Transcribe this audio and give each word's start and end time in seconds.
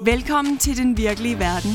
Velkommen 0.00 0.58
til 0.58 0.76
Den 0.76 0.96
Virkelige 0.96 1.38
Verden. 1.38 1.70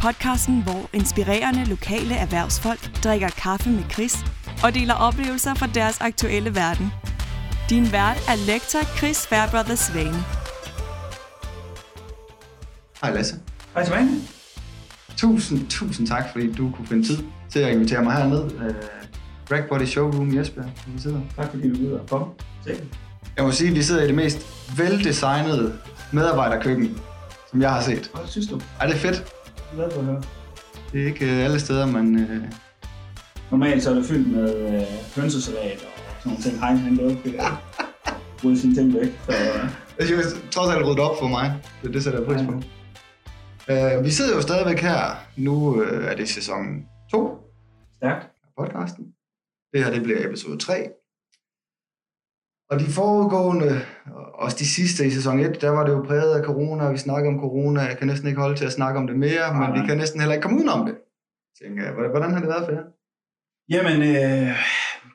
Podcasten, 0.00 0.62
hvor 0.62 0.90
inspirerende 0.92 1.64
lokale 1.64 2.14
erhvervsfolk 2.14 3.04
drikker 3.04 3.28
kaffe 3.28 3.70
med 3.70 3.82
Chris 3.92 4.16
og 4.64 4.74
deler 4.74 4.94
oplevelser 4.94 5.54
fra 5.54 5.66
deres 5.66 6.00
aktuelle 6.00 6.54
verden. 6.54 6.86
Din 7.70 7.92
vært 7.92 8.20
er 8.28 8.46
lektor 8.46 8.82
Chris 8.98 9.26
Fairbrother 9.26 9.74
Svane. 9.74 10.22
Hej 13.02 13.14
Lasse. 13.14 13.36
Hej 13.74 13.84
Svane. 13.84 14.10
Tusind, 15.16 15.68
tusind 15.68 16.06
tak, 16.06 16.24
fordi 16.32 16.52
du 16.52 16.70
kunne 16.70 16.86
finde 16.86 17.06
tid 17.06 17.18
til 17.50 17.58
at 17.58 17.72
invitere 17.72 18.02
mig 18.04 18.12
herned. 18.12 18.44
Uh, 18.44 18.74
Rack 19.50 19.68
Body 19.68 19.84
Showroom 19.84 20.34
i 20.34 20.38
Esbjerg, 20.38 20.66
hvor 20.66 20.92
vi 20.94 21.00
sidder. 21.00 21.20
Tak 21.36 21.50
fordi 21.50 21.68
du 21.68 21.78
vil 21.78 22.00
komme. 22.10 22.26
Jeg 23.36 23.44
må 23.44 23.52
sige, 23.52 23.70
at 23.70 23.76
vi 23.76 23.82
sidder 23.82 24.02
i 24.02 24.06
det 24.06 24.14
mest 24.14 24.46
veldesignede 24.78 25.78
medarbejderkøkken, 26.12 26.98
som 27.50 27.62
jeg 27.62 27.70
har 27.70 27.82
set. 27.82 28.10
Hvad 28.14 28.26
synes 28.26 28.46
du? 28.46 28.60
Ej, 28.80 28.86
det 28.86 28.94
er 28.94 28.98
fedt. 28.98 29.34
Glad 29.74 29.90
for 29.90 30.00
at 30.00 30.06
høre. 30.06 30.22
Det 30.92 31.02
er 31.02 31.06
ikke 31.06 31.24
uh, 31.24 31.44
alle 31.44 31.60
steder, 31.60 31.86
man... 31.86 32.14
Uh... 32.14 32.44
Normalt 33.50 33.82
så 33.82 33.90
er 33.90 33.94
det 33.94 34.04
fyldt 34.06 34.32
med 34.32 34.56
øh, 34.56 34.82
hønsesalat 35.22 35.72
og 35.72 36.02
sådan 36.22 36.30
nogle 36.30 36.42
ting. 36.42 36.58
Hej, 36.58 36.74
han 36.74 36.96
kan 36.96 37.10
ikke 37.10 37.30
øh, 37.30 37.44
rydde 38.44 38.60
sine 38.60 38.74
ting 38.74 38.94
væk. 38.94 39.08
Så, 39.26 39.32
øh, 39.32 39.70
Jeg 39.98 40.06
synes, 40.06 40.26
trods 40.50 40.74
alt 40.74 40.86
ryddet 40.86 40.98
op 41.00 41.18
for 41.20 41.28
mig. 41.28 41.54
Det, 41.82 41.94
det 41.94 42.04
sætter 42.04 42.18
jeg 42.20 42.28
pris 42.28 42.42
på. 42.46 42.52
Uh, 43.72 44.04
vi 44.04 44.10
sidder 44.10 44.34
jo 44.36 44.40
stadigvæk 44.42 44.78
her. 44.80 45.00
Nu 45.36 45.52
uh, 45.82 46.04
er 46.04 46.16
det 46.16 46.28
sæson 46.28 46.86
2 47.10 47.38
stærkt. 47.96 48.22
af 48.24 48.50
podcasten. 48.64 49.04
Det 49.72 49.84
her 49.84 49.90
det 49.92 50.02
bliver 50.02 50.28
episode 50.28 50.58
3. 50.58 50.88
Og 52.70 52.76
de 52.80 52.84
foregående, 52.98 53.70
og 54.16 54.24
også 54.44 54.56
de 54.60 54.66
sidste 54.76 55.06
i 55.06 55.10
sæson 55.10 55.40
1, 55.40 55.60
der 55.60 55.70
var 55.70 55.84
det 55.86 55.92
jo 55.92 56.02
præget 56.02 56.34
af 56.38 56.44
corona, 56.44 56.90
vi 56.90 56.96
snakker 56.96 57.30
om 57.30 57.40
corona, 57.40 57.80
jeg 57.80 57.96
kan 57.98 58.06
næsten 58.06 58.28
ikke 58.28 58.40
holde 58.40 58.56
til 58.56 58.64
at 58.66 58.72
snakke 58.72 59.00
om 59.00 59.06
det 59.06 59.16
mere, 59.18 59.46
Nej, 59.52 59.70
men 59.70 59.80
vi 59.82 59.86
kan 59.86 59.96
næsten 59.96 60.20
heller 60.20 60.34
ikke 60.34 60.42
komme 60.42 60.58
udenom 60.58 60.86
det. 60.86 60.96
Tænker 61.62 61.84
jeg, 61.84 61.92
hvordan- 61.92 62.10
hvordan 62.10 62.30
har 62.32 62.40
det 62.40 62.48
været 62.48 62.64
for 62.64 62.72
jer? 62.72 62.84
Jamen, 63.74 63.98
øh, 64.14 64.56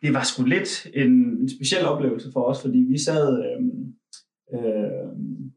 det 0.02 0.14
var 0.14 0.24
sgu 0.24 0.44
lidt 0.44 0.88
en, 0.94 1.12
en 1.42 1.50
speciel 1.58 1.86
oplevelse 1.86 2.30
for 2.34 2.42
os, 2.44 2.62
fordi 2.62 2.78
vi 2.78 2.98
sad... 2.98 3.28
Øh, 3.46 3.60
øh, 4.56 5.08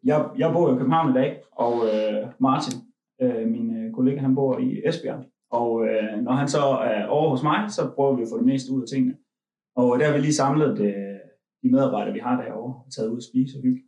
jeg, 0.05 0.25
jeg 0.39 0.53
bor 0.53 0.75
i 0.75 0.79
København 0.79 1.11
i 1.11 1.15
dag, 1.21 1.43
og 1.53 1.75
øh, 1.87 2.29
Martin, 2.41 2.75
øh, 3.23 3.49
min 3.49 3.67
øh, 3.79 3.93
kollega, 3.93 4.21
han 4.21 4.35
bor 4.35 4.59
i 4.59 4.83
Esbjerg. 4.89 5.25
Og 5.51 5.87
øh, 5.87 6.23
når 6.25 6.33
han 6.33 6.49
så 6.49 6.59
er 6.93 7.07
over 7.07 7.31
hos 7.31 7.43
mig, 7.43 7.61
så 7.71 7.91
prøver 7.95 8.17
vi 8.17 8.23
at 8.23 8.29
få 8.33 8.39
det 8.39 8.47
meste 8.47 8.73
ud 8.73 8.83
af 8.83 8.89
tingene. 8.89 9.15
Og 9.77 9.99
der 9.99 10.07
har 10.07 10.13
vi 10.13 10.21
lige 10.21 10.35
samlet 10.35 10.79
øh, 10.81 11.06
de 11.63 11.71
medarbejdere, 11.75 12.15
vi 12.15 12.19
har 12.19 12.43
derovre, 12.43 12.75
og 12.85 12.93
taget 12.93 13.11
ud 13.13 13.17
at 13.17 13.29
spise 13.31 13.59
og 13.59 13.63
hygge. 13.63 13.83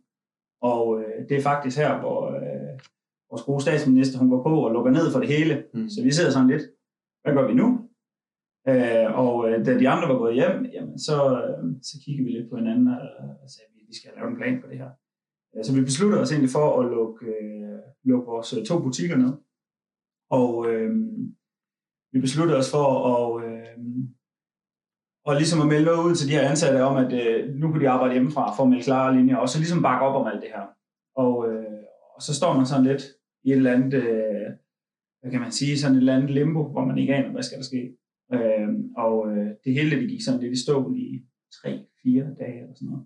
Og 0.61 0.83
øh, 1.01 1.29
det 1.29 1.37
er 1.37 1.41
faktisk 1.41 1.77
her, 1.77 1.99
hvor 1.99 2.19
øh, 2.27 2.75
vores 3.29 3.43
gode 3.43 3.61
statsminister, 3.61 4.19
hun 4.19 4.29
går 4.29 4.43
på 4.43 4.53
og 4.65 4.73
lukker 4.73 4.91
ned 4.91 5.11
for 5.11 5.19
det 5.19 5.29
hele. 5.35 5.55
Mm. 5.73 5.89
Så 5.89 6.03
vi 6.03 6.11
sidder 6.11 6.31
sådan 6.31 6.51
lidt, 6.53 6.65
hvad 7.21 7.33
gør 7.33 7.47
vi 7.47 7.53
nu? 7.61 7.67
Øh, 8.69 9.07
og 9.23 9.33
øh, 9.49 9.65
da 9.65 9.71
de 9.79 9.89
andre 9.89 10.09
var 10.11 10.17
gået 10.23 10.39
hjem, 10.39 10.65
jamen, 10.75 10.99
så, 11.07 11.17
øh, 11.41 11.63
så 11.81 11.95
kiggede 12.03 12.25
vi 12.25 12.31
lidt 12.31 12.49
på 12.49 12.55
hinanden 12.57 12.87
og, 12.87 13.01
og 13.43 13.49
sagde, 13.49 13.67
at 13.67 13.87
vi 13.89 13.95
skal 13.95 14.11
lave 14.15 14.29
en 14.29 14.39
plan 14.39 14.61
for 14.61 14.67
det 14.67 14.77
her. 14.77 14.91
Øh, 15.53 15.63
så 15.65 15.71
vi 15.75 15.81
besluttede 15.89 16.21
os 16.21 16.31
egentlig 16.31 16.55
for 16.57 16.67
at 16.79 16.89
lukke, 16.95 17.25
øh, 17.25 17.79
lukke 18.09 18.25
vores 18.31 18.49
øh, 18.57 18.65
to 18.65 18.75
butikker 18.85 19.17
ned. 19.23 19.33
Og 20.39 20.51
øh, 20.71 20.91
vi 22.13 22.19
besluttede 22.25 22.57
os 22.61 22.71
for 22.75 22.87
at, 23.13 23.25
øh, 23.47 23.75
og 25.29 25.35
ligesom 25.35 25.61
at 25.61 25.67
melde 25.67 25.91
ud 26.05 26.15
til 26.15 26.27
de 26.27 26.33
her 26.37 26.49
ansatte 26.49 26.83
om, 26.83 26.95
at 27.03 27.11
øh, 27.21 27.55
nu 27.55 27.67
kunne 27.67 27.83
de 27.83 27.89
arbejde 27.89 28.13
hjemmefra 28.13 28.55
for 28.55 28.63
at 28.63 28.69
melde 28.69 28.83
klare 28.83 29.15
linjer, 29.17 29.37
og 29.37 29.49
så 29.49 29.57
ligesom 29.59 29.81
bakke 29.81 30.05
op 30.05 30.15
om 30.21 30.27
alt 30.27 30.41
det 30.41 30.49
her. 30.55 30.65
Og, 31.15 31.33
øh, 31.49 31.81
og 32.15 32.21
så 32.21 32.35
står 32.35 32.53
man 32.53 32.65
sådan 32.65 32.85
lidt 32.85 33.03
i 33.43 33.51
et 33.51 33.55
eller 33.55 33.73
andet, 33.73 33.93
øh, 33.93 34.47
hvad 35.21 35.31
kan 35.31 35.41
man 35.41 35.51
sige, 35.51 35.79
sådan 35.79 35.95
et 35.95 35.99
eller 35.99 36.15
andet 36.15 36.31
limbo, 36.31 36.63
hvor 36.71 36.85
man 36.85 36.97
ikke 36.97 37.15
aner, 37.15 37.31
hvad 37.31 37.43
skal 37.43 37.57
der 37.57 37.63
ske. 37.63 37.81
Øh, 38.33 38.69
og 38.97 39.15
øh, 39.31 39.47
det 39.63 39.73
hele 39.73 39.99
det 39.99 40.09
gik 40.09 40.21
sådan 40.25 40.39
lidt 40.39 40.53
i 40.53 40.63
stå 40.63 40.93
i 40.93 41.21
tre-fire 41.61 42.25
dage 42.39 42.59
eller 42.61 42.75
sådan 42.75 42.89
noget. 42.89 43.05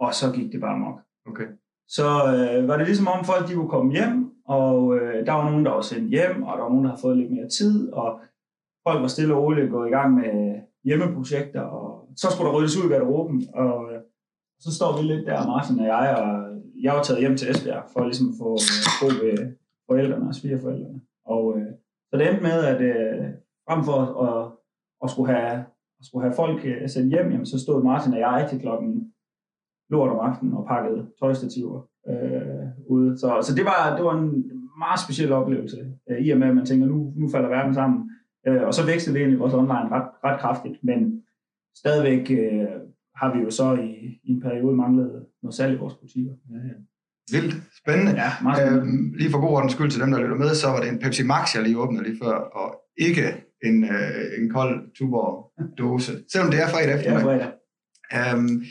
Og 0.00 0.14
så 0.14 0.26
gik 0.36 0.52
det 0.52 0.60
bare 0.60 0.74
amok. 0.74 1.00
Okay. 1.26 1.48
Så 1.88 2.06
øh, 2.34 2.68
var 2.68 2.76
det 2.76 2.86
ligesom 2.86 3.08
om 3.08 3.24
folk 3.24 3.48
de 3.48 3.54
kunne 3.54 3.74
komme 3.76 3.92
hjem, 3.92 4.30
og 4.44 4.96
øh, 4.96 5.26
der 5.26 5.32
var 5.32 5.50
nogen, 5.50 5.64
der 5.64 5.72
var 5.72 5.80
sendt 5.80 6.10
hjem, 6.10 6.42
og 6.42 6.52
der 6.56 6.62
var 6.62 6.70
nogen, 6.70 6.84
der 6.84 6.90
havde 6.90 7.00
fået 7.00 7.18
lidt 7.18 7.32
mere 7.32 7.48
tid, 7.48 7.92
og 7.92 8.20
folk 8.88 9.00
var 9.02 9.08
stille 9.08 9.34
og 9.34 9.42
roligt 9.42 9.70
gået 9.70 9.88
i 9.88 9.92
gang 9.92 10.14
med 10.14 10.60
hjemmeprojekter, 10.84 11.60
og 11.60 12.08
så 12.16 12.26
skulle 12.30 12.48
der 12.48 12.56
ryddes 12.56 12.76
ud 12.76 12.90
i 12.90 12.92
garderoben, 12.92 13.48
og 13.54 13.90
så 14.60 14.74
står 14.74 14.96
vi 14.96 15.02
lidt 15.02 15.26
der, 15.26 15.46
Martin 15.46 15.80
og 15.80 15.86
jeg, 15.86 16.16
og 16.22 16.50
jeg 16.82 16.92
var 16.94 17.02
taget 17.02 17.20
hjem 17.20 17.36
til 17.36 17.50
Esbjerg, 17.50 17.84
for 17.92 18.04
ligesom 18.04 18.28
at 18.28 18.36
få 18.40 18.50
øh, 18.56 18.88
bo 19.00 19.06
ved 19.24 19.36
forældrene 19.88 20.28
og 20.28 20.34
svigerforældrene. 20.34 21.00
Og 21.26 21.58
øh, 21.58 21.72
så 22.08 22.16
det 22.16 22.28
endte 22.28 22.42
med, 22.42 22.58
at 22.72 22.80
øh, 22.80 23.24
frem 23.68 23.84
for 23.84 23.96
at, 24.04 24.10
at, 24.26 24.52
at, 25.02 25.10
skulle 25.10 25.32
have, 25.34 25.52
at 26.00 26.04
skulle 26.06 26.24
have 26.26 26.36
folk 26.42 26.60
øh, 26.64 26.88
sendt 26.88 27.12
hjem, 27.14 27.30
jamen, 27.30 27.46
så 27.46 27.58
stod 27.58 27.82
Martin 27.82 28.12
og 28.12 28.18
jeg 28.18 28.46
til 28.50 28.60
klokken 28.60 29.12
lort 29.90 30.10
om 30.10 30.18
aftenen 30.18 30.54
og 30.54 30.66
pakkede 30.68 31.06
tøjstativer 31.20 31.80
øh, 32.08 32.66
ude. 32.86 33.18
Så, 33.18 33.28
så 33.42 33.54
det, 33.54 33.64
var, 33.64 33.96
det 33.96 34.04
var 34.04 34.14
en 34.18 34.28
meget 34.78 35.00
speciel 35.00 35.32
oplevelse, 35.32 35.92
øh, 36.10 36.18
i 36.26 36.30
og 36.30 36.38
med, 36.38 36.48
at 36.48 36.56
man 36.56 36.66
tænker, 36.66 36.86
nu, 36.86 37.12
nu 37.16 37.28
falder 37.28 37.48
verden 37.48 37.74
sammen. 37.74 38.10
Øh, 38.46 38.62
og 38.62 38.74
så 38.74 38.86
vækstede 38.86 39.14
det 39.14 39.20
egentlig 39.20 39.40
vores 39.40 39.54
online 39.54 39.90
ret, 39.96 40.08
ret 40.24 40.40
kraftigt, 40.40 40.84
men 40.84 41.22
stadigvæk 41.76 42.30
øh, 42.30 42.68
har 43.16 43.34
vi 43.34 43.40
jo 43.44 43.50
så 43.50 43.74
i, 43.74 43.90
i 44.24 44.30
en 44.30 44.40
periode 44.40 44.76
manglet 44.76 45.26
noget 45.42 45.54
salg 45.54 45.74
i 45.74 45.78
vores 45.78 45.94
butikker. 45.94 46.32
Ja, 46.50 46.56
ja. 46.68 46.74
Vildt. 47.32 47.54
Spændende. 47.82 48.12
ja 48.22 48.30
meget 48.42 48.58
spændende. 48.58 48.82
Øhm, 48.88 49.12
lige 49.18 49.30
for 49.30 49.40
god 49.40 49.48
ordens 49.56 49.72
skyld 49.72 49.90
til 49.90 50.00
dem, 50.00 50.10
der 50.10 50.20
lytter 50.20 50.36
med, 50.36 50.54
så 50.54 50.68
var 50.68 50.80
det 50.80 50.88
en 50.88 50.98
Pepsi 50.98 51.22
Max, 51.22 51.54
jeg 51.54 51.62
lige 51.62 51.78
åbnede 51.78 52.04
lige 52.04 52.18
før, 52.22 52.34
og 52.60 52.68
ikke 52.96 53.24
en, 53.64 53.84
øh, 53.84 54.24
en 54.38 54.50
kold 54.50 54.94
Tuborg 54.94 55.52
dåse. 55.78 56.12
Selvom 56.32 56.50
det 56.50 56.62
er 56.62 56.68
fredag 56.68 56.88
Ja, 56.88 56.96
eftermiddag. 56.96 57.24
fredag. 57.24 58.34
Øhm, 58.34 58.64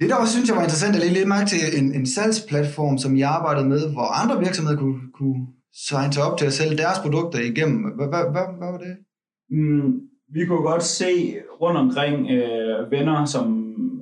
det 0.00 0.10
der 0.10 0.16
også 0.16 0.32
synes 0.34 0.48
jeg 0.48 0.56
var 0.56 0.62
interessant, 0.62 0.96
at 0.96 1.02
lige 1.02 1.14
lidt 1.18 1.28
mærke 1.28 1.48
til 1.54 1.60
en, 1.80 1.94
en 1.94 2.06
salgsplatform, 2.06 2.98
som 2.98 3.16
I 3.16 3.22
arbejdede 3.36 3.68
med, 3.68 3.92
hvor 3.92 4.08
andre 4.22 4.38
virksomheder 4.38 4.78
kunne, 4.78 5.00
kunne 5.18 5.46
så 5.72 5.96
han 5.96 6.12
tager 6.12 6.26
op 6.28 6.38
til 6.38 6.46
at 6.46 6.52
sælge 6.52 6.76
deres 6.76 6.98
produkter 6.98 7.38
igennem. 7.38 7.80
Hvad, 7.96 8.08
hvad, 8.08 8.24
hvad, 8.58 8.70
var 8.72 8.78
det? 8.78 8.96
Mm, 9.50 10.00
vi 10.34 10.46
kunne 10.46 10.62
godt 10.70 10.82
se 10.82 11.10
rundt 11.60 11.78
omkring 11.78 12.30
øh, 12.30 12.90
venner, 12.90 13.24
som, 13.24 13.46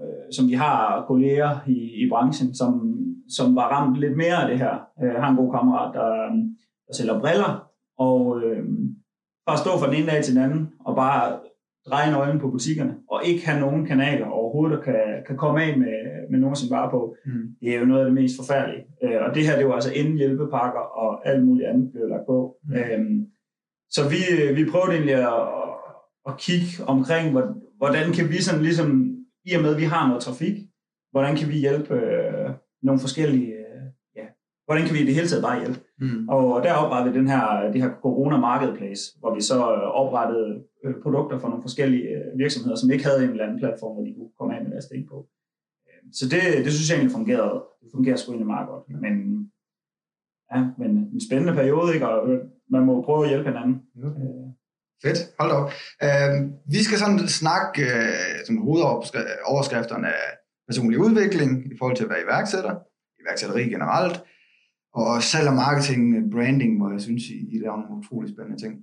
øh, 0.04 0.32
som 0.36 0.48
vi 0.48 0.52
har 0.52 1.04
kolleger 1.08 1.58
i, 1.66 1.78
i 2.04 2.08
branchen, 2.10 2.54
som, 2.54 2.94
som 3.36 3.56
var 3.56 3.68
ramt 3.68 3.96
lidt 3.96 4.16
mere 4.16 4.42
af 4.42 4.48
det 4.48 4.58
her. 4.58 4.74
Jeg 5.00 5.22
har 5.22 5.30
en 5.30 5.36
god 5.36 5.52
kammerat, 5.52 5.94
der, 5.94 6.10
øh, 6.12 6.32
der 6.86 6.94
sælger 6.94 7.20
briller, 7.20 7.66
og 7.98 8.40
øh, 8.44 8.64
bare 9.46 9.58
stå 9.58 9.70
fra 9.78 9.86
den 9.86 9.96
ene 9.96 10.06
dag 10.06 10.24
til 10.24 10.34
den 10.34 10.42
anden, 10.42 10.68
og 10.86 10.96
bare 10.96 11.38
dreje 11.90 12.10
nøglen 12.12 12.40
på 12.40 12.50
butikkerne, 12.50 12.94
og 13.10 13.18
ikke 13.24 13.46
have 13.46 13.60
nogen 13.60 13.86
kanaler 13.86 14.26
overhovedet, 14.26 14.78
der 14.78 14.84
kan, 14.84 15.00
kan 15.26 15.36
komme 15.36 15.62
af 15.64 15.78
med, 15.78 15.94
med 16.30 16.38
nogen 16.38 16.56
sin 16.56 16.70
varer 16.70 16.90
på. 16.90 17.16
Mm. 17.26 17.42
Det 17.60 17.74
er 17.74 17.78
jo 17.80 17.86
noget 17.86 18.00
af 18.00 18.06
det 18.06 18.14
mest 18.14 18.36
forfærdelige. 18.40 18.84
Øh, 19.04 19.18
og 19.28 19.34
det 19.34 19.46
her, 19.46 19.56
det 19.58 19.66
var 19.66 19.74
altså 19.74 19.92
inden 19.92 20.16
hjælpepakker 20.16 20.80
og 20.80 21.28
alt 21.28 21.44
muligt 21.46 21.68
andet 21.68 21.92
blev 21.92 22.08
lagt 22.08 22.26
på. 22.26 22.56
Mm. 22.64 22.74
Øhm, 22.74 23.26
så 23.90 24.00
vi, 24.12 24.20
vi 24.64 24.70
prøvede 24.70 24.92
egentlig 24.92 25.14
at, 25.14 25.42
at 26.28 26.34
kigge 26.38 26.70
omkring, 26.86 27.30
hvor- 27.32 27.56
hvordan 27.80 28.12
kan 28.12 28.28
vi 28.28 28.42
sådan 28.42 28.62
ligesom, 28.62 28.88
i 29.44 29.54
og 29.56 29.62
med 29.62 29.74
at 29.74 29.80
vi 29.80 29.84
har 29.94 30.06
noget 30.08 30.22
trafik, 30.22 30.56
hvordan 31.10 31.36
kan 31.36 31.48
vi 31.48 31.54
hjælpe 31.54 31.94
øh, 31.94 32.50
nogle 32.82 33.00
forskellige, 33.00 33.52
øh, 33.52 33.82
ja, 34.16 34.26
hvordan 34.66 34.84
kan 34.86 34.94
vi 34.96 35.00
i 35.00 35.06
det 35.06 35.14
hele 35.14 35.28
taget 35.28 35.44
bare 35.48 35.60
hjælpe? 35.60 35.78
Mm. 36.00 36.28
Og 36.28 36.62
der 36.62 36.74
oprettede 36.74 37.12
vi 37.12 37.18
den 37.20 37.28
her, 37.28 37.70
det 37.72 37.82
her 37.82 37.90
Corona 38.02 38.36
Marketplace, 38.38 39.02
hvor 39.18 39.34
vi 39.34 39.40
så 39.40 39.58
øh, 39.74 39.88
oprettede 40.02 40.62
øh, 40.84 40.94
produkter 41.02 41.38
fra 41.38 41.48
nogle 41.48 41.62
forskellige 41.62 42.08
øh, 42.08 42.38
virksomheder, 42.38 42.76
som 42.76 42.90
ikke 42.90 43.04
havde 43.04 43.24
en 43.24 43.30
eller 43.30 43.44
anden 43.44 43.58
platform, 43.58 43.92
hvor 43.94 44.04
de 44.04 44.14
kunne 44.16 44.34
komme 44.38 44.56
af 44.56 44.62
med 44.64 44.70
deres 44.70 44.86
ting 44.92 45.08
på. 45.08 45.16
Øh, 45.88 46.00
Så 46.18 46.24
det, 46.32 46.42
det 46.64 46.72
synes 46.72 46.88
jeg 46.88 46.96
egentlig 46.96 47.16
fungerede. 47.18 47.56
Det 47.82 47.88
fungerer 47.94 48.16
sgu 48.16 48.26
egentlig 48.32 48.52
meget 48.56 48.68
godt. 48.68 48.84
Men, 49.04 49.14
ja, 50.52 50.60
men 50.80 50.90
en 51.14 51.22
spændende 51.28 51.54
periode, 51.60 51.94
ikke? 51.94 52.08
Og 52.08 52.18
øh, 52.30 52.40
man 52.74 52.82
må 52.88 53.02
prøve 53.02 53.22
at 53.24 53.30
hjælpe 53.30 53.48
hinanden. 53.50 53.74
Øh, 54.04 54.48
Fedt, 55.04 55.20
hold 55.40 55.52
op. 55.58 55.68
Uh, 56.06 56.34
vi 56.74 56.80
skal 56.86 56.98
sådan 56.98 57.18
snakke 57.42 57.82
uh, 57.82 58.38
som 58.46 58.56
hovedoverskrifterne 58.66 60.08
af 60.08 60.28
personlig 60.68 60.98
udvikling 61.06 61.50
i 61.72 61.76
forhold 61.78 61.96
til 61.96 62.04
at 62.04 62.10
være 62.10 62.22
iværksætter, 62.26 62.74
iværksætteri 63.22 63.62
generelt, 63.74 64.16
og 64.94 65.22
salg 65.22 65.48
og 65.48 65.54
marketing, 65.54 66.30
branding, 66.32 66.78
hvor 66.78 66.90
jeg 66.90 67.00
synes, 67.00 67.22
I, 67.22 67.36
I 67.54 67.58
laver 67.58 67.76
nogle 67.76 67.96
utrolig 67.96 68.30
spændende 68.34 68.62
ting. 68.62 68.74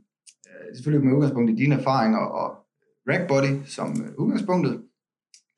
Uh, 0.45 0.75
selvfølgelig 0.75 1.05
med 1.07 1.15
udgangspunkt 1.15 1.51
i 1.51 1.55
dine 1.55 1.75
erfaringer 1.75 2.19
og 2.19 2.55
Rackbody 3.09 3.65
som 3.65 3.89
uh, 3.91 4.23
udgangspunktet. 4.25 4.81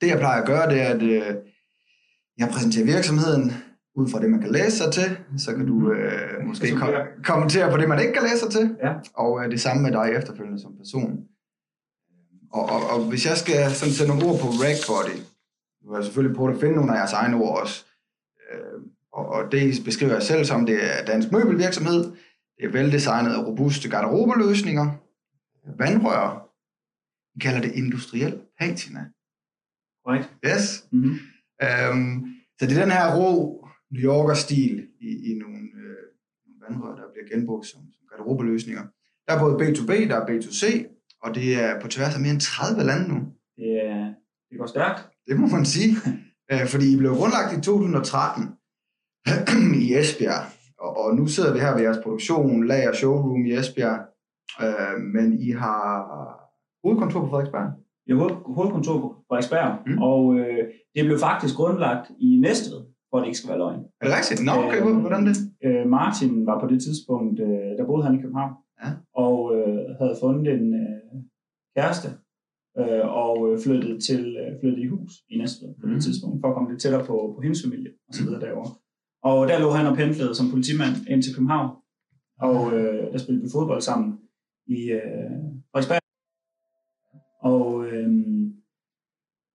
Det 0.00 0.06
jeg 0.08 0.18
plejer 0.18 0.40
at 0.42 0.46
gøre, 0.46 0.70
det 0.70 0.80
er, 0.82 0.88
at 0.94 1.02
uh, 1.02 1.36
jeg 2.38 2.48
præsenterer 2.52 2.84
virksomheden 2.84 3.52
ud 3.94 4.08
fra 4.08 4.20
det, 4.20 4.30
man 4.30 4.40
kan 4.40 4.50
læse 4.52 4.76
sig 4.76 4.92
til. 4.92 5.18
Så 5.38 5.54
kan 5.56 5.66
du 5.66 5.74
uh, 5.74 6.46
måske 6.46 6.68
Så 6.68 6.76
kom- 6.76 7.24
kommentere 7.24 7.70
på 7.70 7.76
det, 7.76 7.88
man 7.88 8.00
ikke 8.00 8.12
kan 8.12 8.22
læse 8.22 8.38
sig 8.38 8.50
til 8.50 8.76
Ja. 8.84 8.92
og 9.14 9.44
øh, 9.44 9.50
det 9.50 9.60
samme 9.60 9.82
med 9.82 9.92
dig 9.92 10.12
efterfølgende 10.18 10.60
som 10.62 10.76
person. 10.76 11.24
Og, 12.52 12.64
og, 12.74 12.80
og 12.92 13.08
hvis 13.08 13.26
jeg 13.26 13.36
skal 13.36 13.70
sådan 13.70 13.94
sætte 13.94 14.12
nogle 14.12 14.26
ord 14.28 14.38
på 14.40 14.48
Ragbody, 14.62 15.16
nu 15.82 15.90
har 15.90 15.96
jeg 15.96 16.04
selvfølgelig 16.04 16.36
prøvet 16.36 16.54
at 16.54 16.60
finde 16.60 16.74
nogle 16.76 16.92
af 16.92 16.96
jeres 16.98 17.12
egne 17.12 17.36
ord 17.36 17.60
også, 17.60 17.84
øh, 18.52 18.80
Og, 19.12 19.26
og 19.26 19.52
det 19.52 19.74
beskriver 19.84 20.12
jeg 20.12 20.22
selv 20.22 20.44
som, 20.44 20.66
det 20.66 20.78
er 20.84 21.04
dansk 21.04 21.32
møbelvirksomhed. 21.32 22.02
Det 22.56 22.64
er 22.68 22.72
veldesignede 22.72 23.36
og 23.38 23.46
robuste 23.46 23.88
garderobeløsninger. 23.88 24.86
Vandrør. 25.78 26.46
Vi 27.34 27.40
kalder 27.40 27.60
det 27.60 27.72
industriel 27.74 28.40
patina. 28.58 29.00
Right. 30.08 30.30
Yes. 30.46 30.84
Mm-hmm. 30.92 31.18
Um, 31.92 32.34
så 32.58 32.66
det 32.66 32.76
er 32.76 32.80
den 32.82 32.90
her 32.90 33.16
rå 33.16 33.66
New 33.90 34.02
Yorker-stil 34.02 34.86
i, 35.00 35.08
i 35.30 35.38
nogle, 35.38 35.58
øh, 35.80 36.02
nogle 36.46 36.58
vandrør, 36.68 36.94
der 36.96 37.02
bliver 37.12 37.28
genbrugt 37.36 37.66
som, 37.66 37.80
som 37.80 38.02
garderobeløsninger. 38.10 38.82
Der 39.28 39.34
er 39.34 39.38
både 39.40 39.54
B2B, 39.64 39.92
der 40.08 40.16
er 40.20 40.26
B2C, 40.26 40.62
og 41.22 41.34
det 41.34 41.62
er 41.64 41.80
på 41.80 41.88
tværs 41.88 42.14
af 42.14 42.20
mere 42.20 42.30
end 42.32 42.40
30 42.40 42.82
lande 42.82 43.08
nu. 43.08 43.18
Det, 43.56 43.86
er- 43.86 44.14
det 44.50 44.58
går 44.58 44.66
stærkt. 44.66 45.00
Det 45.26 45.40
må 45.40 45.46
man 45.46 45.64
sige. 45.64 45.96
Øh, 46.52 46.66
Fordi 46.66 46.92
I 46.92 46.96
blev 46.96 47.10
grundlagt 47.14 47.58
i 47.58 47.60
2013 47.60 48.48
i 49.84 49.94
Esbjerg. 50.00 50.44
Og, 50.84 50.90
og 51.04 51.14
nu 51.16 51.26
sidder 51.26 51.52
vi 51.52 51.58
her 51.58 51.74
ved 51.74 51.82
jeres 51.82 51.98
produktion, 52.04 52.66
lager 52.66 52.92
showroom 52.92 53.46
i 53.46 53.52
Esbjerg. 53.60 54.00
Øh, 54.64 54.96
men 55.14 55.26
I 55.40 55.50
har 55.50 55.84
hovedkontor 56.84 57.20
på 57.20 57.28
Frederiksberg. 57.30 57.68
Vi 58.06 58.12
har 58.12 58.18
hoved, 58.22 58.34
hovedkontor 58.56 58.96
på 59.00 59.08
Frederiksberg, 59.28 59.70
Mm. 59.86 59.92
mm. 59.92 59.98
og 60.10 60.22
øh, 60.40 60.62
det 60.94 61.02
blev 61.06 61.18
faktisk 61.28 61.54
grundlagt 61.60 62.06
i 62.18 62.30
Næstved, 62.46 62.80
for 63.08 63.16
at 63.16 63.20
det 63.22 63.26
ikke 63.28 63.38
skal 63.38 63.50
være 63.52 63.58
løgn. 63.64 63.80
Er 64.00 64.04
det 64.06 64.14
rigtigt? 64.18 64.40
Nå, 64.46 64.52
okay, 64.64 64.80
hvor- 64.82 65.00
hvordan 65.04 65.26
det? 65.28 65.36
Øh, 65.66 65.84
Martin 65.98 66.46
var 66.46 66.56
på 66.62 66.66
det 66.72 66.80
tidspunkt, 66.86 67.36
øh, 67.40 67.70
der 67.78 67.84
boede 67.90 68.04
han 68.06 68.14
i 68.18 68.22
København, 68.22 68.52
Ja. 68.82 68.90
og 69.24 69.36
øh, 69.56 69.78
havde 70.00 70.16
fundet 70.22 70.44
en 70.58 70.66
øh, 70.82 71.00
kæreste, 71.76 72.08
øh, 72.80 73.04
og 73.24 73.34
øh, 73.48 73.54
flyttet, 73.64 73.92
til, 74.08 74.22
øh, 74.42 74.50
flyttet 74.60 74.80
i 74.84 74.88
hus 74.94 75.12
i 75.32 75.34
Næstved 75.42 75.68
på 75.80 75.84
Mhm. 75.86 75.94
det 75.94 76.02
tidspunkt, 76.06 76.36
for 76.40 76.48
at 76.48 76.54
komme 76.54 76.70
lidt 76.70 76.82
tættere 76.82 77.04
på, 77.10 77.16
på 77.34 77.40
hendes 77.44 77.62
familie 77.66 77.90
og 78.08 78.12
så 78.14 78.22
videre 78.24 78.40
derovre. 78.46 78.70
Og 79.22 79.48
der 79.48 79.58
lå 79.58 79.70
han 79.70 79.86
og 79.86 79.96
pendlede 79.96 80.34
som 80.34 80.50
politimand 80.50 80.94
ind 81.08 81.22
til 81.22 81.34
København, 81.34 81.70
og 82.40 82.72
øh, 82.72 83.12
der 83.12 83.18
spillede 83.18 83.44
vi 83.44 83.50
fodbold 83.52 83.80
sammen 83.80 84.18
i 84.66 84.80
øh, 84.90 85.30
Frederiksberg. 85.70 86.00
Og 87.42 87.86
øh, 87.86 88.10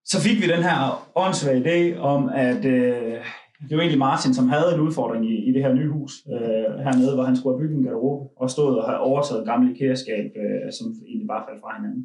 så 0.06 0.18
fik 0.22 0.38
vi 0.42 0.54
den 0.54 0.64
her 0.64 0.78
åndssvage 1.16 1.62
idé 1.64 1.98
om, 1.98 2.30
at 2.30 2.66
øh, 2.66 3.26
det 3.70 3.78
var 3.78 3.82
egentlig 3.82 4.06
Martin, 4.10 4.34
som 4.34 4.50
havde 4.50 4.74
en 4.74 4.80
udfordring 4.80 5.26
i, 5.32 5.36
i 5.50 5.54
det 5.54 5.64
her 5.64 5.74
nye 5.74 5.90
hus 5.90 6.14
øh, 6.34 6.70
hernede, 6.86 7.14
hvor 7.16 7.24
han 7.24 7.36
skulle 7.36 7.54
have 7.54 7.62
bygget 7.62 7.78
en 7.78 7.84
garderobe 7.84 8.30
og 8.42 8.50
stod 8.50 8.78
og 8.78 8.86
havde 8.86 9.00
overtaget 9.00 9.42
et 9.42 9.48
gammelt 9.48 9.72
IKEA-skab, 9.72 10.26
øh, 10.44 10.72
som 10.78 10.88
egentlig 11.08 11.28
bare 11.28 11.46
faldt 11.48 11.62
fra 11.62 11.76
hinanden. 11.78 12.04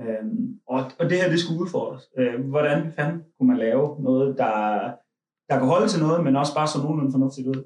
Øh, 0.00 0.24
og, 0.66 0.80
og 0.98 1.04
det 1.10 1.18
her, 1.20 1.30
det 1.30 1.40
skulle 1.40 1.60
udfordres. 1.60 2.02
Øh, 2.18 2.40
hvordan 2.52 2.92
fanden 2.96 3.22
kunne 3.34 3.48
man 3.52 3.58
lave 3.66 4.02
noget, 4.02 4.38
der, 4.38 4.56
der 5.48 5.58
kunne 5.58 5.74
holde 5.74 5.88
til 5.88 6.00
noget, 6.00 6.24
men 6.24 6.36
også 6.36 6.54
bare 6.54 6.68
så 6.68 6.78
nogenlunde 6.82 7.12
fornuftigt 7.12 7.48
ud. 7.48 7.60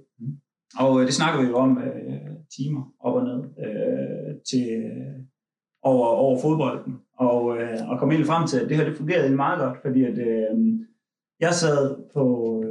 Og 0.79 1.00
øh, 1.00 1.06
det 1.06 1.14
snakker 1.14 1.40
vi 1.40 1.46
jo 1.49 1.56
om 1.56 1.79
øh, 1.79 2.34
timer 2.56 2.82
op 3.00 3.14
og 3.14 3.25
ned 3.25 3.38
øh, 3.64 4.34
til, 4.50 4.67
øh, 4.82 5.19
over, 5.82 6.06
over 6.06 6.40
fodbolden. 6.43 6.94
Og, 7.19 7.58
øh, 7.58 7.79
og 7.90 7.99
kom 7.99 8.11
egentlig 8.11 8.26
frem 8.32 8.46
til, 8.46 8.58
at 8.61 8.69
det 8.69 8.76
her 8.76 8.84
det 8.84 8.96
fungerede 8.96 9.37
meget 9.37 9.58
godt, 9.61 9.79
fordi 9.84 10.05
at, 10.05 10.19
øh, 10.19 10.55
jeg 11.40 11.55
sad 11.55 11.96
på, 12.14 12.25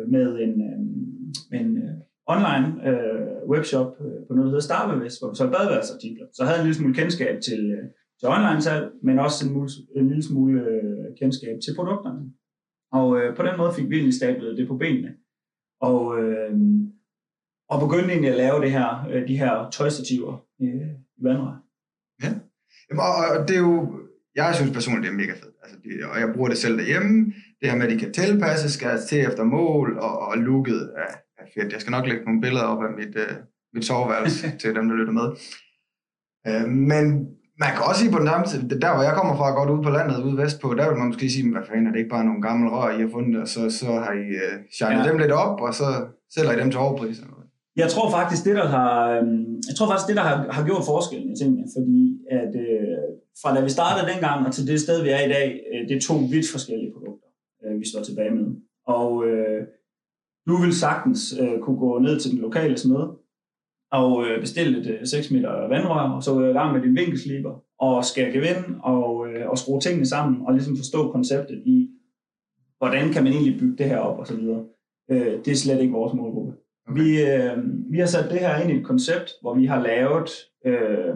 med 0.08 0.28
en, 0.46 0.54
øh, 0.69 1.60
en 1.60 1.78
øh, 1.78 1.94
online 2.28 2.68
øh, 2.90 3.50
webshop 3.50 3.92
øh, 4.06 4.19
på 4.28 4.34
noget, 4.34 4.46
der 4.46 4.54
hedder 4.54 4.69
Starbevæs, 4.69 5.18
hvor 5.19 5.30
vi 5.30 5.36
solgte 5.36 5.57
badeværelsesartikler. 5.57 6.25
Så 6.34 6.44
jeg 6.44 6.48
havde 6.48 6.62
en 6.62 6.68
lille 6.68 6.80
smule 6.80 6.94
kendskab 6.94 7.36
til, 7.48 7.62
øh, 7.78 7.86
til 8.19 8.28
online-salg, 8.36 8.86
men 9.04 9.19
også 9.19 9.38
en, 9.48 9.54
en 10.00 10.07
lille 10.07 10.24
smule 10.24 10.62
øh, 10.74 11.06
kendskab 11.19 11.56
til 11.64 11.75
produkterne. 11.75 12.22
Og 12.92 13.20
øh, 13.20 13.36
på 13.36 13.44
den 13.44 13.58
måde 13.58 13.74
fik 13.74 13.90
vi 13.90 13.96
egentlig 13.96 14.14
stablet 14.14 14.58
det 14.58 14.68
på 14.68 14.78
benene. 14.78 15.16
Og, 15.82 16.24
øh, 16.24 16.54
og 17.70 17.80
begyndte 17.80 18.10
egentlig 18.10 18.32
at 18.32 18.38
lave 18.38 18.62
det 18.62 18.72
her, 18.72 19.08
øh, 19.12 19.28
de 19.28 19.38
her 19.38 19.70
tøjstativer 19.70 20.46
øh, 20.62 20.88
i 21.18 21.24
vandrør. 21.24 21.58
Jamen, 22.90 23.02
og, 23.08 23.40
og 23.40 23.48
det 23.48 23.56
er 23.56 23.60
jo, 23.60 24.00
jeg 24.36 24.56
synes 24.56 24.72
personligt, 24.72 25.04
det 25.04 25.12
er 25.14 25.22
mega 25.22 25.34
fedt. 25.34 25.56
Altså, 25.64 25.78
det, 25.84 25.92
og 26.12 26.20
jeg 26.20 26.34
bruger 26.34 26.50
det 26.50 26.58
selv 26.58 26.78
derhjemme. 26.78 27.34
Det 27.60 27.70
her 27.70 27.76
med, 27.76 27.86
at 27.86 27.92
de 27.92 28.00
kan 28.00 28.14
tilpasses, 28.14 28.72
skal 28.72 29.00
til 29.10 29.20
efter 29.20 29.44
mål, 29.44 29.98
og, 29.98 30.20
og 30.20 30.38
looket 30.38 30.94
er, 30.98 31.12
er 31.38 31.46
fedt. 31.54 31.74
Jeg 31.74 31.82
skal 31.82 31.92
nok 31.92 32.08
lægge 32.08 32.26
nogle 32.26 32.42
billeder 32.42 32.64
op 32.64 32.84
af 32.84 32.92
mit, 32.98 33.16
øh, 33.16 33.36
mit 33.74 33.86
soveværelse 33.86 34.52
til 34.62 34.76
dem, 34.76 34.90
der 34.90 34.96
lytter 34.96 35.14
med. 35.14 35.28
Øh, 36.48 36.70
men 36.70 37.06
man 37.63 37.72
kan 37.75 37.84
også 37.90 38.00
sige 38.02 38.13
på 38.16 38.19
den 38.22 38.30
samme 38.31 38.46
det 38.72 38.81
der 38.86 38.92
hvor 38.94 39.04
jeg 39.08 39.13
kommer 39.19 39.36
fra, 39.40 39.58
godt 39.60 39.69
ude 39.74 39.84
på 39.88 39.92
landet, 39.98 40.24
ude 40.25 40.38
vestpå, 40.44 40.68
der 40.80 40.86
vil 40.90 40.98
man 41.00 41.08
måske 41.12 41.30
sige, 41.36 41.52
hvad 41.56 41.66
fanden 41.69 41.88
er 41.88 41.92
det 41.92 42.00
ikke 42.02 42.16
bare 42.18 42.25
nogle 42.30 42.42
gamle 42.48 42.68
rør, 42.75 42.90
I 42.98 43.02
har 43.06 43.12
fundet, 43.18 43.42
og 43.44 43.48
så, 43.56 43.62
så 43.80 43.88
har 44.06 44.13
I 44.24 44.28
øh, 44.46 44.56
shinet 44.78 45.04
Ja. 45.04 45.10
dem 45.10 45.18
lidt 45.24 45.34
op, 45.44 45.56
og 45.68 45.72
så 45.80 45.88
sælger 46.34 46.52
I 46.56 46.60
dem 46.62 46.72
til 46.72 46.80
overpriser. 46.86 47.25
Jeg 47.84 47.90
tror 47.94 48.08
faktisk, 48.18 48.42
det 48.48 48.56
der 48.62 48.68
har, 48.78 48.94
øhm, 49.16 49.52
jeg 49.69 49.75
tror 49.78 49.88
faktisk, 49.92 50.08
det 50.12 50.16
der 50.19 50.25
har, 50.30 50.36
har 50.56 50.63
gjort 50.69 50.84
forskellen 50.92 51.30
i 51.34 51.36
tingene, 51.42 51.66
fordi 51.75 52.02
at 52.42 52.54
øh, 52.66 52.98
fra 53.42 53.50
da 53.56 53.60
vi 53.68 53.72
startede 53.78 54.12
dengang 54.12 54.40
og 54.48 54.52
til 54.54 54.68
det 54.68 54.80
sted, 54.86 54.98
vi 55.04 55.10
er 55.18 55.22
i 55.28 55.31
dag, 55.38 55.48
øh, 55.72 55.81
det 55.88 55.94
er 55.98 56.02
to 56.10 56.16
vidt 56.34 56.48
forskellige 56.56 56.92
produkter, 56.96 57.30
øh, 57.64 57.80
vi 57.81 57.86
står 57.92 58.02
tilbage 58.10 58.31
med. 58.40 58.48
Og 59.00 59.10
øh, 59.30 59.62
du 60.48 60.56
vil 60.64 60.74
sagtens 60.86 61.22
øh, 61.42 61.56
kunne 61.64 61.80
gå 61.86 62.00
ned 62.00 62.19
til 62.19 62.31
den 62.31 62.40
lokale 62.48 62.78
smed 62.78 63.04
og 63.92 64.26
øh, 64.26 64.40
bestille 64.40 64.80
et 64.80 64.88
øh, 64.88 65.08
6 65.08 65.32
meter 65.32 65.68
vandrør, 65.68 66.10
og 66.10 66.24
så 66.24 66.34
gå 66.34 66.46
i 66.46 66.54
gang 66.54 66.74
med 66.74 66.82
din 66.82 66.96
vinkelsliber 66.96 67.64
og 67.80 68.06
skære 68.06 68.32
gevind 68.32 68.66
og, 68.84 69.28
øh, 69.28 69.50
og 69.50 69.58
skrue 69.58 69.80
tingene 69.80 70.06
sammen 70.06 70.42
og 70.48 70.54
ligesom 70.54 70.78
forstå 70.78 71.12
konceptet 71.12 71.62
i, 71.66 71.90
hvordan 72.78 73.14
kan 73.14 73.24
man 73.24 73.34
egentlig 73.34 73.60
bygge 73.60 73.78
det 73.78 73.86
her 73.86 73.98
op 73.98 74.20
og 74.20 74.28
så 74.28 74.36
videre. 74.36 74.64
Øh, 75.12 75.46
det 75.46 75.52
er 75.52 75.56
slet 75.56 75.82
ikke 75.82 75.94
vores 75.94 76.14
målgruppe. 76.14 76.54
Okay. 76.88 77.02
Vi, 77.02 77.22
øh, 77.22 77.58
vi 77.92 78.00
har 78.00 78.06
sat 78.06 78.32
det 78.32 78.40
her 78.40 78.62
ind 78.62 78.72
i 78.72 78.76
et 78.76 78.86
koncept, 78.86 79.32
hvor 79.42 79.54
vi 79.56 79.66
har 79.66 79.82
lavet... 79.82 80.30
Øh, 80.66 81.16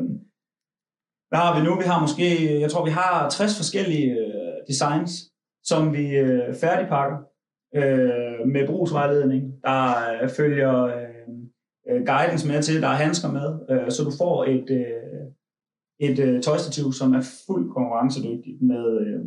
hvad 1.29 1.39
har 1.39 1.59
vi 1.59 1.65
nu? 1.65 1.75
Vi 1.75 1.83
har 1.83 2.01
måske, 2.01 2.59
jeg 2.59 2.71
tror, 2.71 2.85
vi 2.85 2.91
har 2.91 3.29
60 3.29 3.57
forskellige 3.57 4.11
øh, 4.11 4.57
designs, 4.67 5.11
som 5.63 5.93
vi 5.93 6.15
øh, 6.17 6.55
færdigpakker 6.61 7.17
øh, 7.75 8.47
med 8.47 8.67
brugsvejledning. 8.67 9.43
Der 9.63 9.79
øh, 10.21 10.29
følger 10.29 10.83
øh, 10.83 11.14
øh, 11.89 12.05
guidance 12.05 12.47
med 12.47 12.61
til, 12.63 12.81
der 12.81 12.87
er 12.87 13.03
handsker 13.05 13.31
med, 13.31 13.49
øh, 13.71 13.91
så 13.91 14.03
du 14.03 14.11
får 14.21 14.45
et, 14.45 14.69
øh, 14.81 15.25
et 16.09 16.19
øh, 16.19 16.41
tøjstativ, 16.41 16.93
som 16.93 17.13
er 17.13 17.23
fuldt 17.47 17.73
konkurrencedygtigt 17.73 18.61
med, 18.61 18.85
øh, 19.07 19.25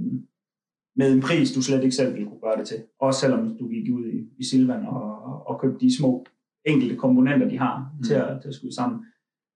med 0.97 1.13
en 1.13 1.21
pris, 1.21 1.53
du 1.53 1.63
slet 1.63 1.83
ikke 1.83 1.97
selv 1.97 2.15
ville 2.15 2.29
kunne 2.29 2.41
gøre 2.41 2.59
det 2.59 2.67
til. 2.67 2.81
Også 3.01 3.21
selvom 3.21 3.57
du 3.59 3.69
gik 3.69 3.91
ud 3.93 4.07
i, 4.07 4.19
i 4.39 4.45
Silvan 4.45 4.87
og, 4.87 5.47
og 5.49 5.61
købte 5.61 5.81
de 5.87 5.97
små 5.99 6.27
enkelte 6.65 6.97
komponenter, 6.97 7.49
de 7.49 7.59
har 7.59 7.93
mm. 7.97 8.03
til, 8.03 8.15
at, 8.15 8.41
til 8.41 8.49
at 8.49 8.55
skyde 8.55 8.75
sammen. 8.75 8.99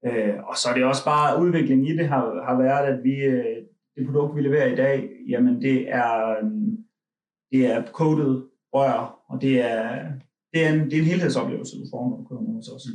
Øh, 0.07 0.35
og 0.49 0.57
så 0.57 0.69
er 0.71 0.75
det 0.75 0.85
også 0.85 1.05
bare, 1.05 1.43
udviklingen 1.43 1.87
i 1.87 1.97
det 1.97 2.09
har, 2.09 2.45
har 2.49 2.57
været, 2.59 2.85
at 2.93 3.05
vi, 3.05 3.15
øh, 3.15 3.57
det 3.97 4.07
produkt, 4.07 4.37
vi 4.37 4.41
leverer 4.41 4.73
i 4.73 4.77
dag, 4.77 5.11
jamen 5.29 5.63
det 5.63 5.89
er, 5.89 6.31
øh, 6.31 6.51
det 7.53 7.67
er 7.67 7.87
coated 7.87 8.43
rør, 8.75 9.25
og 9.29 9.43
det 9.43 9.61
er, 9.61 10.13
det 10.53 10.65
er, 10.65 10.73
en, 10.73 10.81
det 10.85 10.95
er 10.95 11.03
en 11.03 11.13
helhedsoplevelse, 11.13 11.79
du 11.81 11.87
får, 11.93 12.09
når 12.09 12.17
du 12.17 12.25
køber 12.25 12.43
noget 12.43 12.57
hos 12.57 12.69
os. 12.69 12.87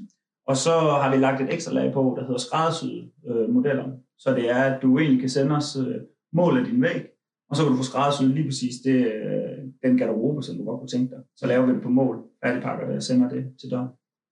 Og 0.48 0.58
så 0.58 0.76
har 1.02 1.10
vi 1.12 1.18
lagt 1.18 1.42
et 1.42 1.54
ekstra 1.54 1.74
lag 1.74 1.94
på, 1.94 2.02
der 2.18 2.24
hedder 2.28 2.46
skræddersyede 2.48 3.10
øh, 3.30 3.50
modeller. 3.50 3.88
Så 4.18 4.36
det 4.36 4.50
er, 4.50 4.64
at 4.64 4.82
du 4.82 5.00
egentlig 5.00 5.20
kan 5.20 5.30
sende 5.30 5.56
os 5.56 5.70
øh, 5.76 5.96
mål 6.34 6.58
af 6.60 6.66
din 6.66 6.82
væg, 6.82 7.02
og 7.50 7.56
så 7.56 7.64
kan 7.64 7.72
du 7.72 7.78
få 7.78 7.84
skræddersyet 7.84 8.30
lige 8.30 8.48
præcis 8.50 8.76
det, 8.86 9.00
øh, 9.14 9.58
den 9.84 9.98
garderobe, 9.98 10.44
som 10.44 10.58
du 10.58 10.64
godt 10.66 10.80
kunne 10.80 10.96
tænke 10.96 11.16
dig. 11.16 11.22
Så 11.36 11.48
laver 11.48 11.66
vi 11.66 11.74
det 11.74 11.82
på 11.82 11.90
mål, 11.90 12.16
færdigpakker 12.44 12.86
det 12.88 12.96
og 12.96 13.04
sender 13.04 13.30
det 13.30 13.44
til 13.62 13.70
dig. 13.70 13.88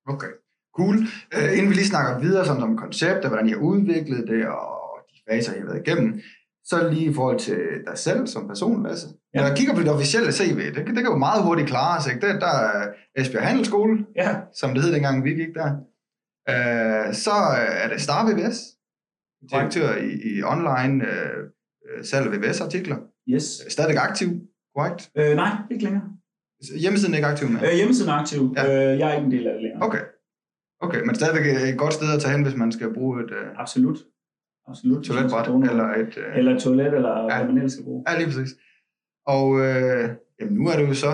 Okay, 0.08 0.32
cool. 0.78 0.96
Uh, 1.36 1.50
inden 1.58 1.70
vi 1.70 1.76
lige 1.76 1.94
snakker 1.94 2.22
videre 2.26 2.46
sådan 2.46 2.64
om 2.64 2.78
koncepter, 2.78 3.28
hvordan 3.30 3.48
I 3.48 3.52
har 3.52 3.62
udviklet 3.72 4.28
det, 4.28 4.48
og 4.48 4.72
de 5.10 5.18
faser, 5.30 5.54
I 5.54 5.60
har 5.60 5.66
været 5.66 5.88
igennem, 5.88 6.22
så 6.66 6.90
lige 6.90 7.10
i 7.12 7.14
forhold 7.14 7.40
til 7.40 7.60
dig 7.88 7.98
selv 7.98 8.28
som 8.28 8.48
person, 8.48 8.84
Lasse. 8.84 9.08
Ja. 9.34 9.40
Når 9.40 9.48
jeg 9.48 9.58
kigger 9.58 9.74
på 9.76 9.82
det 9.82 9.90
officielle 9.92 10.32
CV, 10.32 10.58
det, 10.66 10.76
det 10.76 10.96
kan 10.96 11.06
jo 11.06 11.18
meget 11.18 11.44
hurtigt 11.44 11.68
klare 11.68 12.02
sig. 12.04 12.22
Der, 12.22 12.40
der 12.40 12.48
er 12.48 12.94
Esbjerg 13.16 13.44
Handelsskole, 13.48 14.06
Ja, 14.16 14.36
som 14.54 14.74
det 14.74 14.84
hed 14.84 14.94
dengang, 14.94 15.24
vi 15.24 15.30
gik 15.30 15.54
der. 15.56 15.72
Uh, 16.54 17.14
så 17.14 17.32
er 17.84 17.88
det 17.90 18.02
Star 18.02 18.22
VVS, 18.32 18.58
direktør 19.52 19.96
i, 19.96 20.12
i 20.38 20.44
online 20.44 21.04
uh, 21.06 22.06
salg 22.06 22.34
af 22.34 22.40
VVS-artikler. 22.40 22.98
yes. 23.30 23.44
Stadig 23.70 23.98
aktiv, 23.98 24.28
korrekt? 24.76 25.12
Øh, 25.18 25.36
nej, 25.36 25.52
ikke 25.72 25.84
længere. 25.84 26.04
Hjemmesiden 26.82 27.14
er 27.14 27.18
ikke 27.18 27.28
aktiv 27.28 27.50
med. 27.50 27.60
Øh, 27.68 27.76
hjemmesiden 27.76 28.10
er 28.10 28.14
aktiv. 28.14 28.54
Ja. 28.58 28.92
Øh, 28.94 29.00
jeg 29.00 29.10
er 29.10 29.14
ikke 29.14 29.26
en 29.26 29.32
del 29.32 29.48
af 29.48 29.54
det 29.54 29.62
længere. 29.62 29.82
Okay. 29.88 30.04
Okay, 30.82 31.02
men 31.06 31.16
stadigvæk 31.16 31.70
et 31.74 31.78
godt 31.78 31.94
sted 31.94 32.14
at 32.16 32.22
tage 32.22 32.32
hen, 32.36 32.44
hvis 32.44 32.56
man 32.56 32.72
skal 32.72 32.94
bruge 32.94 33.24
et 33.24 33.32
uh, 33.32 33.62
Absolut. 33.62 33.98
Absolut. 34.68 35.04
toiletbræt 35.06 35.48
eller 35.72 35.88
et... 36.02 36.14
Uh, 36.18 36.38
eller 36.38 36.56
et 36.56 36.62
toilet, 36.62 36.94
eller 37.00 37.14
Ja. 37.18 37.38
hvad 37.38 37.46
man 37.48 37.58
ellers 37.58 37.72
skal 37.72 37.86
bruge. 37.86 38.04
Ja, 38.08 38.18
lige 38.18 38.28
præcis. 38.32 38.52
Og 39.36 39.48
øh, 39.66 40.10
jamen, 40.40 40.54
nu 40.60 40.64
er 40.72 40.76
du 40.80 40.86
jo 40.92 40.94
så 40.94 41.12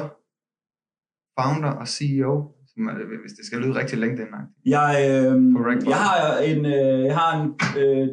founder 1.40 1.72
og 1.82 1.88
CEO, 1.88 2.34
som 2.72 2.82
er, 2.88 2.94
hvis 3.22 3.34
det 3.38 3.46
skal 3.46 3.60
lyde 3.62 3.76
rigtig 3.82 3.98
længe 4.00 4.18
den 4.18 4.28
Jeg, 4.76 4.90
øh, 5.06 5.34
jeg 5.94 6.00
har 6.08 6.18
en, 6.52 6.66
øh, 6.66 7.00
jeg 7.10 7.16
har 7.22 7.32
en, 7.42 7.48
øh, 7.82 8.08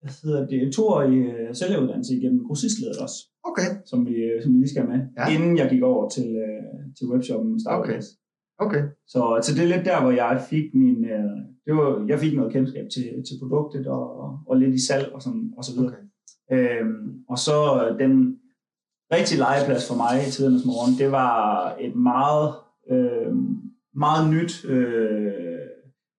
hvad 0.00 0.12
hedder 0.22 0.46
det, 0.50 0.62
en 0.62 0.72
toårig 0.72 1.18
øh, 1.34 1.54
sælgeruddannelse 1.54 2.14
igennem 2.14 2.40
grossistledet 2.46 2.98
også, 3.04 3.18
Okay, 3.50 3.68
som 3.90 4.06
vi, 4.06 4.14
øh, 4.28 4.42
som 4.42 4.52
vi 4.52 4.58
lige 4.58 4.68
skal 4.74 4.88
med, 4.92 5.00
ja. 5.18 5.24
inden 5.34 5.52
jeg 5.60 5.66
gik 5.70 5.82
over 5.82 6.08
til, 6.08 6.28
øh, 6.46 6.72
til 6.96 7.04
webshoppen 7.12 7.60
Starbucks. 7.60 7.88
Okay. 7.88 8.00
Okay. 8.64 8.82
Så, 9.12 9.20
så 9.44 9.50
det 9.54 9.62
er 9.64 9.76
lidt 9.76 9.84
der, 9.90 10.00
hvor 10.02 10.10
jeg 10.22 10.32
fik 10.50 10.66
min, 10.74 11.04
øh, 11.04 11.36
det 11.66 11.76
var, 11.76 12.04
jeg 12.08 12.18
fik 12.18 12.36
noget 12.36 12.52
kendskab 12.52 12.86
til, 12.94 13.24
til 13.28 13.38
produktet 13.42 13.86
og, 13.86 14.38
og 14.46 14.56
lidt 14.56 14.74
i 14.74 14.86
salg 14.86 15.12
og, 15.12 15.22
sådan, 15.22 15.52
og 15.56 15.64
så 15.64 15.72
videre. 15.76 15.94
okay. 16.50 16.80
Øhm, 16.80 17.24
og 17.28 17.38
så 17.38 17.56
den 17.98 18.38
rigtige 19.12 19.38
legeplads 19.38 19.88
for 19.88 19.96
mig 19.96 20.28
i 20.28 20.30
tidernes 20.30 20.66
morgen, 20.66 20.98
det 20.98 21.12
var 21.12 21.36
et 21.80 21.96
meget, 21.96 22.54
øh, 22.90 23.32
meget 23.94 24.30
nyt 24.34 24.64
øh, 24.64 25.32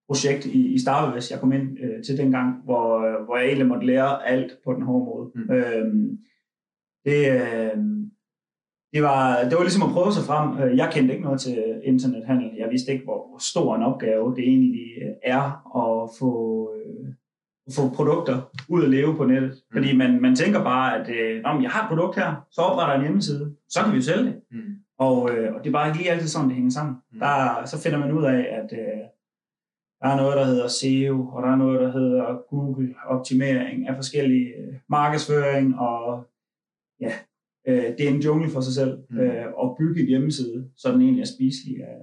projekt 0.08 0.46
i, 0.46 0.74
i 0.74 0.78
Starbevæs, 0.78 1.30
jeg 1.30 1.40
kom 1.40 1.52
ind 1.52 1.78
øh, 1.84 2.04
til 2.04 2.18
dengang, 2.18 2.64
hvor, 2.64 3.24
hvor 3.24 3.36
jeg 3.36 3.46
egentlig 3.46 3.68
måtte 3.68 3.86
lære 3.86 4.26
alt 4.26 4.52
på 4.64 4.72
den 4.72 4.82
hårde 4.82 5.04
måde. 5.04 5.30
Mm. 5.34 5.54
Øhm, 5.54 6.18
det, 7.04 7.20
øh, 7.32 7.78
det, 8.92 9.02
var, 9.02 9.44
det 9.48 9.54
var 9.56 9.62
ligesom 9.62 9.82
at 9.88 9.94
prøve 9.96 10.12
sig 10.12 10.24
frem. 10.24 10.58
Øh, 10.62 10.76
Jeg 10.76 10.88
kendte 10.92 11.12
ikke 11.14 11.24
noget 11.24 11.40
til 11.40 11.80
internethandel. 11.84 12.50
Jeg 12.58 12.70
vidste 12.70 12.92
ikke, 12.92 13.04
hvor, 13.04 13.38
stor 13.38 13.76
en 13.76 13.82
opgave 13.82 14.34
det 14.36 14.44
egentlig 14.44 14.86
er 15.22 15.42
at 15.82 16.10
få, 16.18 16.32
øh, 16.76 17.08
få 17.74 17.88
produkter 17.94 18.36
ud 18.68 18.82
at 18.84 18.90
leve 18.90 19.16
på 19.16 19.24
nettet. 19.24 19.50
Mm. 19.50 19.76
Fordi 19.76 19.96
man, 19.96 20.20
man 20.22 20.36
tænker 20.36 20.64
bare, 20.64 21.00
at 21.00 21.08
øh, 21.08 21.42
Nå, 21.42 21.60
jeg 21.60 21.70
har 21.70 21.82
et 21.82 21.88
produkt 21.88 22.16
her, 22.16 22.46
så 22.50 22.60
opretter 22.60 22.92
jeg 22.92 22.98
en 23.00 23.04
hjemmeside, 23.06 23.54
så 23.68 23.82
kan 23.82 23.92
vi 23.92 23.96
jo 23.96 24.02
sælge 24.02 24.24
det. 24.24 24.40
Mm. 24.50 24.74
Og, 24.98 25.30
øh, 25.30 25.54
og 25.54 25.64
det 25.64 25.68
er 25.70 25.72
bare 25.72 25.88
ikke 25.88 25.98
lige 25.98 26.10
altid 26.10 26.28
sådan, 26.28 26.48
det 26.48 26.54
hænger 26.54 26.70
sammen. 26.70 26.96
Mm. 27.12 27.18
Der, 27.18 27.64
så 27.66 27.82
finder 27.82 27.98
man 27.98 28.12
ud 28.12 28.24
af, 28.24 28.40
at 28.60 28.72
øh, 28.72 29.00
der 30.00 30.08
er 30.08 30.16
noget, 30.16 30.36
der 30.36 30.44
hedder 30.44 30.68
SEO, 30.68 31.28
og 31.28 31.42
der 31.42 31.48
er 31.52 31.56
noget, 31.56 31.80
der 31.80 31.92
hedder 31.92 32.24
Google-optimering 32.50 33.88
af 33.88 33.94
forskellige 33.96 34.48
øh, 34.48 34.74
markedsføring, 34.88 35.78
og 35.78 36.26
ja, 37.00 37.12
øh, 37.68 37.82
det 37.98 38.00
er 38.00 38.08
en 38.10 38.20
jungle 38.20 38.50
for 38.50 38.60
sig 38.60 38.74
selv 38.74 38.98
Mm. 39.10 39.18
øh, 39.18 39.44
at 39.62 39.68
bygge 39.78 40.02
et 40.02 40.08
hjemmeside, 40.08 40.70
så 40.76 40.92
den 40.92 41.00
egentlig 41.00 41.22
er 41.22 41.26
spiselig 41.36 41.76
af, 41.82 41.96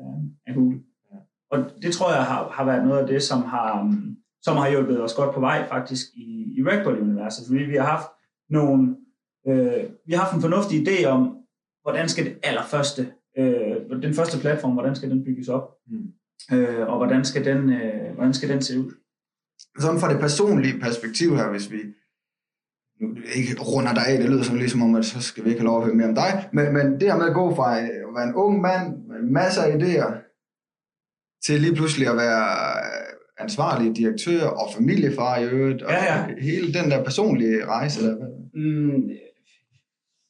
af 0.48 0.54
Google. 0.56 0.80
Ja. 1.12 1.18
Og 1.52 1.58
det 1.82 1.94
tror 1.94 2.14
jeg 2.14 2.24
har, 2.24 2.50
har 2.50 2.66
været 2.66 2.88
noget 2.88 3.00
af 3.02 3.08
det, 3.08 3.24
som 3.24 3.42
har, 3.42 3.82
um, 3.82 4.18
som 4.42 4.58
har 4.58 4.70
hjulpet 4.70 5.02
os 5.04 5.14
godt 5.14 5.34
på 5.34 5.40
vej 5.40 5.68
faktisk 5.68 6.06
i, 6.16 6.54
i 6.58 6.64
Ragbody-universet, 6.64 7.48
fordi 7.48 7.64
vi 7.64 7.76
har 7.76 7.86
haft 7.86 8.08
nogle, 8.50 8.96
øh, 9.48 9.84
vi 10.06 10.14
har 10.14 10.20
haft 10.24 10.36
en 10.36 10.42
fornuftig 10.42 10.88
idé 10.88 11.06
om, 11.06 11.38
hvordan 11.82 12.10
skal 12.10 12.26
det 12.26 12.36
allerførste, 12.44 13.08
øh, 13.38 14.02
den 14.02 14.14
første 14.14 14.40
platform, 14.40 14.74
hvordan 14.74 14.96
skal 14.96 15.10
den 15.10 15.24
bygges 15.24 15.48
op, 15.50 15.72
Mm. 15.88 16.08
øh, 16.58 16.88
og 16.88 16.98
hvordan 16.98 17.26
skal, 17.26 17.46
den, 17.46 17.70
øh, 17.70 18.14
hvordan 18.16 18.34
skal 18.34 18.50
den 18.50 18.62
se 18.62 18.80
ud. 18.80 18.92
Sådan 19.80 20.00
fra 20.00 20.12
det 20.14 20.20
personlige 20.20 20.80
perspektiv 20.82 21.36
her, 21.36 21.50
hvis 21.52 21.72
vi 21.72 21.78
nu 23.02 23.08
ikke 23.36 23.62
runder 23.62 23.94
dig 23.94 24.08
af, 24.08 24.18
det 24.18 24.30
lyder 24.30 24.44
som 24.44 24.56
ligesom 24.56 24.82
om, 24.82 24.96
at 24.96 25.06
så 25.06 25.22
skal 25.22 25.44
vi 25.44 25.50
ikke 25.50 25.62
have 25.62 25.68
lov 25.72 25.78
at 25.80 25.86
høre 25.86 25.96
mere 25.96 26.08
om 26.08 26.16
dig, 26.16 26.50
men, 26.54 26.74
men 26.74 26.86
det 27.00 27.12
her 27.12 27.18
med 27.18 27.26
at 27.26 27.34
gå 27.34 27.56
fra 27.56 27.80
at 27.80 27.90
være 28.16 28.28
en 28.28 28.36
ung 28.36 28.62
mand 28.62 28.88
med 29.08 29.32
masser 29.32 29.62
af 29.62 29.72
idéer, 29.78 30.12
til 31.46 31.62
lige 31.62 31.76
pludselig 31.76 32.08
at 32.08 32.18
være 32.18 32.48
ansvarlig 33.40 33.96
direktør 33.96 34.48
og 34.48 34.68
familiefar 34.76 35.38
i 35.38 35.46
øvrigt, 35.46 35.82
og 35.84 35.92
Ja, 35.92 36.04
ja. 36.14 36.26
hele 36.42 36.74
den 36.74 36.92
der 36.92 37.04
personlige 37.04 37.66
rejse 37.66 38.08
der. 38.08 38.16
Mm, 38.54 39.10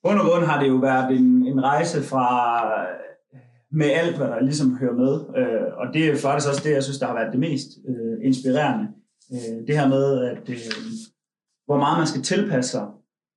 bund 0.03 0.19
og 0.19 0.25
grund 0.25 0.45
har 0.45 0.61
det 0.61 0.69
jo 0.69 0.75
været 0.75 1.17
en, 1.19 1.47
en 1.47 1.63
rejse 1.63 2.03
fra 2.03 2.27
med 3.71 3.85
alt, 3.85 4.17
hvad 4.17 4.27
der 4.27 4.41
ligesom 4.41 4.77
hører 4.77 4.93
med. 4.93 5.13
Øh, 5.39 5.67
og 5.77 5.85
det 5.93 6.07
er 6.07 6.15
faktisk 6.15 6.49
også 6.49 6.61
det, 6.63 6.71
jeg 6.71 6.83
synes, 6.83 6.99
der 6.99 7.07
har 7.07 7.13
været 7.13 7.31
det 7.31 7.39
mest 7.39 7.67
øh, 7.89 8.27
inspirerende. 8.27 8.87
Øh, 9.33 9.67
det 9.67 9.77
her 9.79 9.87
med, 9.87 10.25
at 10.31 10.49
øh, 10.49 10.55
hvor 11.65 11.77
meget 11.77 11.97
man 11.97 12.07
skal 12.07 12.21
tilpasse 12.21 12.71
sig 12.71 12.87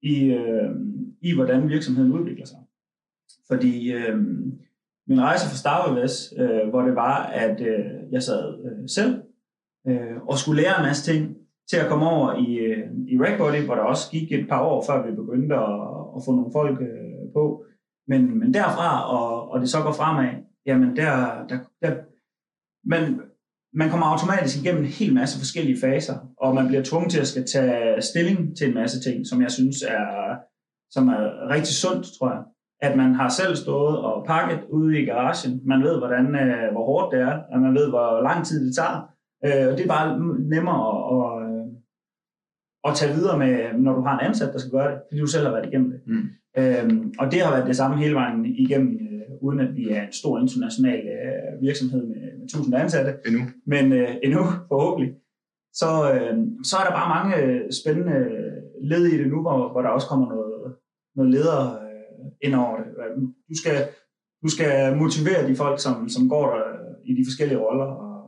i, 0.03 0.25
øh, 0.25 0.71
i 1.23 1.35
hvordan 1.35 1.69
virksomheden 1.69 2.13
udvikler 2.13 2.47
sig. 2.47 2.59
Fordi 3.49 3.93
øh, 3.93 4.19
min 5.07 5.21
rejse 5.21 5.49
fra 5.49 5.57
Starbucks, 5.57 6.35
øh, 6.39 6.69
hvor 6.69 6.83
det 6.83 6.95
var, 6.95 7.23
at 7.23 7.61
øh, 7.61 8.13
jeg 8.13 8.23
sad 8.23 8.65
øh, 8.65 8.89
selv 8.89 9.23
øh, 9.89 10.17
og 10.29 10.39
skulle 10.39 10.63
lære 10.63 10.79
en 10.79 10.87
masse 10.87 11.13
ting, 11.13 11.37
til 11.71 11.77
at 11.77 11.89
komme 11.89 12.07
over 12.07 12.35
i, 12.35 12.55
øh, 12.55 12.91
i 13.09 13.19
Ragbody, 13.19 13.65
hvor 13.65 13.75
der 13.75 13.83
også 13.83 14.11
gik 14.11 14.33
et 14.33 14.49
par 14.49 14.63
år, 14.63 14.85
før 14.87 15.07
vi 15.07 15.17
begyndte 15.17 15.55
at, 15.55 15.81
at 16.17 16.23
få 16.25 16.31
nogle 16.37 16.53
folk 16.53 16.81
øh, 16.81 17.33
på. 17.35 17.65
Men, 18.07 18.39
men 18.39 18.55
derfra, 18.55 18.91
og, 19.17 19.51
og 19.51 19.61
det 19.61 19.71
så 19.71 19.83
går 19.83 19.93
fremad, 19.93 20.31
jamen 20.67 20.97
der, 20.97 21.47
der, 21.49 21.59
der 21.83 21.95
man, 22.85 23.21
man 23.75 23.91
kommer 23.91 24.07
automatisk 24.07 24.57
igennem 24.59 24.85
en 24.85 24.89
hel 24.89 25.15
masse 25.15 25.39
forskellige 25.39 25.81
faser, 25.81 26.17
og 26.37 26.55
man 26.55 26.67
bliver 26.67 26.83
tvunget 26.83 27.11
til 27.13 27.21
at 27.21 27.27
skal 27.27 27.45
tage 27.47 28.03
stilling 28.03 28.57
til 28.57 28.69
en 28.69 28.75
masse 28.75 29.01
ting, 29.01 29.27
som 29.27 29.43
jeg 29.43 29.51
synes 29.51 29.83
er, 29.83 30.37
som 30.91 31.09
er 31.09 31.51
rigtig 31.51 31.75
sundt, 31.75 32.07
tror 32.19 32.31
jeg. 32.31 32.43
At 32.81 32.97
man 32.97 33.15
har 33.15 33.29
selv 33.29 33.57
stået 33.57 33.99
og 33.99 34.27
pakket 34.27 34.61
ude 34.71 35.03
i 35.03 35.05
garagen. 35.05 35.61
Man 35.67 35.83
ved, 35.83 35.99
hvordan, 35.99 36.27
øh, 36.35 36.73
hvor 36.73 36.85
hårdt 36.85 37.15
det 37.15 37.21
er, 37.21 37.35
og 37.53 37.61
man 37.61 37.75
ved, 37.75 37.89
hvor 37.89 38.23
lang 38.23 38.47
tid 38.47 38.67
det 38.67 38.77
tager. 38.77 38.99
Øh, 39.47 39.67
og 39.69 39.79
det 39.79 39.85
er 39.85 39.95
bare 39.97 40.19
nemmere 40.55 40.81
at, 40.91 41.01
at, 41.17 41.31
øh, 41.47 41.67
at 42.89 42.95
tage 42.95 43.15
videre 43.15 43.39
med, 43.39 43.79
når 43.85 43.93
du 43.95 44.03
har 44.03 44.19
en 44.19 44.27
ansat, 44.27 44.53
der 44.53 44.59
skal 44.59 44.71
gøre 44.71 44.91
det, 44.91 45.01
fordi 45.09 45.21
du 45.21 45.27
selv 45.27 45.45
har 45.45 45.53
været 45.53 45.67
igennem 45.67 45.91
det. 45.91 46.01
Mm. 46.07 46.27
Øhm, 46.59 47.13
og 47.19 47.33
det 47.33 47.43
har 47.43 47.51
været 47.51 47.67
det 47.67 47.77
samme 47.77 47.97
hele 47.97 48.15
vejen 48.15 48.47
igennem, 48.47 49.08
uden 49.43 49.61
at 49.61 49.77
vi 49.77 49.89
er 49.89 50.03
en 50.07 50.13
stor 50.13 50.39
international 50.39 51.01
øh, 51.17 51.63
virksomhed 51.63 52.07
med, 52.07 52.39
med 52.39 52.45
1000 52.45 52.75
ansatte, 52.75 53.15
Endnu. 53.27 53.41
men 53.67 53.93
øh, 53.93 54.09
endnu 54.25 54.43
forhåbentlig. 54.69 55.15
Så, 55.73 56.13
øh, 56.13 56.37
så 56.65 56.77
er 56.77 56.85
der 56.85 56.99
bare 56.99 57.15
mange 57.17 57.37
øh, 57.37 57.73
spændende 57.81 58.19
led 58.83 59.05
i 59.07 59.19
det 59.19 59.29
nu, 59.29 59.41
hvor, 59.41 59.73
hvor 59.73 59.83
der 59.83 59.89
også 59.89 60.09
kommer 60.09 60.29
noget, 60.29 60.77
noget 61.17 61.31
leder 61.31 61.61
øh, 61.83 62.27
ind 62.43 62.55
over 62.55 62.77
det. 62.77 62.87
Du 63.49 63.55
skal, 63.63 63.89
du 64.43 64.49
skal 64.49 64.97
motivere 64.97 65.49
de 65.49 65.57
folk, 65.57 65.81
som, 65.81 66.09
som 66.09 66.29
går 66.29 66.47
der 66.55 66.63
i 67.05 67.13
de 67.15 67.25
forskellige 67.29 67.59
roller, 67.59 67.85
og, 67.85 68.19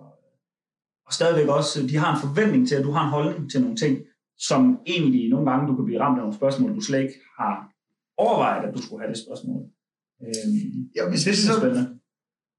og 1.07 1.12
stadigvæk 1.12 1.49
også, 1.49 1.87
de 1.90 1.97
har 1.97 2.14
en 2.14 2.21
forventning 2.26 2.69
til, 2.69 2.75
at 2.75 2.85
du 2.85 2.90
har 2.90 3.05
en 3.05 3.11
holdning 3.11 3.50
til 3.50 3.61
nogle 3.61 3.76
ting, 3.76 3.99
som 4.38 4.81
egentlig 4.87 5.31
nogle 5.31 5.50
gange, 5.50 5.69
du 5.69 5.76
kan 5.76 5.85
blive 5.85 6.00
ramt 6.00 6.19
af 6.19 6.23
nogle 6.23 6.37
spørgsmål, 6.37 6.75
du 6.75 6.81
slet 6.81 7.02
ikke 7.02 7.19
har 7.38 7.55
overvejet, 8.17 8.69
at 8.69 8.75
du 8.75 8.83
skulle 8.83 9.02
have 9.02 9.12
det 9.12 9.23
spørgsmål. 9.25 9.62
Øhm, 10.27 10.91
Ja, 10.97 11.03
hvis, 11.11 11.21
det 11.21 11.27
jeg 11.27 11.33
er 11.33 11.50
så, 11.53 11.59
spændende. 11.61 11.85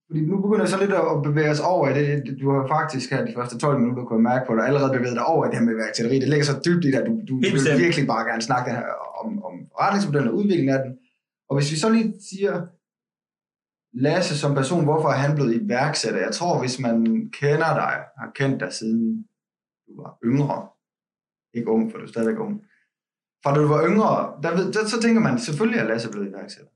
fordi 0.08 0.22
nu 0.30 0.36
begynder 0.44 0.63
jeg 0.65 0.74
så 0.75 0.80
lidt 0.84 0.94
at 1.01 1.22
bevæge 1.27 1.51
os 1.56 1.60
over 1.74 1.86
i 1.89 1.94
det. 2.00 2.08
Du 2.41 2.46
har 2.53 2.62
faktisk 2.75 3.06
her 3.13 3.25
de 3.25 3.34
første 3.38 3.56
12 3.58 3.80
minutter, 3.80 4.03
kunne 4.06 4.20
jeg 4.20 4.27
mærke 4.32 4.46
på 4.48 4.53
dig, 4.56 4.63
allerede 4.70 4.94
bevæget 4.98 5.18
dig 5.20 5.25
over 5.34 5.41
i 5.46 5.50
det 5.50 5.58
her 5.60 5.65
med 5.65 5.74
iværksætteri. 5.75 6.15
Det 6.24 6.30
ligger 6.30 6.46
så 6.51 6.56
dybt 6.65 6.86
i 6.86 6.91
dig, 6.96 7.01
du, 7.08 7.12
du, 7.30 7.34
vil 7.53 7.62
virkelig 7.86 8.06
bare 8.13 8.24
gerne 8.30 8.41
snakke 8.50 8.68
her 8.72 8.84
om, 9.22 9.27
om 9.48 9.53
forretningsmodellen 9.72 10.30
og 10.32 10.36
udviklingen 10.39 10.75
af 10.77 10.82
den. 10.86 10.91
Og 11.50 11.53
hvis 11.58 11.72
vi 11.72 11.77
så 11.84 11.89
lige 11.96 12.13
siger, 12.30 12.53
Lasse 14.06 14.38
som 14.38 14.53
person, 14.56 14.84
hvorfor 14.84 15.10
er 15.10 15.20
han 15.25 15.36
blevet 15.36 15.53
iværksætter? 15.62 16.20
Jeg 16.27 16.32
tror, 16.32 16.60
hvis 16.60 16.80
man 16.80 16.96
kender 17.41 17.72
dig, 17.84 17.94
har 18.22 18.32
kendt 18.36 18.60
dig 18.63 18.74
siden 18.74 19.25
du 19.88 20.01
var 20.01 20.12
yngre, 20.30 20.68
ikke 21.53 21.70
ung, 21.75 21.91
for 21.91 21.98
du 21.98 22.03
er 22.03 22.08
stadigvæk 22.08 22.39
ung, 22.39 22.56
fra 23.44 23.53
da 23.56 23.62
du 23.62 23.68
var 23.68 23.82
yngre, 23.89 24.12
der, 24.44 24.51
ved- 24.58 24.72
der, 24.74 24.86
så 24.88 25.01
tænker 25.01 25.22
man, 25.22 25.39
selvfølgelig 25.39 25.80
er 25.80 25.84
Lasse 25.88 26.12
blevet 26.12 26.27
iværksætter. 26.30 26.72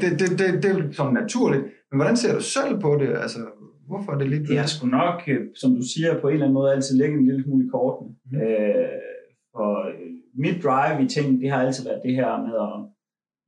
Det, 0.00 0.20
det, 0.20 0.38
det, 0.38 0.62
det 0.62 0.70
er 0.70 0.92
sådan 0.92 1.14
naturligt. 1.14 1.64
Men 1.90 1.98
hvordan 1.98 2.16
ser 2.16 2.34
du 2.34 2.42
selv 2.42 2.80
på 2.80 2.90
det? 3.00 3.08
Altså, 3.24 3.40
hvorfor 3.88 4.12
er 4.12 4.18
det 4.18 4.28
lige 4.28 4.46
Det 4.46 4.58
har 4.58 4.66
sgu 4.66 4.86
nok, 4.86 5.18
øh, 5.26 5.40
som 5.60 5.70
du 5.76 5.82
siger, 5.92 6.20
på 6.20 6.28
en 6.28 6.34
eller 6.34 6.46
anden 6.46 6.58
måde 6.60 6.72
altid 6.72 6.96
ligget 6.96 7.18
en 7.18 7.26
lille 7.26 7.42
smule 7.44 7.64
i 7.66 7.68
kortene. 7.68 8.10
Mm. 8.30 8.40
Øh, 8.42 8.88
og 9.54 9.76
øh, 9.90 10.10
mit 10.44 10.58
drive 10.64 11.04
i 11.04 11.08
ting, 11.08 11.40
det 11.40 11.50
har 11.50 11.60
altid 11.62 11.84
været 11.84 12.00
det 12.04 12.14
her 12.14 12.30
med 12.46 12.54
at 12.68 12.74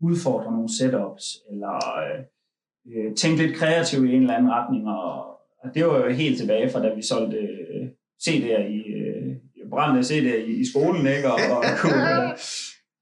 udfordre 0.08 0.52
nogle 0.52 0.76
setups, 0.78 1.24
eller 1.50 1.74
øh, 2.04 2.18
øh, 2.92 3.14
tænke 3.14 3.42
lidt 3.42 3.56
kreativt 3.56 4.10
i 4.10 4.12
en 4.14 4.22
eller 4.22 4.36
anden 4.36 4.50
retning. 4.50 4.88
Og, 4.88 5.12
og 5.62 5.68
det 5.74 5.86
var 5.86 5.96
jo 6.04 6.10
helt 6.22 6.38
tilbage 6.38 6.70
fra, 6.70 6.82
da 6.82 6.94
vi 6.94 7.02
solgte 7.02 7.36
øh, 7.36 7.86
CD'er 8.24 8.62
i, 8.78 8.80
øh, 9.00 9.36
brændte 9.70 10.00
CD'er 10.10 10.40
i, 10.50 10.52
i 10.62 10.64
skolen, 10.72 11.06
ikke? 11.16 11.28
Og, 11.34 11.38
og 11.56 11.62
kunne, 11.82 12.02
øh, 12.24 12.30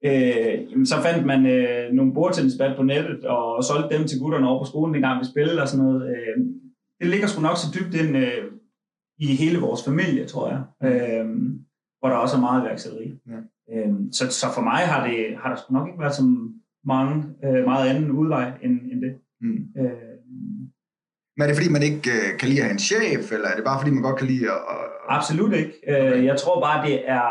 jamen, 0.03 0.87
så 0.87 0.95
fandt 1.03 1.27
man 1.27 1.47
øh, 1.47 1.93
nogle 1.93 2.15
bordtennisbat 2.15 2.77
på 2.77 2.83
nettet, 2.83 3.25
og 3.25 3.65
solgte 3.65 3.99
dem 3.99 4.07
til 4.07 4.21
gutterne 4.21 4.49
over 4.49 4.65
på 4.65 4.69
skolen, 4.71 4.95
dengang 4.95 5.21
vi 5.21 5.25
spillede 5.25 5.63
og 5.63 5.69
sådan 5.69 5.85
noget. 5.85 6.09
Øh, 6.11 6.37
det 7.01 7.09
ligger 7.09 7.27
sgu 7.27 7.43
nok 7.43 7.57
så 7.57 7.67
dybt 7.79 7.95
ind 7.95 8.17
øh, 8.17 8.45
i 9.19 9.27
hele 9.27 9.59
vores 9.59 9.85
familie, 9.85 10.25
tror 10.27 10.49
jeg. 10.49 10.61
Øh, 10.85 11.27
hvor 11.99 12.09
der 12.09 12.17
også 12.17 12.37
er 12.37 12.41
meget 12.41 12.63
iværksætteri. 12.63 13.15
Ja. 13.31 13.39
Øh, 13.73 13.95
så, 14.13 14.31
så 14.31 14.47
for 14.55 14.63
mig 14.63 14.83
har, 14.93 15.07
det, 15.07 15.37
har 15.41 15.49
der 15.51 15.57
sgu 15.57 15.75
nok 15.75 15.89
ikke 15.89 16.01
været 16.01 16.15
så 16.15 16.23
mange, 16.85 17.15
øh, 17.45 17.65
meget 17.65 17.91
anden 17.91 18.11
udvej 18.11 18.53
end, 18.63 18.81
end 18.93 19.03
det. 19.03 19.15
Mm. 19.41 19.61
Øh, 19.79 20.17
Men 21.37 21.43
er 21.43 21.47
det 21.47 21.57
fordi, 21.57 21.73
man 21.73 21.83
ikke 21.83 22.11
øh, 22.17 22.39
kan 22.39 22.49
lide 22.49 22.61
at 22.61 22.65
have 22.65 22.73
en 22.73 22.87
chef, 22.91 23.33
eller 23.33 23.49
er 23.49 23.57
det 23.57 23.65
bare 23.65 23.81
fordi, 23.81 23.91
man 23.95 24.03
godt 24.03 24.19
kan 24.19 24.27
lide 24.27 24.47
at... 24.57 24.63
at 24.75 24.85
absolut 25.09 25.53
ikke. 25.61 25.73
Øh, 25.89 26.25
jeg 26.25 26.37
tror 26.37 26.61
bare, 26.61 26.87
det 26.87 26.97
er 27.11 27.29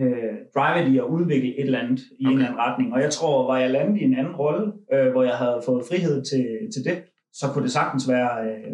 øh, 0.00 0.34
drivet 0.54 0.88
i 0.92 0.98
at 0.98 1.04
udvikle 1.04 1.48
et 1.58 1.64
eller 1.64 1.78
andet 1.78 2.00
i 2.00 2.24
okay. 2.26 2.32
en 2.32 2.32
eller 2.32 2.46
anden 2.46 2.60
retning. 2.60 2.92
Og 2.94 3.00
jeg 3.00 3.10
tror, 3.12 3.46
var 3.52 3.58
jeg 3.58 3.70
landet 3.70 4.00
i 4.00 4.04
en 4.04 4.14
anden 4.18 4.36
rolle, 4.36 4.72
øh, 4.94 5.10
hvor 5.12 5.22
jeg 5.22 5.34
havde 5.36 5.62
fået 5.66 5.84
frihed 5.88 6.24
til, 6.24 6.46
til 6.74 6.84
det, 6.84 7.04
så 7.32 7.46
kunne 7.52 7.62
det 7.64 7.72
sagtens 7.72 8.08
være, 8.08 8.44
øh, 8.48 8.72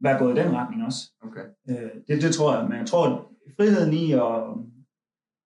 være 0.00 0.18
gået 0.18 0.38
i 0.38 0.40
den 0.42 0.52
retning 0.54 0.84
også. 0.84 1.00
okay. 1.22 1.44
Øh, 1.70 1.90
det, 2.08 2.22
det 2.22 2.34
tror 2.34 2.56
jeg, 2.56 2.68
men 2.68 2.78
jeg 2.78 2.86
tror, 2.86 3.04
at 3.08 3.18
friheden 3.56 3.92
i 3.92 4.12
at, 4.12 4.34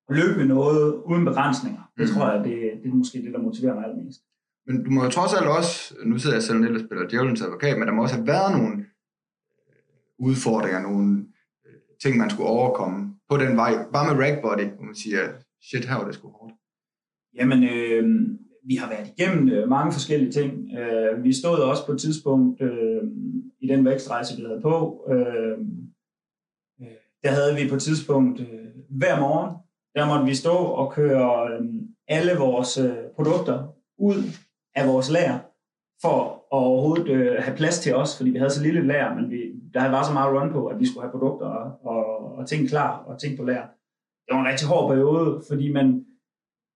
at 0.08 0.16
løbe 0.16 0.38
med 0.38 0.46
noget 0.46 0.94
uden 0.94 1.25
begrænsninger, 1.25 1.82
det 1.99 2.04
Mhm. 2.08 2.14
tror 2.14 2.30
jeg, 2.32 2.44
det, 2.44 2.56
det 2.82 2.90
er 2.90 2.94
måske 2.94 3.23
det, 3.23 3.32
der 3.32 3.38
motiverer 3.49 3.75
mig 3.75 3.85
allermest. 3.85 4.20
Men 4.66 4.85
du 4.85 4.90
må 4.90 5.04
jo 5.04 5.11
trods 5.11 5.35
alt 5.35 5.49
også, 5.58 5.94
nu 6.06 6.18
sidder 6.18 6.37
jeg 6.37 6.42
selv 6.42 6.61
lidt 6.61 6.75
og 6.75 6.80
spiller 6.80 7.08
djævelens 7.08 7.42
advokat, 7.42 7.78
men 7.78 7.88
der 7.88 7.94
må 7.94 8.02
også 8.02 8.14
have 8.16 8.26
været 8.26 8.58
nogle 8.58 8.87
udfordringer, 10.18 10.80
nogle 10.82 11.26
øh, 11.66 11.73
ting, 12.02 12.16
man 12.18 12.30
skulle 12.30 12.49
overkomme 12.49 13.15
på 13.30 13.37
den 13.37 13.56
vej. 13.56 13.73
Bare 13.92 14.14
med 14.14 14.25
Ragbody, 14.25 14.66
hvor 14.75 14.85
man 14.85 14.95
siger, 14.95 15.21
shit, 15.62 15.85
her 15.85 15.97
var 15.97 16.04
det 16.04 16.14
sgu 16.14 16.28
hårdt. 16.28 16.54
Jamen, 17.35 17.64
øh, 17.64 18.04
vi 18.68 18.75
har 18.75 18.88
været 18.88 19.12
igennem 19.16 19.49
øh, 19.49 19.68
mange 19.68 19.92
forskellige 19.92 20.33
ting. 20.33 20.78
Øh, 20.78 21.25
vi 21.25 21.33
stod 21.33 21.59
også 21.59 21.87
på 21.87 21.92
et 21.92 22.00
tidspunkt 22.00 22.62
øh, 22.62 23.02
i 23.61 23.66
den 23.68 23.85
vækstrejse, 23.85 24.37
vi 24.37 24.42
havde 24.42 24.61
på. 24.62 25.04
Øh, 25.11 25.59
øh, 26.80 26.97
der 27.23 27.30
havde 27.30 27.54
vi 27.54 27.68
på 27.68 27.75
et 27.75 27.83
tidspunkt 27.83 28.40
øh, 28.40 28.66
hver 28.90 29.21
morgen, 29.21 29.56
der 29.95 30.06
måtte 30.06 30.26
vi 30.26 30.35
stå 30.35 30.56
og 30.56 30.92
køre 30.92 31.52
øh, 31.52 31.64
alle 32.09 32.33
vores 32.38 32.78
øh, 32.78 32.97
produkter 33.16 33.75
ud 33.99 34.23
af 34.75 34.88
vores 34.88 35.11
lager 35.11 35.38
for 36.02 36.36
at 36.53 36.59
overhovedet 36.59 37.09
øh, 37.09 37.37
have 37.38 37.57
plads 37.57 37.79
til 37.79 37.95
os, 37.95 38.17
fordi 38.17 38.31
vi 38.31 38.38
havde 38.38 38.50
så 38.50 38.62
lille 38.62 38.87
lager, 38.87 39.15
men 39.15 39.31
vi, 39.31 39.37
der 39.75 39.91
var 39.91 40.03
så 40.05 40.12
meget 40.12 40.35
run 40.35 40.53
på, 40.53 40.67
at 40.67 40.81
vi 40.81 40.87
skulle 40.87 41.03
have 41.03 41.11
produkter 41.11 41.47
og, 41.47 41.87
og, 41.93 42.37
og 42.37 42.49
ting 42.49 42.69
klar 42.69 43.05
og 43.07 43.21
ting 43.21 43.38
på 43.38 43.45
lager. 43.45 43.67
Det 44.26 44.35
var 44.35 44.41
en 44.41 44.47
rigtig 44.53 44.69
hård 44.69 44.91
periode, 44.91 45.43
fordi 45.49 45.73
man, 45.73 46.05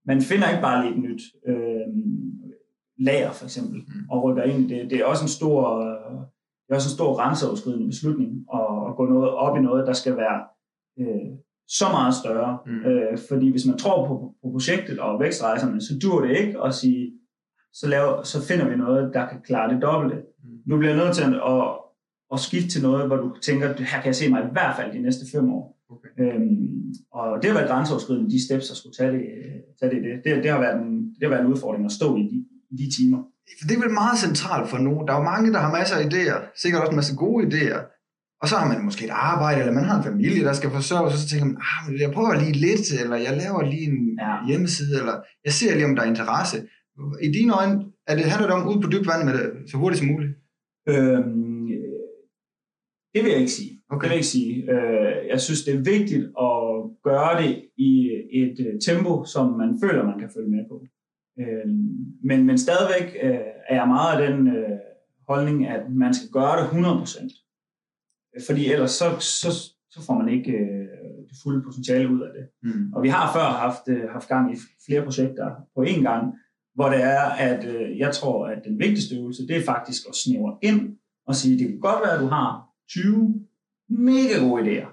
man 0.07 0.21
finder 0.21 0.51
ikke 0.51 0.63
bare 0.63 0.85
lige 0.85 0.97
et 0.97 1.03
nyt 1.03 1.23
øh, 1.47 1.87
lager, 2.99 3.31
for 3.31 3.45
eksempel, 3.45 3.79
mm. 3.79 4.11
og 4.11 4.25
rykker 4.25 4.43
ind 4.43 4.69
det. 4.69 4.91
Det 4.91 4.99
er 4.99 5.05
også 5.05 5.25
en 5.25 5.37
stor, 5.39 5.79
det 6.65 6.71
er 6.71 6.75
også 6.75 6.91
en 6.91 6.99
stor 6.99 7.17
grænseoverskridende 7.17 7.87
beslutning 7.87 8.31
at, 8.55 8.71
at 8.89 8.97
gå 8.97 9.07
noget 9.07 9.31
op 9.31 9.57
i 9.57 9.61
noget, 9.61 9.87
der 9.87 9.93
skal 9.93 10.17
være 10.17 10.41
øh, 11.01 11.31
så 11.69 11.85
meget 11.93 12.15
større. 12.15 12.59
Mm. 12.67 12.85
Øh, 12.91 13.19
fordi 13.29 13.51
hvis 13.51 13.67
man 13.67 13.79
tror 13.79 14.07
på, 14.07 14.35
på 14.43 14.51
projektet 14.51 14.99
og 14.99 15.21
vækstrejserne, 15.21 15.81
så 15.81 15.99
dur 16.03 16.21
det 16.21 16.39
ikke 16.39 16.63
at 16.65 16.75
sige, 16.75 17.13
så, 17.73 17.89
laver, 17.89 18.23
så 18.23 18.47
finder 18.49 18.69
vi 18.69 18.77
noget, 18.77 19.11
der 19.15 19.29
kan 19.29 19.39
klare 19.45 19.75
det 19.75 19.83
dobbelte. 19.83 20.17
Mm. 20.17 20.71
Du 20.71 20.79
bliver 20.79 20.97
nødt 20.97 21.15
til 21.17 21.23
at, 21.23 21.63
at 22.33 22.41
skifte 22.41 22.71
til 22.71 22.83
noget, 22.83 23.07
hvor 23.07 23.17
du 23.17 23.37
tænker, 23.43 23.67
her 23.67 24.01
kan 24.01 24.07
jeg 24.07 24.17
se 24.17 24.31
mig 24.31 24.41
i 24.43 24.53
hvert 24.53 24.77
fald 24.77 24.93
de 24.93 25.03
næste 25.03 25.25
fem 25.33 25.53
år. 25.53 25.81
Okay. 25.91 26.09
Øhm, 26.19 26.95
og 27.13 27.43
det 27.43 27.51
har 27.51 27.59
været 27.59 27.71
grænseoverskridende, 27.71 28.31
de 28.31 28.45
steps, 28.45 28.67
der 28.69 28.75
skulle 28.75 28.97
tage 28.97 29.13
det, 29.13 29.23
tage 29.81 29.95
det, 29.95 30.03
det. 30.03 30.15
det. 30.25 30.43
Det, 30.45 30.51
har 30.51 30.61
været 30.61 30.77
en, 30.83 31.15
det 31.15 31.23
har 31.23 31.29
været 31.29 31.45
en 31.45 31.53
udfordring 31.53 31.85
at 31.85 31.93
stå 31.93 32.17
i 32.17 32.23
de, 32.23 32.39
i 32.71 32.75
de 32.83 32.87
timer. 32.97 33.23
Det 33.69 33.77
er 33.77 33.81
vel 33.81 33.91
meget 34.03 34.19
centralt 34.19 34.71
for 34.71 34.79
nogen. 34.79 35.09
Der 35.09 35.13
er 35.15 35.19
jo 35.19 35.31
mange, 35.33 35.53
der 35.53 35.59
har 35.59 35.73
masser 35.79 35.97
af 35.97 36.05
idéer, 36.11 36.61
sikkert 36.63 36.81
også 36.81 36.91
en 36.91 36.97
masse 36.97 37.17
gode 37.17 37.47
idéer, 37.47 37.81
og 38.43 38.49
så 38.49 38.57
har 38.57 38.69
man 38.69 38.85
måske 38.85 39.05
et 39.05 39.11
arbejde, 39.11 39.61
eller 39.61 39.73
man 39.73 39.85
har 39.85 39.97
en 39.99 40.05
familie, 40.05 40.45
der 40.45 40.53
skal 40.53 40.71
forsørge, 40.71 41.13
så 41.13 41.29
tænker 41.29 41.47
man, 41.47 41.57
ah, 41.57 42.01
jeg 42.01 42.11
prøver 42.11 42.35
lige 42.35 42.53
lidt, 42.53 42.87
eller 43.03 43.17
jeg 43.17 43.37
laver 43.43 43.63
lige 43.63 43.87
en 43.93 44.19
ja. 44.21 44.47
hjemmeside, 44.49 44.99
eller 44.99 45.17
jeg 45.45 45.53
ser 45.53 45.75
lige, 45.75 45.85
om 45.85 45.97
der 45.97 46.03
er 46.03 46.07
interesse. 46.07 46.57
I 47.23 47.29
dine 47.39 47.53
øjne, 47.61 47.77
er 48.07 48.15
det, 48.15 48.25
handler 48.25 48.49
det 48.49 48.57
om 48.57 48.69
ud 48.69 48.83
på 48.83 48.89
dybt 48.93 49.09
vand 49.11 49.25
med 49.25 49.35
det 49.39 49.71
så 49.71 49.77
hurtigt 49.77 49.99
som 49.99 50.09
muligt? 50.09 50.33
Øhm, 50.89 51.67
det 53.13 53.21
vil 53.23 53.31
jeg 53.31 53.41
ikke 53.45 53.59
sige. 53.61 53.73
Okay. 53.91 54.03
Det 54.03 54.03
vil 54.03 54.15
jeg 54.15 54.23
ikke 54.23 54.37
sige. 54.39 54.55
Øh, 54.73 55.29
jeg 55.33 55.41
synes, 55.41 55.65
det 55.65 55.75
er 55.75 55.89
vigtigt 55.95 56.25
at 56.49 56.61
gøre 57.09 57.33
det 57.43 57.53
i 57.77 57.93
et 58.43 58.57
øh, 58.67 58.75
tempo, 58.87 59.25
som 59.25 59.47
man 59.63 59.71
føler, 59.83 60.11
man 60.11 60.19
kan 60.19 60.31
følge 60.35 60.51
med 60.57 60.65
på. 60.71 60.77
Øhm, 61.43 61.91
men, 62.29 62.47
men 62.49 62.59
stadigvæk 62.59 63.09
øh, 63.23 63.47
er 63.69 63.75
jeg 63.81 63.89
meget 63.89 64.11
af 64.15 64.21
den 64.27 64.39
holdning, 65.29 65.67
at 65.67 65.83
man 66.03 66.15
skal 66.15 66.31
gøre 66.39 66.57
det 66.61 66.67
100%. 66.67 68.47
Fordi 68.47 68.73
ellers 68.73 68.91
så, 68.91 69.07
så, 69.43 69.51
så 69.91 69.99
får 70.07 70.15
man 70.15 70.29
ikke 70.29 70.53
det 71.29 71.37
fulde 71.43 71.63
potentiale 71.63 72.13
ud 72.15 72.21
af 72.21 72.31
det. 72.37 72.45
Mm. 72.63 72.93
Og 72.95 73.03
vi 73.03 73.09
har 73.09 73.33
før 73.33 73.49
haft, 73.65 73.85
haft 74.13 74.29
gang 74.29 74.53
i 74.55 74.57
flere 74.87 75.03
projekter 75.03 75.47
på 75.75 75.81
én 75.83 76.03
gang, 76.03 76.35
hvor 76.75 76.89
det 76.89 77.03
er, 77.03 77.21
at 77.21 77.65
øh, 77.65 77.99
jeg 77.99 78.13
tror, 78.15 78.47
at 78.47 78.65
den 78.65 78.79
vigtigste 78.79 79.17
øvelse, 79.17 79.47
det 79.47 79.57
er 79.57 79.65
faktisk 79.65 80.03
at 80.09 80.15
snævre 80.15 80.57
ind 80.63 80.97
og 81.27 81.35
sige, 81.35 81.59
det 81.59 81.69
kan 81.69 81.81
godt 81.81 82.03
være, 82.05 82.15
at 82.15 82.21
du 82.21 82.27
har 82.27 82.67
20 82.89 83.35
mega 83.89 84.39
gode 84.39 84.63
idéer, 84.63 84.89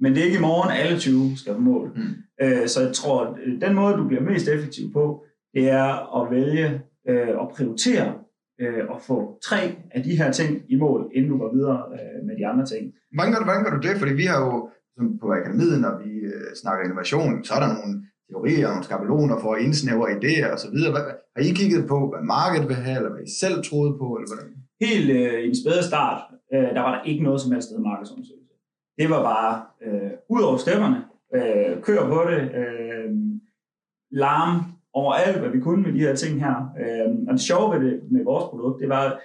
men 0.00 0.12
det 0.12 0.20
er 0.20 0.24
ikke 0.24 0.38
i 0.38 0.40
morgen, 0.40 0.70
alle 0.70 0.98
20 0.98 1.36
skal 1.36 1.54
på 1.54 1.60
mål. 1.60 1.92
Mm. 1.96 2.02
Øh, 2.40 2.68
så 2.68 2.80
jeg 2.80 2.94
tror, 2.94 3.24
at 3.24 3.34
øh, 3.44 3.60
den 3.60 3.74
måde, 3.74 3.96
du 3.96 4.08
bliver 4.08 4.22
mest 4.22 4.48
effektiv 4.48 4.92
på, 4.92 5.24
det 5.54 5.70
er 5.70 6.22
at 6.22 6.30
vælge 6.30 6.82
øh, 7.08 7.28
at 7.28 7.48
prioritere 7.54 8.14
øh, 8.60 8.78
at 8.94 9.00
få 9.00 9.38
tre 9.44 9.76
af 9.90 10.02
de 10.02 10.16
her 10.16 10.32
ting 10.32 10.62
i 10.68 10.76
mål, 10.76 11.10
inden 11.14 11.30
du 11.30 11.38
går 11.38 11.52
videre 11.54 11.82
øh, 11.92 12.26
med 12.26 12.36
de 12.36 12.46
andre 12.46 12.66
ting. 12.66 12.92
Hvordan 13.14 13.32
gør, 13.32 13.38
du, 13.38 13.44
hvordan 13.44 13.64
gør 13.64 13.74
du 13.76 13.88
det? 13.88 13.96
Fordi 13.98 14.12
vi 14.12 14.24
har 14.24 14.40
jo 14.46 14.70
som 14.98 15.18
på 15.18 15.32
akademiet, 15.32 15.80
når 15.80 15.94
vi 16.02 16.10
øh, 16.32 16.50
snakker 16.62 16.84
innovation, 16.84 17.44
så 17.44 17.54
er 17.54 17.60
der 17.60 17.72
nogle 17.78 17.94
teorier, 18.28 18.68
nogle 18.68 18.84
skabeloner 18.84 19.36
for 19.40 19.54
at 19.54 19.62
indsnævre 19.62 20.08
idéer 20.16 20.48
osv. 20.54 20.78
Har 21.36 21.42
I 21.48 21.50
kigget 21.60 21.88
på, 21.88 21.98
hvad 22.10 22.22
markedet 22.36 22.68
vil 22.68 22.76
have, 22.76 22.96
eller 22.96 23.12
hvad 23.12 23.22
I 23.22 23.30
selv 23.42 23.62
troede 23.68 23.92
på? 24.00 24.06
Eller 24.16 24.28
hvordan? 24.30 24.50
Helt 24.86 25.10
øh, 25.10 25.40
i 25.44 25.46
den 25.46 25.56
spæde 25.62 25.84
start, 25.90 26.20
øh, 26.54 26.68
der 26.76 26.82
var 26.86 26.92
der 26.94 27.02
ikke 27.10 27.22
noget 27.22 27.40
som 27.40 27.52
helst, 27.52 27.68
sted 27.68 27.78
markedsundersøgelse. 27.78 28.54
Det 28.98 29.10
var 29.10 29.22
bare 29.22 29.52
øh, 29.84 30.10
ud 30.28 30.42
over 30.42 30.56
stemmerne, 30.56 30.98
øh, 31.36 31.82
kør 31.82 32.08
på 32.14 32.30
det, 32.30 32.42
øh, 32.60 33.10
larm, 34.10 34.54
over 34.92 35.12
alt, 35.12 35.38
hvad 35.38 35.50
vi 35.50 35.60
kunne 35.60 35.82
med 35.82 35.92
de 35.92 35.98
her 36.06 36.14
ting 36.14 36.40
her. 36.44 36.56
Øh, 36.80 37.16
og 37.28 37.32
det 37.32 37.40
sjove 37.40 37.74
ved 37.74 37.80
det, 37.86 38.00
med 38.10 38.24
vores 38.24 38.44
produkt, 38.50 38.80
det 38.80 38.88
var, 38.88 39.20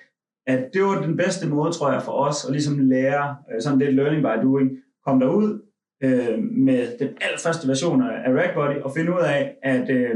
at 0.47 0.69
det 0.73 0.83
var 0.83 1.01
den 1.01 1.17
bedste 1.17 1.49
måde, 1.49 1.71
tror 1.71 1.91
jeg, 1.91 2.01
for 2.01 2.11
os 2.11 2.45
at 2.45 2.51
ligesom 2.51 2.79
lære, 2.79 3.35
øh, 3.51 3.61
sådan 3.61 3.79
lidt 3.79 3.95
learning 3.95 4.21
by 4.23 4.45
doing, 4.45 4.69
kom 5.05 5.19
derud 5.19 5.61
øh, 6.03 6.39
med 6.67 6.79
den 6.99 7.09
allerførste 7.21 7.67
version 7.67 8.01
af 8.01 8.29
Ragbody 8.37 8.77
og 8.85 8.91
finde 8.97 9.11
ud 9.11 9.23
af, 9.35 9.55
at 9.63 9.89
øh, 9.89 10.15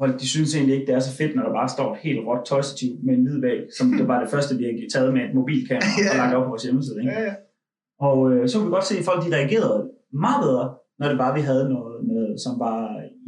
folk 0.00 0.20
de 0.20 0.28
synes 0.28 0.54
egentlig 0.54 0.74
ikke, 0.74 0.86
det 0.86 0.94
er 0.94 1.08
så 1.08 1.16
fedt, 1.16 1.36
når 1.36 1.42
der 1.42 1.52
bare 1.52 1.68
står 1.68 1.92
et 1.92 2.00
helt 2.06 2.20
råt 2.26 2.46
tøjstativ 2.46 2.92
med 3.04 3.14
en 3.14 3.24
hvid 3.26 3.40
væg, 3.40 3.60
som 3.78 3.86
det 3.98 4.08
var 4.08 4.20
det 4.20 4.30
første, 4.30 4.56
vi 4.58 4.64
har 4.64 4.72
taget 4.94 5.14
med 5.14 5.22
et 5.22 5.34
mobilkamera 5.34 6.10
og 6.12 6.16
lagt 6.16 6.34
op 6.34 6.44
på 6.44 6.48
vores 6.48 6.62
hjemmeside. 6.62 7.00
Ikke? 7.00 7.12
Ja, 7.12 7.22
ja. 7.22 7.34
Og 8.08 8.32
øh, 8.32 8.48
så 8.48 8.58
kunne 8.58 8.68
vi 8.68 8.76
godt 8.78 8.90
se, 8.90 8.98
at 8.98 9.04
folk 9.04 9.20
de 9.24 9.36
reagerede 9.36 9.90
meget 10.12 10.40
bedre, 10.46 10.66
når 10.98 11.08
det 11.08 11.18
bare 11.18 11.34
vi 11.34 11.40
havde 11.40 11.68
noget 11.74 11.96
med, 12.10 12.38
som 12.44 12.54
var 12.66 12.78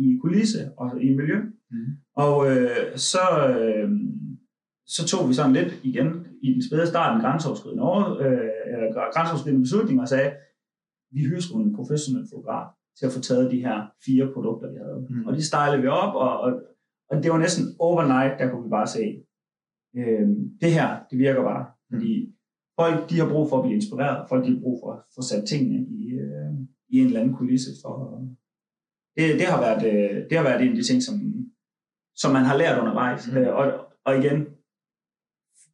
i 0.04 0.06
kulisse 0.22 0.60
og 0.76 1.02
i 1.02 1.08
miljø. 1.20 1.38
Mm. 1.70 1.86
Og 2.16 2.34
øh, 2.50 2.96
så, 2.96 3.24
øh, 3.50 3.90
så 4.86 5.02
tog 5.06 5.28
vi 5.28 5.34
sådan 5.34 5.52
lidt 5.52 5.72
igen 5.82 6.08
i 6.42 6.48
den 6.54 6.62
spæde 6.68 6.86
start 6.86 7.16
en 7.16 7.22
grænseoverskridende, 7.24 7.82
over, 7.82 8.02
øh, 8.24 8.48
grænseoverskridende 9.14 9.64
beslutning 9.64 10.00
og 10.00 10.08
sagde, 10.08 10.30
vi 11.12 11.20
hyrer 11.20 11.40
sgu 11.40 11.58
en 11.58 11.76
professionel 11.76 12.26
fotograf 12.30 12.68
til 12.98 13.06
at 13.06 13.12
få 13.12 13.20
taget 13.20 13.50
de 13.50 13.60
her 13.66 13.78
fire 14.06 14.32
produkter, 14.34 14.70
vi 14.72 14.78
havde. 14.84 15.06
Mm. 15.10 15.26
Og 15.26 15.32
de 15.36 15.44
stejlede 15.44 15.82
vi 15.82 15.88
op, 15.88 16.14
og, 16.14 16.40
og, 16.40 16.50
og 17.10 17.22
det 17.22 17.30
var 17.32 17.38
næsten 17.38 17.64
overnight, 17.78 18.38
der 18.38 18.50
kunne 18.50 18.64
vi 18.64 18.70
bare 18.70 18.86
se, 18.86 19.04
øh, 19.96 20.28
det 20.62 20.72
her, 20.72 20.88
det 21.10 21.18
virker 21.18 21.42
bare. 21.42 21.66
Mm. 21.90 21.96
Fordi 21.96 22.12
folk, 22.80 23.10
de 23.10 23.18
har 23.18 23.28
brug 23.28 23.48
for 23.48 23.56
at 23.56 23.62
blive 23.64 23.76
inspireret, 23.80 24.28
folk, 24.28 24.44
de 24.46 24.52
har 24.54 24.60
brug 24.60 24.80
for 24.82 24.92
at 24.92 25.00
få 25.14 25.22
sat 25.22 25.44
tingene 25.48 25.78
i, 26.00 26.02
øh, 26.24 26.52
i 26.92 26.94
en 27.00 27.06
eller 27.06 27.20
anden 27.20 27.34
kulisse 27.34 27.70
for, 27.82 27.94
det, 29.16 29.24
det, 29.40 29.46
har 29.52 29.60
været, 29.66 29.82
øh, 29.92 30.16
det 30.28 30.38
har 30.38 30.44
været 30.44 30.62
en 30.62 30.68
af 30.68 30.74
de 30.74 30.88
ting, 30.90 31.02
som, 31.02 31.14
som 32.16 32.32
man 32.32 32.44
har 32.44 32.56
lært 32.56 32.80
undervejs. 32.80 33.28
Mm. 33.32 33.36
Og, 33.60 33.66
og 34.04 34.12
igen, 34.20 34.38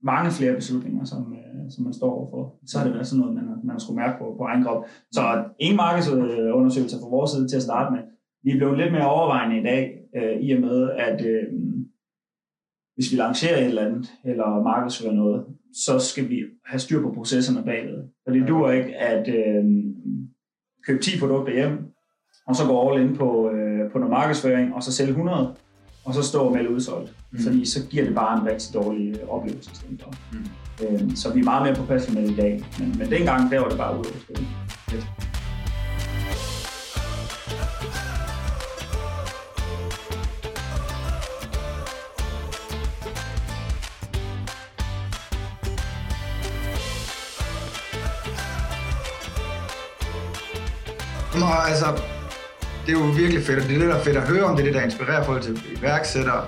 mange 0.02 0.30
flere 0.30 0.54
beslutninger, 0.54 1.04
som, 1.04 1.22
øh, 1.32 1.45
som 1.70 1.84
man 1.84 1.92
står 1.92 2.10
overfor. 2.10 2.54
Så 2.66 2.78
har 2.78 2.84
det 2.84 2.94
været 2.94 3.06
sådan 3.06 3.20
noget, 3.20 3.34
man, 3.34 3.44
man 3.64 3.74
har 3.74 3.78
skulle 3.78 4.00
mærke 4.02 4.18
på, 4.18 4.34
på 4.38 4.44
egen 4.44 4.64
krop. 4.64 4.84
Så 5.12 5.44
ingen 5.58 5.76
markedsundersøgelser 5.76 6.98
fra 7.00 7.08
vores 7.08 7.30
side 7.30 7.48
til 7.48 7.56
at 7.56 7.62
starte 7.62 7.94
med. 7.94 8.02
Vi 8.44 8.50
er 8.50 8.56
blevet 8.56 8.78
lidt 8.78 8.92
mere 8.92 9.10
overvejende 9.10 9.60
i 9.60 9.62
dag, 9.62 9.82
øh, 10.16 10.40
i 10.40 10.52
og 10.52 10.60
med, 10.60 10.90
at 10.90 11.26
øh, 11.26 11.44
hvis 12.94 13.12
vi 13.12 13.16
lancerer 13.16 13.58
et 13.58 13.64
eller 13.64 13.86
andet, 13.86 14.12
eller 14.24 14.62
markedsfører 14.62 15.14
noget, 15.14 15.44
så 15.84 15.98
skal 15.98 16.28
vi 16.28 16.42
have 16.64 16.78
styr 16.78 17.02
på 17.02 17.12
processerne 17.12 17.64
bagved. 17.64 18.04
For 18.24 18.32
det 18.32 18.48
duer 18.48 18.70
ikke 18.70 18.96
at 18.96 19.28
øh, 19.28 19.64
købe 20.86 21.02
10 21.02 21.20
produkter 21.20 21.52
hjem, 21.52 21.78
og 22.46 22.56
så 22.56 22.66
gå 22.66 22.90
all 22.90 23.02
in 23.02 23.16
på, 23.16 23.50
øh, 23.50 23.90
på 23.92 23.98
noget 23.98 24.10
markedsføring, 24.10 24.74
og 24.74 24.82
så 24.82 24.92
sælge 24.92 25.10
100, 25.10 25.54
og 26.06 26.14
så 26.14 26.22
stå 26.22 26.38
og 26.38 26.52
melde 26.52 26.70
udsolgt. 26.70 27.12
Mm. 27.30 27.42
Fordi 27.42 27.66
så 27.66 27.86
giver 27.90 28.04
det 28.04 28.14
bare 28.14 28.40
en 28.40 28.46
rigtig 28.46 28.74
dårlig 28.74 29.30
oplevelse 29.30 29.70
for. 30.02 30.14
Mm. 30.32 30.38
Øh, 30.84 31.16
så 31.16 31.32
vi 31.32 31.40
er 31.40 31.44
meget 31.44 31.62
mere 31.62 31.74
påpasselige 31.74 32.20
med 32.20 32.28
det 32.28 32.38
i 32.38 32.40
dag. 32.40 32.64
Men, 32.78 32.98
men 32.98 33.10
dengang, 33.10 33.50
der 33.50 33.60
var 33.60 33.68
det 33.68 33.78
bare 33.78 33.98
ude 33.98 34.08
af 34.08 34.40
Nå, 51.40 51.46
altså, 51.68 52.15
det 52.86 52.94
er 52.94 53.00
jo 53.04 53.10
virkelig 53.22 53.42
fedt, 53.48 53.58
og 53.62 53.66
det 53.68 53.74
er 53.76 53.82
det, 53.82 53.90
der 53.92 53.98
er 54.00 54.06
fedt 54.08 54.22
at 54.22 54.28
høre 54.32 54.44
om, 54.48 54.54
det 54.56 54.62
er 54.62 54.68
det, 54.68 54.76
der 54.78 54.88
inspirerer 54.88 55.24
folk 55.30 55.42
til 55.42 55.54
iværksættere. 55.78 56.42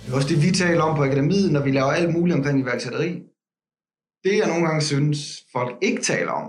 Det 0.00 0.08
er 0.10 0.16
også 0.18 0.30
det, 0.32 0.40
vi 0.46 0.50
taler 0.64 0.82
om 0.88 0.96
på 0.96 1.02
akademiet, 1.08 1.48
når 1.52 1.62
vi 1.66 1.70
laver 1.78 1.92
alt 1.98 2.12
muligt 2.16 2.36
omkring 2.38 2.56
iværksætteri. 2.60 3.10
Det, 4.24 4.32
jeg 4.40 4.48
nogle 4.50 4.66
gange 4.66 4.82
synes, 4.92 5.18
folk 5.56 5.72
ikke 5.88 6.02
taler 6.12 6.32
om, 6.42 6.48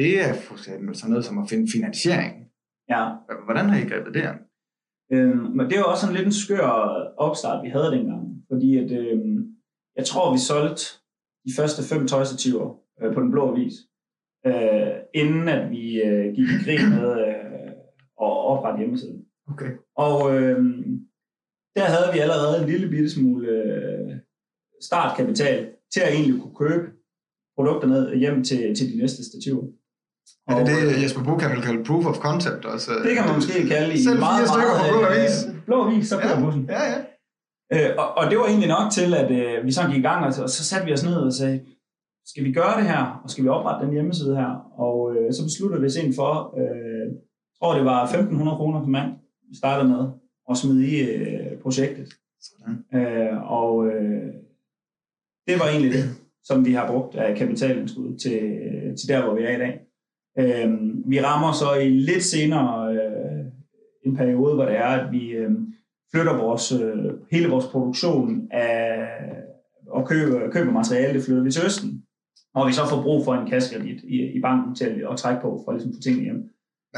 det 0.00 0.10
er 0.26 0.32
for 0.44 0.54
eksempel 0.58 0.90
sådan 0.96 1.10
noget 1.12 1.24
som 1.28 1.38
at 1.42 1.48
finde 1.50 1.66
finansiering. 1.76 2.34
Ja. 2.92 3.02
Hvordan 3.46 3.66
har 3.70 3.78
I 3.78 3.88
grebet 3.90 4.14
det 4.14 4.24
an? 4.30 4.38
Øhm, 5.14 5.46
men 5.56 5.64
det 5.70 5.76
var 5.78 5.88
også 5.92 6.04
en 6.06 6.14
lidt 6.16 6.26
en 6.26 6.40
skør 6.42 6.68
opstart, 7.26 7.64
vi 7.64 7.70
havde 7.76 7.90
dengang. 7.96 8.24
Fordi 8.50 8.70
at, 8.82 8.90
øhm, 9.00 9.38
jeg 9.98 10.04
tror, 10.10 10.32
vi 10.36 10.40
solgte 10.50 10.82
de 11.46 11.52
første 11.58 11.80
fem 11.90 12.02
tøjstativer 12.06 12.68
øh, 13.00 13.14
på 13.14 13.20
den 13.22 13.30
blå 13.30 13.42
avis, 13.52 13.76
øh, 14.46 14.94
inden 15.22 15.48
at 15.56 15.70
vi 15.70 15.84
øh, 16.06 16.26
gik 16.36 16.48
i 16.54 16.58
krig 16.64 16.80
med 16.94 17.08
øh, 17.26 17.47
at 18.26 18.32
oprette 18.52 18.78
hjemmesiden. 18.78 19.24
Okay. 19.52 19.70
Og 19.96 20.14
øh, 20.36 20.58
der 21.76 21.84
havde 21.84 22.08
vi 22.12 22.18
allerede 22.18 22.62
en 22.62 22.68
lille 22.68 22.88
bitte 22.88 23.10
smule 23.10 23.48
øh, 23.48 24.10
startkapital 24.82 25.68
til 25.92 26.00
at 26.00 26.12
egentlig 26.14 26.42
kunne 26.42 26.56
købe 26.68 26.86
produkter 27.56 27.88
ned 27.88 28.16
hjem 28.16 28.44
til, 28.44 28.74
til 28.76 28.92
de 28.92 28.96
næste 28.98 29.24
stativer. 29.24 29.62
Er 30.48 30.54
det 30.54 30.62
Og, 30.62 30.66
det, 30.70 30.76
øh, 30.96 31.02
Jesper 31.02 31.22
Buch 31.24 31.50
vil 31.54 31.62
kalde 31.62 31.84
proof 31.84 32.06
of 32.06 32.16
concept 32.28 32.64
også? 32.64 32.90
det 33.06 33.12
kan 33.16 33.24
man 33.26 33.34
måske 33.34 33.68
kalde 33.74 33.94
i 33.94 33.98
Selv 33.98 34.18
meget, 34.18 34.38
fire 34.38 34.48
stykker 34.52 34.74
meget, 34.76 34.92
på 34.92 34.98
blå 34.98 35.08
øh, 35.08 35.18
avis. 35.18 35.34
Blå 35.66 35.76
avis, 35.86 36.08
så 36.08 36.16
kører 36.22 36.38
Ja. 36.38 36.44
bussen. 36.44 36.64
Ja, 36.76 36.82
ja. 36.92 36.98
Øh, 37.74 37.90
og, 38.02 38.08
og 38.18 38.24
det 38.30 38.38
var 38.38 38.46
egentlig 38.52 38.68
nok 38.76 38.86
til, 38.98 39.08
at 39.22 39.28
øh, 39.40 39.66
vi 39.66 39.72
så 39.72 39.82
gik 39.90 39.98
i 40.02 40.06
gang, 40.08 40.20
og 40.26 40.32
så, 40.34 40.42
og 40.42 40.50
så 40.56 40.62
satte 40.64 40.86
vi 40.86 40.92
os 40.92 41.04
ned 41.04 41.16
og 41.28 41.32
sagde, 41.32 41.58
skal 42.30 42.44
vi 42.44 42.52
gøre 42.52 42.74
det 42.78 42.86
her, 42.92 43.02
og 43.24 43.30
skal 43.30 43.44
vi 43.44 43.48
oprette 43.48 43.84
den 43.86 43.92
hjemmeside 43.94 44.36
her? 44.42 44.52
Og 44.86 44.96
øh, 45.16 45.32
så 45.36 45.40
besluttede 45.48 45.80
vi 45.80 45.86
os 45.86 45.96
ind 46.02 46.14
for, 46.20 46.32
øh, 46.60 47.06
tror 47.60 47.74
det 47.74 47.84
var 47.84 48.06
1.500 48.06 48.56
kroner 48.56 48.80
per 48.80 48.86
mand, 48.86 49.12
vi 49.48 49.56
startede 49.56 49.88
med, 49.88 50.08
og 50.46 50.56
smide 50.56 50.86
i 50.86 51.00
øh, 51.00 51.58
projektet. 51.58 52.08
Sådan. 52.40 52.84
Øh, 52.94 53.52
og 53.52 53.86
øh, 53.86 54.34
det 55.46 55.58
var 55.60 55.68
egentlig 55.68 55.92
det, 55.92 56.04
som 56.44 56.64
vi 56.64 56.72
har 56.72 56.90
brugt 56.90 57.14
af 57.14 57.36
kapitalindskud 57.36 58.18
til, 58.18 58.40
til 58.98 59.08
der, 59.08 59.24
hvor 59.24 59.34
vi 59.34 59.42
er 59.42 59.56
i 59.56 59.58
dag. 59.58 59.80
Øh, 60.38 60.70
vi 61.10 61.20
rammer 61.20 61.52
så 61.52 61.74
i 61.74 61.88
lidt 61.88 62.22
senere 62.22 62.94
øh, 62.94 63.44
en 64.04 64.16
periode, 64.16 64.54
hvor 64.54 64.64
det 64.64 64.76
er, 64.76 64.84
at 64.86 65.12
vi 65.12 65.30
øh, 65.30 65.50
flytter 66.10 66.36
vores, 66.36 66.72
øh, 66.72 67.12
hele 67.30 67.48
vores 67.48 67.66
produktion 67.66 68.48
af, 68.50 69.08
og 69.86 70.08
køber, 70.08 70.50
køber 70.50 70.72
materiale, 70.72 71.14
det 71.14 71.24
flytter 71.24 71.42
vi 71.42 71.50
til 71.50 71.66
Østen. 71.66 72.02
Og 72.54 72.68
vi 72.68 72.72
så 72.72 72.80
får 72.90 73.02
brug 73.02 73.24
for 73.24 73.34
en 73.34 73.50
kassekredit 73.50 74.04
i, 74.04 74.16
i 74.36 74.40
banken 74.40 74.74
til 74.74 74.84
at, 74.84 75.12
at 75.12 75.16
trække 75.16 75.40
på, 75.42 75.62
for 75.64 75.72
at 75.72 75.76
ligesom 75.76 75.94
få 75.94 76.00
tingene 76.00 76.24
hjem. 76.24 76.50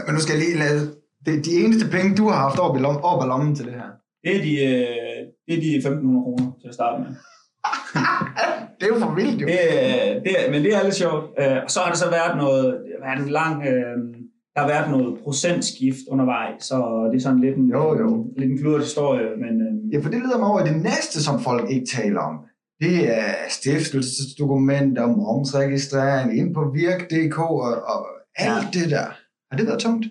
Men 0.06 0.14
nu 0.14 0.20
skal 0.20 0.34
jeg 0.36 0.44
lige 0.44 0.58
lade... 0.58 0.80
Det, 1.26 1.44
de 1.44 1.52
eneste 1.64 1.86
penge, 1.90 2.16
du 2.16 2.28
har 2.28 2.36
haft 2.46 2.58
op 2.58 2.76
i, 2.76 2.80
lom, 2.80 2.96
op 2.96 3.24
i 3.24 3.26
lommen 3.26 3.54
til 3.56 3.64
det 3.66 3.72
her. 3.74 3.88
Det 4.24 4.36
er 4.36 4.42
de, 4.42 4.54
øh, 4.64 5.26
det 5.46 5.52
er 5.56 5.60
de 5.60 5.88
1.500 5.88 6.22
kroner 6.24 6.46
til 6.60 6.68
at 6.68 6.74
starte 6.74 6.96
med. 7.02 7.08
Det 8.80 8.82
er 8.88 8.92
jo 8.94 9.00
for 9.00 9.14
vildt, 9.14 9.40
jo. 9.42 9.46
Det, 9.46 9.58
er- 9.62 10.20
det, 10.20 10.32
er- 10.38 10.50
men 10.52 10.62
det 10.64 10.74
er 10.76 10.82
lidt 10.82 10.94
sjovt. 10.94 11.24
Øh, 11.40 11.56
Og 11.64 11.70
så 11.70 11.80
har 11.80 11.90
det 11.90 11.98
så 11.98 12.10
været 12.10 12.36
noget, 12.36 12.78
været 13.04 13.22
en 13.26 13.28
lang, 13.28 13.62
øh, 13.62 13.96
der 14.54 14.60
har 14.60 14.68
været 14.68 14.90
noget 14.90 15.18
procentskift 15.24 15.98
undervejs, 16.10 16.64
så 16.64 16.76
det 17.12 17.16
er 17.18 17.22
sådan 17.22 17.40
lidt 17.40 17.56
en, 17.56 17.68
Jo, 17.68 17.98
jo. 17.98 18.26
lidt 18.38 18.50
en 18.50 18.58
kludret 18.58 18.82
historie, 18.82 19.28
men 19.44 19.52
øh, 19.66 19.92
Ja, 19.92 19.98
for 20.04 20.10
det 20.10 20.20
leder 20.22 20.38
mig 20.38 20.48
over 20.48 20.60
i 20.64 20.68
det 20.68 20.82
næste, 20.82 21.22
som 21.22 21.40
folk 21.40 21.70
ikke 21.70 21.86
taler 21.96 22.20
om. 22.20 22.36
Det 22.80 22.96
er 23.18 23.24
stiftelsesdokumenter, 23.48 25.06
momsregistrering, 25.06 26.38
ind 26.38 26.54
på 26.54 26.70
virk.dk 26.74 27.38
og, 27.38 27.82
og 27.94 28.06
alt 28.36 28.66
det 28.74 28.90
der. 28.90 29.06
Har 29.50 29.56
det 29.56 29.66
været 29.66 29.80
tungt? 29.80 30.06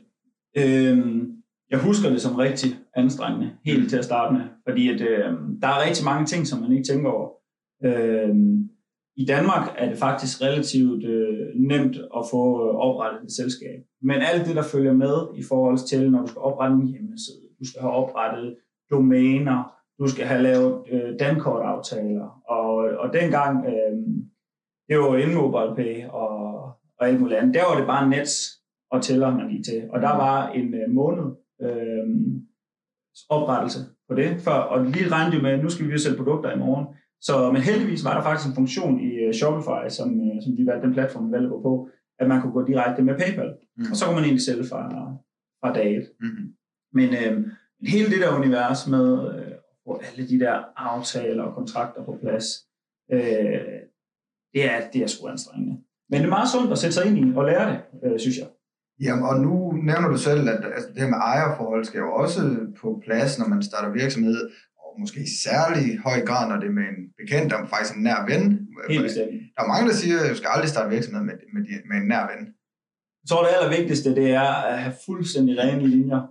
Øhm, 0.57 1.39
jeg 1.69 1.79
husker 1.79 2.09
det 2.09 2.21
som 2.21 2.35
rigtig 2.35 2.69
anstrengende, 2.95 3.51
helt 3.65 3.89
til 3.89 3.97
at 3.97 4.05
starte 4.05 4.33
med, 4.33 4.41
fordi 4.67 4.89
at, 4.89 5.01
øh, 5.01 5.33
der 5.61 5.67
er 5.67 5.85
rigtig 5.87 6.05
mange 6.05 6.25
ting, 6.25 6.47
som 6.47 6.61
man 6.61 6.71
ikke 6.71 6.83
tænker 6.83 7.09
over. 7.09 7.29
Øh, 7.83 8.35
I 9.15 9.25
Danmark 9.25 9.75
er 9.77 9.89
det 9.89 9.97
faktisk 9.97 10.41
relativt 10.41 11.03
øh, 11.03 11.47
nemt 11.55 11.95
at 11.95 12.23
få 12.31 12.43
øh, 12.67 12.75
oprettet 12.75 13.23
et 13.23 13.31
selskab. 13.31 13.79
Men 14.01 14.21
alt 14.21 14.47
det, 14.47 14.55
der 14.55 14.63
følger 14.63 14.93
med 14.93 15.15
i 15.35 15.43
forhold 15.43 15.87
til, 15.87 16.11
når 16.11 16.21
du 16.21 16.27
skal 16.27 16.39
oprette 16.39 16.75
en 16.75 16.87
hjemmeside, 16.87 17.45
du 17.59 17.65
skal 17.69 17.81
have 17.81 17.93
oprettet 17.93 18.55
domæner, 18.91 19.73
du 19.99 20.07
skal 20.07 20.25
have 20.25 20.43
lavet 20.43 20.83
øh, 20.91 21.19
dankortaftaler, 21.19 22.41
og, 22.49 22.75
og 22.75 23.13
dengang, 23.13 23.65
øh, 23.65 23.97
det 24.87 24.99
var 24.99 25.05
jo 25.05 25.15
inden 25.15 25.35
MobilePay 25.35 26.05
og, 26.07 26.63
og 26.99 27.07
alt 27.07 27.21
muligt 27.21 27.39
andet, 27.39 27.53
der 27.53 27.65
var 27.69 27.77
det 27.77 27.87
bare 27.87 28.09
Nets 28.09 28.58
og 28.91 29.01
tæller, 29.01 29.37
man 29.37 29.49
gik 29.49 29.65
til. 29.65 29.89
Og 29.89 30.01
der 30.01 30.09
var 30.09 30.49
en 30.49 30.73
øh, 30.73 30.89
måned 30.89 31.25
øh, 31.61 32.07
oprettelse 33.29 33.79
på 34.09 34.15
det, 34.15 34.41
før, 34.41 34.51
og 34.51 34.85
vi 34.85 35.07
regnede 35.11 35.35
jo 35.35 35.41
med, 35.41 35.51
at 35.51 35.63
nu 35.63 35.69
skal 35.69 35.87
vi 35.87 35.91
jo 35.91 35.97
sælge 35.97 36.17
produkter 36.17 36.51
i 36.51 36.59
morgen. 36.59 36.85
Så, 37.21 37.51
men 37.51 37.61
heldigvis 37.61 38.05
var 38.05 38.13
der 38.13 38.23
faktisk 38.23 38.49
en 38.49 38.55
funktion 38.55 38.99
i 38.99 39.11
øh, 39.13 39.33
Shopify, 39.33 39.89
som, 39.89 40.09
øh, 40.27 40.41
som 40.43 40.55
de 40.57 40.65
valgte, 40.65 40.87
den 40.87 40.93
platform, 40.93 41.27
vi 41.27 41.31
valgte 41.31 41.49
på, 41.49 41.89
at 42.19 42.27
man 42.27 42.41
kunne 42.41 42.53
gå 42.53 42.65
direkte 42.67 43.01
med 43.03 43.17
PayPal. 43.17 43.53
Mm. 43.77 43.85
Og 43.91 43.95
så 43.97 44.05
kunne 44.05 44.15
man 44.15 44.23
egentlig 44.23 44.45
sælge 44.45 44.63
fra, 44.71 44.81
fra 45.61 45.73
dag 45.73 45.97
et. 45.97 46.07
Mm-hmm. 46.19 46.47
Men 46.93 47.09
øh, 47.19 47.33
hele 47.93 48.09
det 48.13 48.21
der 48.21 48.37
univers 48.39 48.87
med 48.87 49.07
øh, 49.33 49.51
at 49.51 49.59
få 49.85 50.01
alle 50.07 50.29
de 50.29 50.39
der 50.39 50.55
aftaler 50.75 51.43
og 51.43 51.55
kontrakter 51.55 52.05
på 52.05 52.17
plads, 52.21 52.45
øh, 53.11 53.79
det, 54.53 54.61
er, 54.71 54.89
det 54.93 55.01
er 55.01 55.07
sgu 55.07 55.27
anstrengende. 55.27 55.75
Men 56.09 56.19
det 56.19 56.25
er 56.25 56.37
meget 56.37 56.49
sundt 56.49 56.71
at 56.71 56.77
sætte 56.77 56.95
sig 56.95 57.05
ind 57.07 57.17
i 57.17 57.35
og 57.35 57.45
lære 57.45 57.65
det, 57.71 57.79
øh, 58.03 58.19
synes 58.19 58.37
jeg. 58.37 58.47
Jamen, 59.03 59.23
og 59.29 59.35
nu 59.45 59.53
nævner 59.71 60.09
du 60.13 60.17
selv, 60.17 60.49
at 60.49 60.61
altså, 60.75 60.89
det 60.93 61.01
her 61.03 61.09
med 61.13 61.21
ejerforhold 61.31 61.83
skal 61.85 61.99
jo 62.05 62.11
også 62.21 62.41
på 62.81 63.01
plads, 63.05 63.39
når 63.39 63.47
man 63.53 63.61
starter 63.61 63.99
virksomhed, 64.01 64.39
og 64.83 64.89
måske 65.01 65.19
i 65.27 65.31
særlig 65.47 65.85
høj 66.07 66.19
grad, 66.29 66.43
når 66.49 66.57
det 66.61 66.67
er 66.67 66.77
med 66.79 66.87
en 66.93 67.01
bekendt, 67.21 67.53
og 67.53 67.69
faktisk 67.73 67.95
en 67.95 68.03
nær 68.03 68.19
ven. 68.31 68.43
Helt 68.89 69.03
bestemt. 69.07 69.33
Der 69.55 69.61
er 69.63 69.71
mange, 69.73 69.87
der 69.89 69.95
siger, 70.01 70.17
at 70.23 70.29
du 70.31 70.37
skal 70.39 70.53
aldrig 70.55 70.69
starte 70.73 70.89
virksomhed 70.95 71.23
med, 71.29 71.35
med, 71.53 71.61
med 71.89 71.97
en 72.01 72.07
nær 72.11 72.23
ven. 72.31 72.41
Jeg 73.21 73.27
tror, 73.29 73.41
det 73.43 73.55
allervigtigste, 73.57 74.15
det 74.19 74.27
er 74.43 74.51
at 74.71 74.77
have 74.83 74.95
fuldstændig 75.05 75.53
rene 75.61 75.87
linjer, 75.95 76.21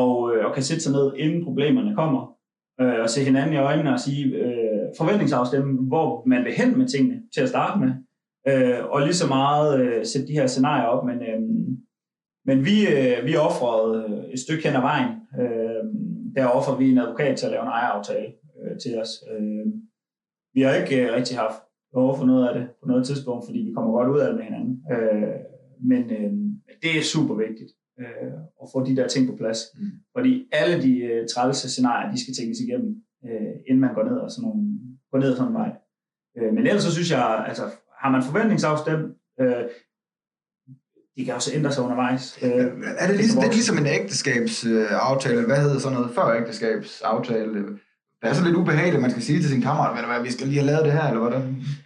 og, 0.00 0.12
øh, 0.30 0.40
og 0.46 0.50
kan 0.54 0.62
sætte 0.62 0.82
sig 0.82 0.92
ned, 0.92 1.06
inden 1.16 1.44
problemerne 1.44 1.94
kommer, 2.00 2.22
øh, 2.80 3.00
og 3.04 3.10
se 3.10 3.24
hinanden 3.24 3.52
i 3.54 3.64
øjnene 3.68 3.92
og 3.96 4.00
sige, 4.00 4.24
øh, 4.42 4.86
forventningsafstemme, 4.98 5.72
hvor 5.90 6.06
man 6.26 6.44
vil 6.44 6.52
hen 6.60 6.78
med 6.78 6.88
tingene 6.88 7.22
til 7.34 7.40
at 7.40 7.48
starte 7.48 7.76
med, 7.82 7.90
øh, 8.48 8.84
og 8.92 9.00
lige 9.00 9.20
så 9.22 9.28
meget 9.28 9.80
øh, 9.80 10.06
sætte 10.06 10.28
de 10.28 10.38
her 10.38 10.46
scenarier 10.46 10.86
op, 10.94 11.04
men, 11.06 11.18
øh, 11.30 11.40
men 12.48 12.64
vi, 12.68 12.76
øh, 12.94 13.26
vi 13.28 13.36
offrede 13.36 13.90
øh, 14.04 14.24
et 14.34 14.40
stykke 14.40 14.64
hen 14.66 14.76
ad 14.76 14.80
vejen. 14.80 15.10
Øh, 15.40 15.82
der 16.36 16.46
offrede 16.46 16.78
vi 16.78 16.90
en 16.90 16.98
advokat 16.98 17.36
til 17.36 17.46
at 17.46 17.52
lave 17.52 17.62
en 17.62 17.76
ejeraftale 17.78 18.28
øh, 18.58 18.78
til 18.82 18.92
os. 19.02 19.10
Øh, 19.32 19.66
vi 20.54 20.60
har 20.62 20.74
ikke 20.74 20.96
øh, 21.02 21.14
rigtig 21.18 21.36
haft 21.38 21.60
behov 21.94 22.18
for 22.18 22.26
noget 22.26 22.48
af 22.48 22.54
det 22.54 22.64
på 22.80 22.88
noget 22.88 23.06
tidspunkt, 23.06 23.44
fordi 23.46 23.58
vi 23.58 23.72
kommer 23.72 23.92
godt 23.92 24.08
ud 24.14 24.20
af 24.20 24.26
det 24.28 24.36
med 24.36 24.44
hinanden. 24.44 24.74
Øh, 24.92 25.38
men 25.90 26.02
øh, 26.18 26.32
det 26.82 26.90
er 26.98 27.10
super 27.14 27.34
vigtigt 27.34 27.70
øh, 28.00 28.32
at 28.62 28.66
få 28.72 28.84
de 28.86 28.96
der 28.96 29.08
ting 29.08 29.28
på 29.28 29.36
plads. 29.36 29.60
Mm. 29.74 29.90
Fordi 30.16 30.32
alle 30.52 30.82
de 30.82 30.94
øh, 30.98 31.28
trælse 31.28 31.70
scenarier, 31.70 32.12
de 32.12 32.22
skal 32.22 32.34
tænkes 32.34 32.60
igennem, 32.60 32.92
øh, 33.26 33.54
inden 33.68 33.80
man 33.80 33.94
går 33.94 34.04
ned 34.10 34.18
og 34.24 34.30
sådan 34.30 34.48
nogle, 34.48 34.62
går 35.10 35.18
ned 35.18 35.30
ad 35.30 35.36
sådan 35.36 35.52
en 35.52 35.58
vej. 35.62 35.70
Øh, 36.38 36.54
men 36.54 36.66
ellers 36.66 36.82
så 36.82 36.92
synes 36.92 37.10
jeg, 37.10 37.44
altså 37.48 37.64
har 38.00 38.10
man 38.10 38.22
forventningsafstemt, 38.22 39.06
øh, 39.40 39.64
de 41.18 41.24
kan 41.24 41.34
også 41.34 41.50
ændre 41.54 41.72
sig 41.72 41.84
undervejs. 41.84 42.38
Øh, 42.42 42.50
Er 42.98 43.06
det, 43.06 43.16
ligesom, 43.16 43.40
det 43.40 43.48
er 43.48 43.52
ligesom 43.52 43.78
en 43.78 43.86
ægteskabsaftale? 43.86 45.46
Hvad 45.46 45.56
hedder 45.64 45.78
sådan 45.78 45.96
noget 45.98 46.10
før 46.14 46.26
ægteskabsaftale? 46.40 47.54
Det 48.22 48.26
er 48.30 48.34
så 48.34 48.44
lidt 48.44 48.56
ubehageligt, 48.56 48.94
at 48.96 49.02
man 49.06 49.10
skal 49.10 49.22
sige 49.22 49.38
til 49.40 49.50
sin 49.50 49.62
kammerat, 49.68 49.90
du 50.04 50.06
hvad, 50.12 50.22
vi 50.28 50.32
skal 50.36 50.46
lige 50.46 50.58
have 50.60 50.70
lavet 50.72 50.84
det 50.84 50.92
her, 50.98 51.06
eller 51.10 51.20
hvordan? 51.24 51.42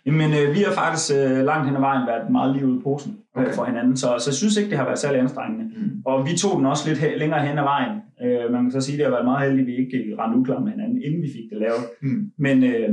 Jamen, 0.06 0.30
øh, 0.40 0.46
vi 0.56 0.60
har 0.66 0.72
faktisk 0.82 1.06
øh, 1.18 1.44
langt 1.50 1.64
hen 1.68 1.76
ad 1.76 1.80
vejen 1.88 2.06
været 2.10 2.30
meget 2.36 2.50
lige 2.54 2.66
ude 2.68 2.78
i 2.80 2.82
posen 2.88 3.12
øh, 3.36 3.42
Okay. 3.42 3.52
for 3.58 3.64
hinanden, 3.70 3.96
så, 3.96 4.08
så 4.22 4.26
jeg 4.30 4.34
synes 4.40 4.56
ikke, 4.56 4.70
det 4.70 4.78
har 4.78 4.84
været 4.90 4.98
særlig 5.04 5.20
anstrengende. 5.20 5.64
Mm. 5.64 5.90
Og 6.10 6.16
vi 6.28 6.32
tog 6.42 6.52
den 6.58 6.66
også 6.72 6.84
lidt 6.88 6.98
he- 7.02 7.18
længere 7.22 7.46
hen 7.48 7.58
ad 7.62 7.66
vejen. 7.74 7.92
Øh, 8.24 8.52
man 8.54 8.60
kan 8.64 8.72
så 8.72 8.80
sige, 8.80 8.94
at 8.94 8.98
det 8.98 9.06
har 9.06 9.14
været 9.16 9.24
meget 9.30 9.42
heldigt, 9.46 9.64
at 9.64 9.70
vi 9.70 9.76
ikke 9.84 9.98
rendte 10.20 10.38
uklar 10.38 10.60
med 10.64 10.70
hinanden, 10.74 10.98
inden 11.06 11.20
vi 11.26 11.30
fik 11.36 11.46
det 11.52 11.58
lavet. 11.64 11.84
Mm. 12.02 12.20
Men, 12.46 12.56
øh, 12.72 12.90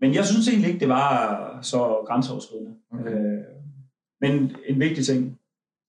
men 0.00 0.08
jeg 0.18 0.24
synes 0.30 0.48
egentlig 0.48 0.68
ikke, 0.70 0.80
det 0.84 0.88
var 1.00 1.10
så 1.72 1.78
grænseoverskridende. 2.08 2.72
Okay. 2.94 3.10
Øh, 3.10 3.40
men 4.24 4.56
en 4.66 4.80
vigtig 4.80 5.04
ting. 5.06 5.38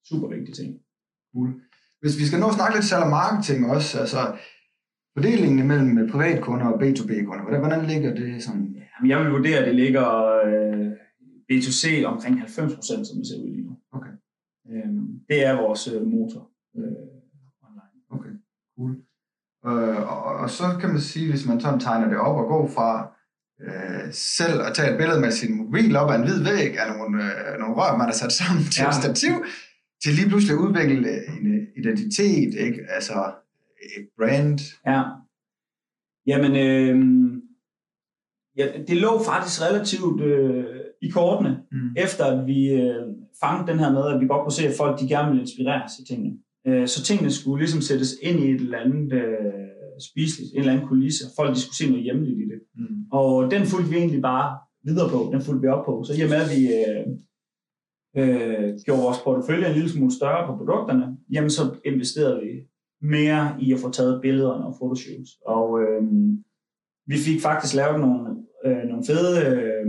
Super 0.09 0.27
vigtig 0.27 0.55
ting. 0.55 0.79
Cool. 1.33 1.49
Hvis 2.01 2.19
vi 2.19 2.25
skal 2.25 2.39
nå 2.39 2.47
at 2.47 2.53
snakke 2.53 2.75
lidt 2.75 2.85
salg 2.85 3.03
og 3.03 3.09
marketing 3.09 3.59
også, 3.75 3.99
altså 3.99 4.21
fordelingen 5.15 5.67
mellem 5.67 6.09
privatkunder 6.11 6.65
og 6.65 6.81
B2B-kunder, 6.81 7.43
hvordan, 7.43 7.59
hvordan 7.59 7.85
ligger 7.85 8.15
det 8.15 8.43
sådan? 8.43 8.75
Jamen, 8.95 9.09
jeg 9.09 9.19
vil 9.19 9.31
vurdere, 9.31 9.57
at 9.59 9.67
det 9.67 9.75
ligger 9.75 10.07
øh, 10.47 10.91
B2C 11.51 12.05
omkring 12.05 12.39
90 12.39 12.75
procent, 12.75 13.07
som 13.07 13.17
det 13.17 13.27
ser 13.27 13.43
ud 13.43 13.49
lige 13.49 13.65
nu. 13.67 13.77
Okay. 13.91 14.13
Øh, 14.69 14.91
det 15.29 15.45
er 15.45 15.61
vores 15.61 15.87
øh, 15.87 16.07
motor 16.07 16.49
øh, 16.77 16.83
online. 17.67 17.97
Okay, 18.09 18.33
cool. 18.77 18.91
Øh, 19.65 20.01
og, 20.11 20.23
og 20.23 20.49
så 20.49 20.63
kan 20.79 20.89
man 20.89 20.99
sige, 20.99 21.29
hvis 21.29 21.47
man 21.47 21.59
sådan 21.59 21.79
tegner 21.79 22.07
det 22.07 22.17
op 22.17 22.37
og 22.37 22.47
går 22.47 22.67
fra 22.67 23.14
øh, 23.61 24.11
selv 24.11 24.61
at 24.61 24.73
tage 24.75 24.91
et 24.91 24.97
billede 24.97 25.19
med 25.21 25.31
sin 25.31 25.57
mobil 25.57 25.95
op 25.95 26.09
ad 26.11 26.15
en 26.15 26.23
hvid 26.23 26.43
væg 26.43 26.79
af 26.79 26.97
nogle, 26.97 27.23
øh, 27.23 27.59
nogle 27.59 27.75
rør, 27.75 27.97
man 27.97 28.07
har 28.07 28.13
sat 28.13 28.31
sammen 28.31 28.63
til 28.63 28.81
ja. 28.81 28.89
Et 28.89 28.95
stativ, 28.95 29.33
til 30.03 30.13
lige 30.13 30.29
pludselig 30.29 30.53
at 30.53 30.59
udvikle 30.59 31.09
en 31.27 31.67
identitet, 31.77 32.53
ikke? 32.53 32.79
altså 32.89 33.13
et 33.97 34.07
brand. 34.17 34.59
Ja. 34.87 35.01
Jamen, 36.27 36.55
øh, 36.55 36.95
ja, 38.57 38.67
det 38.87 38.97
lå 38.97 39.23
faktisk 39.23 39.61
relativt 39.61 40.21
øh, 40.21 40.65
i 41.01 41.09
kortene, 41.09 41.57
Mm. 41.71 41.89
efter 41.97 42.25
at 42.25 42.47
vi 42.47 42.71
øh, 42.73 43.03
fangede 43.41 43.71
den 43.71 43.79
her 43.79 43.91
med, 43.91 44.13
at 44.13 44.21
vi 44.21 44.27
godt 44.27 44.43
kunne 44.43 44.51
se, 44.59 44.67
at 44.67 44.77
folk 44.77 44.99
de 44.99 45.07
gerne 45.07 45.27
ville 45.29 45.41
inspireres 45.41 45.91
i 45.99 46.05
tingene. 46.05 46.33
Øh, 46.67 46.87
så 46.87 47.03
tingene 47.03 47.31
skulle 47.31 47.59
ligesom 47.63 47.81
sættes 47.81 48.09
ind 48.21 48.39
i 48.39 48.49
et 48.51 48.61
eller 48.61 48.77
andet 48.79 49.13
øh, 49.13 49.53
spiseligt, 50.09 50.51
en 50.53 50.59
eller 50.59 50.73
anden 50.73 50.87
kulisse. 50.87 51.23
Folk 51.35 51.55
de 51.55 51.61
skulle 51.61 51.77
se 51.77 51.89
noget 51.89 52.03
hjemligt 52.03 52.37
i 52.37 52.45
det. 52.51 52.59
Mm. 52.75 53.03
Og 53.11 53.51
den 53.51 53.63
fulgte 53.65 53.89
vi 53.91 53.97
egentlig 53.97 54.21
bare 54.21 54.57
videre 54.83 55.09
på, 55.09 55.29
den 55.33 55.41
fulgte 55.41 55.61
vi 55.61 55.67
op 55.67 55.85
på. 55.85 56.03
Så 56.03 56.13
i 56.13 56.21
og 56.25 56.29
med, 56.29 56.41
at 56.45 56.51
vi, 56.55 56.61
øh, 56.79 57.05
øh, 58.19 58.77
gjorde 58.85 59.01
vores 59.01 59.19
portefølje 59.23 59.67
en 59.67 59.73
lille 59.73 59.89
smule 59.89 60.13
større 60.19 60.47
på 60.47 60.57
produkterne, 60.57 61.17
jamen 61.33 61.49
så 61.49 61.63
investerede 61.85 62.41
vi 62.45 62.51
mere 63.01 63.55
i 63.59 63.73
at 63.73 63.79
få 63.79 63.89
taget 63.91 64.21
billederne 64.21 64.65
og 64.65 64.75
fotoshoots. 64.79 65.31
Og 65.45 65.67
øh, 65.81 66.03
vi 67.07 67.17
fik 67.27 67.41
faktisk 67.41 67.75
lavet 67.75 67.99
nogle, 67.99 68.21
øh, 68.65 68.83
nogle 68.89 69.03
fede 69.09 69.33
øh, 69.45 69.85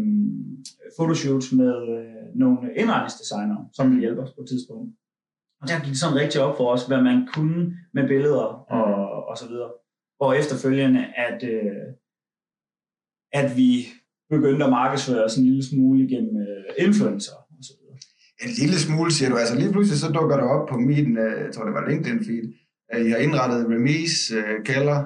fotoshoots 0.99 1.53
med 1.53 1.75
øh, 1.97 2.39
nogle 2.43 2.59
indretningsdesignere, 2.77 3.69
som 3.73 3.87
ville 3.89 4.01
hjælpe 4.01 4.23
os 4.23 4.33
på 4.35 4.41
et 4.41 4.49
tidspunkt. 4.49 4.89
Og 5.61 5.69
der 5.69 5.81
gik 5.85 5.89
det 5.89 6.01
sådan 6.01 6.21
rigtig 6.23 6.41
op 6.41 6.57
for 6.57 6.73
os, 6.75 6.87
hvad 6.87 7.03
man 7.03 7.29
kunne 7.35 7.77
med 7.95 8.09
billeder 8.09 8.49
og, 8.79 9.29
og 9.29 9.39
så 9.39 9.49
videre. 9.49 9.71
Og 10.21 10.39
efterfølgende, 10.39 11.03
at, 11.17 11.43
øh, 11.43 11.87
at 13.33 13.57
vi 13.57 13.73
begyndte 14.31 14.65
at 14.65 14.71
markedsføre 14.71 15.29
sådan 15.29 15.45
en 15.45 15.51
lille 15.51 15.65
smule 15.65 16.05
igennem 16.05 16.37
øh, 16.37 16.87
influencer 16.87 17.33
og 17.33 17.63
så 17.69 17.73
videre. 17.81 17.99
En 18.45 18.53
lille 18.61 18.79
smule, 18.87 19.13
siger 19.13 19.29
du. 19.31 19.37
Altså 19.37 19.55
lige 19.57 19.73
pludselig 19.73 19.99
så 20.01 20.09
dukker 20.13 20.37
det 20.37 20.45
op 20.55 20.69
på 20.69 20.77
min, 20.77 21.19
øh, 21.19 21.45
jeg 21.45 21.53
tror 21.53 21.65
det 21.65 21.75
var 21.75 21.89
LinkedIn 21.89 22.25
feed, 22.25 22.47
at 22.89 23.07
I 23.07 23.09
har 23.11 23.17
indrettet 23.17 23.67
Remis 23.71 24.31
øh, 24.31 24.65
kælder, 24.65 24.99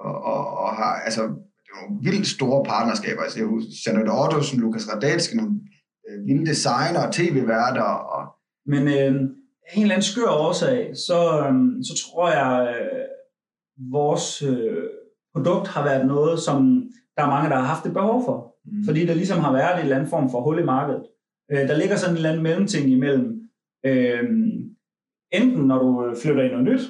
og, 0.00 0.14
og, 0.32 0.58
og 0.58 0.70
har, 0.76 0.94
altså, 1.06 1.22
det 1.22 1.70
er 1.72 1.80
nogle 1.80 2.02
vildt 2.02 2.26
store 2.26 2.64
partnerskaber. 2.64 3.22
Altså, 3.22 3.38
jeg 3.38 3.46
husker 3.46 3.70
Jeanette 3.86 4.10
Ottosen, 4.10 4.60
Lukas 4.60 4.88
Radatski, 4.92 5.36
nogle 5.36 5.60
øh, 6.08 6.26
vilde 6.26 6.46
designer 6.46 7.00
og 7.06 7.12
tv-værter. 7.12 7.90
Og... 8.14 8.22
Men 8.66 8.82
øh, 8.88 9.14
en 9.74 9.82
eller 9.82 9.94
anden 9.94 10.10
skør 10.12 10.30
årsag, 10.30 10.96
så, 11.06 11.20
øh, 11.44 11.54
så 11.88 11.92
tror 12.02 12.28
jeg, 12.38 12.52
øh, 12.74 13.04
vores 13.78 14.42
øh, 14.42 14.84
produkt 15.34 15.68
har 15.68 15.84
været 15.84 16.06
noget, 16.06 16.38
som 16.38 16.56
der 17.16 17.22
er 17.22 17.30
mange, 17.30 17.50
der 17.50 17.56
har 17.56 17.74
haft 17.74 17.86
et 17.86 17.92
behov 17.92 18.24
for. 18.24 18.54
Mm. 18.64 18.84
Fordi 18.84 19.06
der 19.06 19.14
ligesom 19.14 19.38
har 19.38 19.52
været 19.52 19.74
en 19.74 19.82
eller 19.82 19.96
anden 19.96 20.10
form 20.10 20.30
for 20.30 20.40
hul 20.40 20.58
i 20.58 20.64
markedet. 20.64 21.04
Øh, 21.52 21.68
der 21.68 21.76
ligger 21.76 21.96
sådan 21.96 22.12
en 22.12 22.16
eller 22.16 22.30
anden 22.30 22.42
mellemting 22.42 22.90
imellem. 22.90 23.48
Øh, 23.86 24.24
enten 25.32 25.62
når 25.66 25.78
du 25.78 26.14
flytter 26.22 26.42
ind 26.42 26.52
noget 26.52 26.66
nyt, 26.66 26.80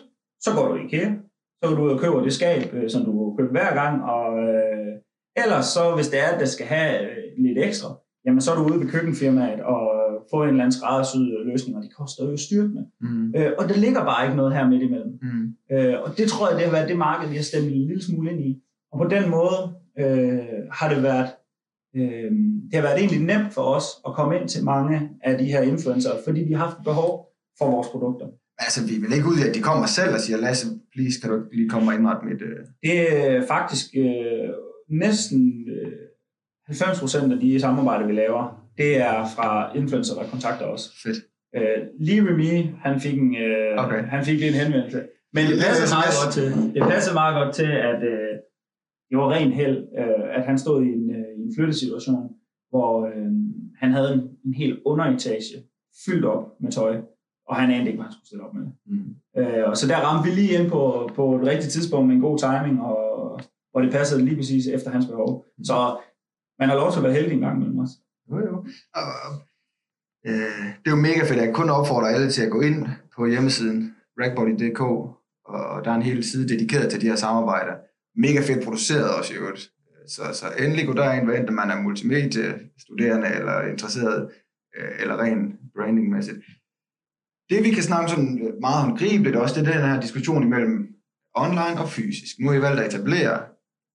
så 0.41 0.51
går 0.57 0.69
du 0.69 0.75
i 0.77 0.85
IKEA. 0.85 1.11
Så 1.59 1.69
går 1.69 1.77
du 1.77 1.83
ud 1.83 1.91
og 1.91 2.01
køber 2.01 2.23
det 2.23 2.33
skab, 2.33 2.75
øh, 2.75 2.91
som 2.91 3.05
du 3.05 3.37
køber 3.39 3.51
hver 3.51 3.75
gang. 3.75 4.05
Og, 4.05 4.39
øh, 4.39 4.93
ellers 5.43 5.67
så, 5.67 5.95
hvis 5.95 6.09
det 6.09 6.19
er, 6.21 6.29
at 6.35 6.41
det 6.41 6.49
skal 6.49 6.67
have 6.67 7.11
øh, 7.11 7.17
lidt 7.39 7.59
ekstra, 7.59 7.89
jamen 8.25 8.41
så 8.41 8.53
er 8.53 8.57
du 8.57 8.65
ude 8.71 8.81
ved 8.81 8.91
køkkenfirmaet 8.91 9.61
og 9.61 9.98
få 10.31 10.43
en 10.43 10.49
eller 10.49 10.65
anden 10.65 10.73
skræddersyet 10.73 11.47
løsning, 11.47 11.77
og 11.77 11.83
de 11.83 11.89
koster 11.89 12.31
jo 12.31 12.37
styrtende. 12.37 12.87
Mm. 13.01 13.35
Øh, 13.37 13.53
og 13.59 13.69
der 13.69 13.77
ligger 13.77 14.05
bare 14.05 14.25
ikke 14.25 14.37
noget 14.37 14.55
her 14.55 14.69
midt 14.69 14.83
imellem. 14.83 15.13
Mm. 15.23 15.77
Øh, 15.77 15.95
og 16.05 16.19
det 16.19 16.29
tror 16.29 16.49
jeg, 16.49 16.57
det 16.57 16.65
har 16.65 16.73
været 16.73 16.89
det 16.89 16.99
marked, 16.99 17.29
vi 17.29 17.37
har 17.37 17.43
stemt 17.43 17.67
en 17.67 17.87
lille 17.87 18.03
smule 18.03 18.31
ind 18.33 18.41
i. 18.41 18.63
Og 18.93 18.99
på 18.99 19.09
den 19.09 19.31
måde 19.31 19.59
øh, 19.99 20.39
har 20.73 20.95
det 20.95 21.03
været 21.03 21.29
øh, 21.97 22.31
det 22.71 22.75
har 22.75 22.83
været 22.83 22.99
egentlig 22.99 23.21
nemt 23.21 23.53
for 23.55 23.63
os 23.63 23.85
at 24.07 24.15
komme 24.15 24.41
ind 24.41 24.49
til 24.49 24.65
mange 24.65 25.11
af 25.23 25.39
de 25.39 25.45
her 25.45 25.63
influencer, 25.63 26.11
fordi 26.25 26.45
de 26.49 26.55
har 26.55 26.65
haft 26.65 26.77
behov 26.85 27.29
for 27.59 27.71
vores 27.71 27.89
produkter. 27.89 28.27
Altså, 28.59 28.87
vi 28.87 28.95
vil 29.03 29.13
ikke 29.13 29.29
ud 29.29 29.39
i, 29.39 29.49
at 29.49 29.55
de 29.55 29.61
kommer 29.61 29.87
selv 29.87 30.15
og 30.15 30.21
siger, 30.21 30.39
Lasse, 30.39 30.67
please, 30.93 31.21
kan 31.21 31.31
du 31.31 31.37
lige 31.53 31.69
komme 31.69 31.91
og 31.91 31.95
indrette 31.95 32.27
mit... 32.27 32.43
Øh... 32.43 32.59
Det 32.83 32.97
er 33.27 33.47
faktisk 33.47 33.87
øh, 33.97 34.49
næsten 34.91 35.41
øh, 35.69 35.93
90 36.67 37.01
procent 37.01 37.33
af 37.33 37.39
de 37.41 37.61
samarbejder, 37.61 38.07
vi 38.07 38.13
laver, 38.13 38.68
det 38.79 38.91
er 39.09 39.19
fra 39.37 39.77
influencer, 39.77 40.15
der 40.15 40.31
kontakter 40.31 40.67
os. 40.67 40.83
Fedt. 41.03 41.19
Øh, 41.57 41.79
lige 42.01 42.23
Remy, 42.29 42.75
han 42.85 43.01
fik 43.01 43.19
en, 43.19 43.37
øh, 43.37 43.85
okay. 43.85 44.05
han 44.05 44.25
fik 44.25 44.39
lige 44.39 44.49
en 44.49 44.61
henvendelse. 44.63 45.01
Men 45.33 45.45
det 45.51 45.59
passer 45.67 45.97
meget 45.97 46.15
godt 46.21 46.33
til, 46.39 46.75
det 46.75 46.83
passer 46.93 47.15
meget 47.15 47.35
godt 47.41 47.55
til, 47.55 47.71
at 47.91 48.01
øh, 48.13 48.35
det 49.09 49.19
var 49.19 49.31
ren 49.31 49.53
held, 49.53 49.79
øh, 49.99 50.37
at 50.37 50.43
han 50.49 50.59
stod 50.59 50.83
i 50.83 50.89
en, 50.97 51.11
øh, 51.11 51.29
i 51.39 51.41
en 51.47 51.53
flyttesituation, 51.57 52.31
hvor 52.71 53.07
øh, 53.07 53.33
han 53.81 53.91
havde 53.93 54.13
en, 54.15 54.23
en 54.47 54.55
hel 54.55 54.79
underetage 54.85 55.57
fyldt 56.07 56.25
op 56.25 56.45
med 56.61 56.73
tøj 56.73 57.01
og 57.49 57.57
han 57.57 57.71
anede 57.71 57.87
ikke, 57.87 57.99
hvad 57.99 58.05
han 58.05 58.13
skulle 58.13 58.27
stille 58.27 58.45
op 58.47 58.55
med. 58.55 58.67
Mm. 58.87 59.17
Øh, 59.39 59.69
og 59.69 59.77
så 59.77 59.89
der 59.89 59.97
ramte 59.97 60.29
vi 60.29 60.35
lige 60.35 60.55
ind 60.59 60.71
på, 60.71 61.11
på 61.15 61.25
et 61.37 61.47
rigtigt 61.53 61.73
tidspunkt 61.73 62.07
med 62.07 62.15
en 62.17 62.27
god 62.29 62.39
timing, 62.39 62.83
og, 62.83 62.97
og 63.75 63.83
det 63.83 63.93
passede 63.93 64.25
lige 64.25 64.37
præcis 64.37 64.67
efter 64.67 64.91
hans 64.91 65.07
behov. 65.07 65.47
Mm. 65.59 65.65
Så 65.65 65.77
man 66.59 66.69
har 66.69 66.77
lov 66.77 66.91
til 66.91 66.99
at 66.99 67.05
være 67.05 67.13
heldig 67.13 67.35
en 67.35 67.41
gang 67.41 67.57
imellem 67.57 67.79
os. 67.79 67.91
Jo, 68.31 68.39
jo. 68.39 68.67
Og, 68.95 69.11
øh, 70.27 70.65
det 70.81 70.87
er 70.87 70.91
jo 70.91 70.97
mega 70.97 71.21
fedt, 71.21 71.41
at 71.41 71.47
jeg 71.47 71.55
kun 71.55 71.71
opfordrer 71.71 72.09
alle 72.09 72.31
til 72.31 72.43
at 72.43 72.51
gå 72.51 72.61
ind 72.61 72.87
på 73.17 73.27
hjemmesiden 73.27 73.95
ragbody.dk, 74.21 74.81
og 75.45 75.85
der 75.85 75.91
er 75.91 75.95
en 75.95 76.03
hel 76.03 76.25
side 76.25 76.49
dedikeret 76.49 76.91
til 76.91 77.01
de 77.01 77.07
her 77.07 77.17
samarbejder. 77.17 77.75
Mega 78.17 78.41
fedt 78.41 78.65
produceret 78.65 79.11
også 79.19 79.35
i 79.35 79.37
øvrigt. 79.37 79.71
Så, 80.07 80.23
så 80.33 80.47
endelig 80.59 80.87
gå 80.87 80.93
derind, 80.93 81.25
hvad 81.27 81.37
enten 81.37 81.55
man 81.55 81.71
er 81.71 81.83
multimediestuderende 81.83 83.29
eller 83.29 83.63
interesseret, 83.63 84.31
øh, 84.79 84.91
eller 85.01 85.17
ren 85.23 85.59
brandingmæssigt 85.75 86.39
det 87.51 87.65
vi 87.65 87.71
kan 87.71 87.83
snakke 87.83 88.11
sådan 88.11 88.39
øh, 88.43 88.61
meget 88.61 88.85
håndgribeligt 88.85 89.37
også, 89.37 89.55
det 89.55 89.69
er 89.69 89.73
den 89.73 89.91
her 89.91 90.01
diskussion 90.01 90.43
imellem 90.43 90.95
online 91.35 91.81
og 91.81 91.89
fysisk. 91.89 92.35
Nu 92.41 92.49
har 92.49 92.55
I 92.55 92.63
valgt 92.63 92.81
at 92.81 92.87
etablere 92.87 93.41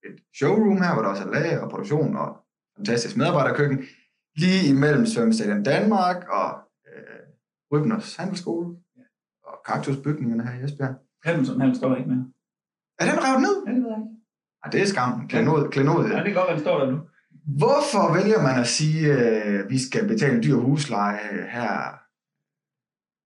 et 0.05 0.17
showroom 0.35 0.81
her, 0.81 0.93
hvor 0.93 1.01
der 1.01 1.09
også 1.09 1.23
er 1.23 1.31
lager 1.31 1.59
og 1.59 1.69
produktion 1.69 2.15
og 2.15 2.37
fantastisk 2.77 3.17
medarbejderkøkken, 3.17 3.79
lige 4.35 4.69
imellem 4.69 5.05
Svømmestadion 5.05 5.63
Danmark 5.63 6.27
og 6.29 6.49
øh, 6.89 7.23
Rybners 7.71 8.15
Handelsskole 8.15 8.75
og 9.43 9.55
Kaktusbygningerne 9.65 10.43
her 10.47 10.61
i 10.61 10.63
Esbjerg. 10.63 10.95
Hamilton, 11.23 11.61
han 11.61 11.75
står 11.75 11.95
ikke 11.95 12.09
mere. 12.09 12.25
Er 12.99 13.05
den 13.11 13.19
revet 13.25 13.41
ned? 13.41 13.55
Ja, 13.67 13.71
det 13.71 13.83
ved 13.83 13.89
jeg 13.89 13.99
ikke. 13.99 14.11
Ja, 14.65 14.69
det 14.71 14.81
er 14.81 14.85
skam. 14.85 15.27
Klenod, 15.27 15.69
klenod. 15.69 16.03
Ja, 16.09 16.19
det 16.23 16.29
er 16.29 16.33
godt, 16.33 16.49
at 16.49 16.55
den 16.55 16.63
står 16.65 16.79
der 16.79 16.91
nu. 16.91 16.97
Hvorfor 17.61 18.13
vælger 18.17 18.41
man 18.41 18.59
at 18.59 18.67
sige, 18.67 19.11
at 19.11 19.47
øh, 19.47 19.69
vi 19.69 19.77
skal 19.87 20.07
betale 20.07 20.35
en 20.35 20.43
dyr 20.43 20.55
husleje 20.55 21.47
her 21.49 22.03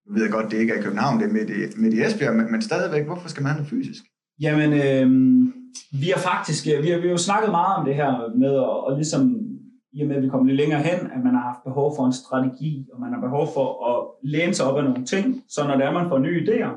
nu 0.07 0.13
ved 0.13 0.21
jeg 0.21 0.31
godt, 0.31 0.51
det 0.51 0.57
ikke 0.57 0.73
er 0.73 0.79
i 0.79 0.81
København, 0.81 1.19
det 1.19 1.25
er 1.29 1.33
midt 1.33 1.49
i, 1.49 1.79
midt 1.81 1.93
i 1.93 2.01
Esbjerg, 2.01 2.35
men, 2.35 2.51
men 2.51 2.61
stadigvæk, 2.61 3.05
hvorfor 3.05 3.29
skal 3.29 3.43
man 3.43 3.51
have 3.51 3.61
det 3.61 3.69
fysisk? 3.69 4.03
Jamen, 4.41 4.69
øh, 4.73 5.07
vi 6.01 6.07
har 6.15 6.21
faktisk, 6.31 6.67
øh, 6.67 6.83
vi 6.83 6.89
har, 6.89 6.97
vi 6.97 7.07
har 7.07 7.15
jo 7.17 7.27
snakket 7.29 7.51
meget 7.51 7.75
om 7.77 7.85
det 7.85 7.95
her 7.95 8.11
med 8.43 8.53
at 8.53 8.69
og 8.87 8.95
ligesom, 8.95 9.21
i 9.93 10.01
og 10.01 10.07
med 10.07 10.15
at 10.15 10.23
vi 10.23 10.29
kommer 10.29 10.47
lidt 10.47 10.57
længere 10.57 10.81
hen, 10.81 10.99
at 11.11 11.23
man 11.23 11.33
har 11.33 11.41
haft 11.41 11.63
behov 11.63 11.95
for 11.95 12.05
en 12.05 12.13
strategi, 12.13 12.87
og 12.93 13.01
man 13.01 13.13
har 13.13 13.21
behov 13.21 13.47
for 13.53 13.67
at 13.91 13.97
læne 14.23 14.53
sig 14.53 14.65
op 14.65 14.77
af 14.77 14.83
nogle 14.83 15.05
ting, 15.05 15.43
så 15.49 15.67
når 15.67 15.75
der 15.77 15.85
er, 15.85 15.91
man 15.91 16.09
får 16.09 16.19
nye 16.19 16.43
idéer, 16.45 16.71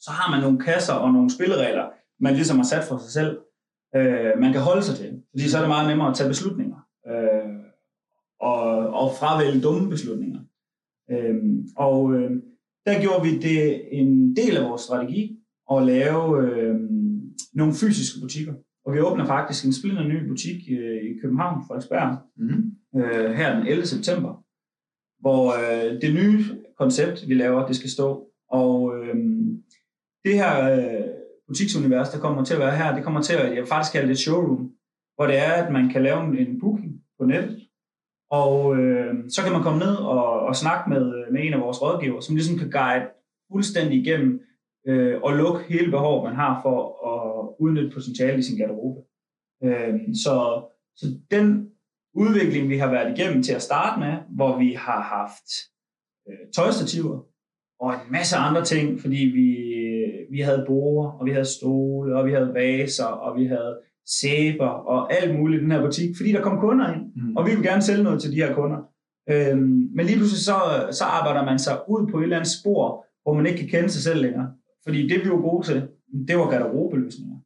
så 0.00 0.10
har 0.10 0.30
man 0.30 0.42
nogle 0.42 0.58
kasser 0.58 0.94
og 0.94 1.12
nogle 1.12 1.30
spilleregler, 1.30 1.86
man 2.20 2.34
ligesom 2.34 2.56
har 2.56 2.64
sat 2.64 2.84
for 2.84 2.98
sig 2.98 3.12
selv, 3.12 3.38
øh, 3.96 4.32
man 4.38 4.52
kan 4.52 4.60
holde 4.60 4.82
sig 4.82 4.96
til. 4.96 5.22
Fordi 5.30 5.48
så 5.48 5.56
er 5.56 5.60
det 5.60 5.68
meget 5.68 5.88
nemmere 5.88 6.08
at 6.08 6.16
tage 6.16 6.28
beslutninger, 6.28 6.76
øh, 7.10 7.50
og, 8.40 8.62
og 9.00 9.12
fravælge 9.18 9.60
dumme 9.60 9.90
beslutninger. 9.90 10.40
Øh, 11.10 11.36
og 11.76 12.14
øh, 12.14 12.30
der 12.86 13.00
gjorde 13.00 13.22
vi 13.22 13.38
det 13.38 13.60
en 14.00 14.36
del 14.36 14.56
af 14.56 14.68
vores 14.68 14.82
strategi 14.82 15.36
at 15.72 15.82
lave 15.82 16.46
øh, 16.46 16.80
nogle 17.52 17.74
fysiske 17.74 18.20
butikker. 18.20 18.54
Og 18.84 18.94
vi 18.94 19.00
åbner 19.00 19.26
faktisk 19.26 19.64
en 19.64 19.72
splinter 19.72 20.02
ny 20.02 20.28
butik 20.28 20.56
øh, 20.70 21.02
i 21.10 21.18
København, 21.22 21.62
Frederiksberg, 21.66 22.18
mm. 22.36 23.00
øh, 23.00 23.30
her 23.34 23.56
den 23.56 23.66
11. 23.66 23.86
september, 23.86 24.44
hvor 25.20 25.44
øh, 25.52 26.00
det 26.02 26.14
nye 26.14 26.44
koncept, 26.78 27.28
vi 27.28 27.34
laver, 27.34 27.66
det 27.66 27.76
skal 27.76 27.90
stå. 27.90 28.26
Og 28.50 28.96
øh, 28.96 29.16
det 30.24 30.34
her 30.34 30.74
øh, 30.74 31.04
butiksunivers, 31.46 32.10
der 32.10 32.18
kommer 32.18 32.44
til 32.44 32.54
at 32.54 32.60
være 32.60 32.76
her, 32.76 32.94
det 32.94 33.04
kommer 33.04 33.22
til 33.22 33.34
at, 33.34 33.56
jeg 33.56 33.68
faktisk 33.68 33.92
kalde 33.92 34.08
det 34.08 34.12
et 34.12 34.18
showroom, 34.18 34.72
hvor 35.14 35.26
det 35.26 35.38
er, 35.38 35.52
at 35.52 35.72
man 35.72 35.88
kan 35.88 36.02
lave 36.02 36.40
en 36.40 36.60
booking 36.60 36.92
på 37.18 37.24
nettet, 37.26 37.66
og 38.30 38.76
øh, 38.76 39.14
så 39.28 39.42
kan 39.42 39.52
man 39.52 39.62
komme 39.62 39.78
ned 39.78 39.94
og, 39.96 40.40
og 40.40 40.56
snakke 40.56 40.90
med, 40.90 41.32
med 41.32 41.40
en 41.44 41.54
af 41.54 41.60
vores 41.60 41.82
rådgiver, 41.82 42.20
som 42.20 42.36
ligesom 42.36 42.58
kan 42.58 42.70
guide 42.70 43.06
fuldstændig 43.52 43.98
igennem 43.98 44.40
øh, 44.90 45.20
og 45.22 45.36
lukke 45.36 45.60
hele 45.68 45.90
behovet, 45.90 46.24
man 46.24 46.34
har 46.34 46.60
for 46.62 46.78
at 47.12 47.56
udnytte 47.60 47.90
potentiale 47.94 48.38
i 48.38 48.42
sin 48.42 48.58
garderobe. 48.58 49.00
Øh, 49.64 49.94
så, 50.24 50.34
så 50.96 51.06
den 51.30 51.70
udvikling, 52.14 52.68
vi 52.68 52.78
har 52.78 52.90
været 52.90 53.18
igennem 53.18 53.42
til 53.42 53.54
at 53.54 53.62
starte 53.62 54.00
med, 54.00 54.14
hvor 54.28 54.58
vi 54.58 54.72
har 54.72 55.00
haft 55.00 55.48
øh, 56.28 56.46
tøjstativer 56.56 57.18
og 57.80 57.92
en 57.92 58.12
masse 58.12 58.36
andre 58.36 58.64
ting, 58.64 59.00
fordi 59.00 59.16
vi, 59.16 59.48
vi 60.30 60.40
havde 60.40 60.64
borde, 60.66 61.12
og 61.18 61.26
vi 61.26 61.30
havde 61.30 61.44
stole, 61.44 62.16
og 62.16 62.26
vi 62.26 62.32
havde 62.32 62.54
vaser, 62.54 63.04
og 63.04 63.38
vi 63.38 63.46
havde 63.46 63.78
sæber 64.06 64.66
og 64.66 65.12
alt 65.12 65.38
muligt 65.38 65.60
i 65.60 65.64
den 65.64 65.72
her 65.72 65.82
butik, 65.82 66.16
fordi 66.16 66.32
der 66.32 66.42
kom 66.42 66.58
kunder 66.58 66.94
ind, 66.94 67.02
mm. 67.16 67.36
og 67.36 67.46
vi 67.46 67.54
vil 67.54 67.62
gerne 67.62 67.82
sælge 67.82 68.02
noget 68.02 68.22
til 68.22 68.32
de 68.32 68.36
her 68.36 68.54
kunder. 68.54 68.78
Øhm, 69.30 69.88
men 69.94 70.06
lige 70.06 70.16
pludselig 70.16 70.44
så, 70.44 70.58
så 70.98 71.04
arbejder 71.04 71.44
man 71.44 71.58
sig 71.58 71.76
ud 71.88 72.10
på 72.10 72.18
et 72.18 72.22
eller 72.22 72.36
andet 72.36 72.52
spor, 72.60 73.06
hvor 73.22 73.34
man 73.34 73.46
ikke 73.46 73.58
kan 73.58 73.68
kende 73.68 73.90
sig 73.90 74.02
selv 74.02 74.20
længere. 74.22 74.48
Fordi 74.84 75.08
det 75.08 75.24
vi 75.24 75.30
var 75.30 75.40
gode 75.40 75.66
til, 75.66 75.88
det 76.28 76.36
var 76.38 76.50
garderobeløsninger. 76.50 77.38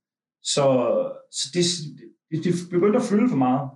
Så, 0.42 0.64
så 1.38 1.44
det, 1.54 1.64
det, 2.30 2.44
det 2.44 2.52
begyndte 2.70 2.98
at 2.98 3.04
fylde 3.10 3.28
for 3.28 3.36
meget. 3.36 3.70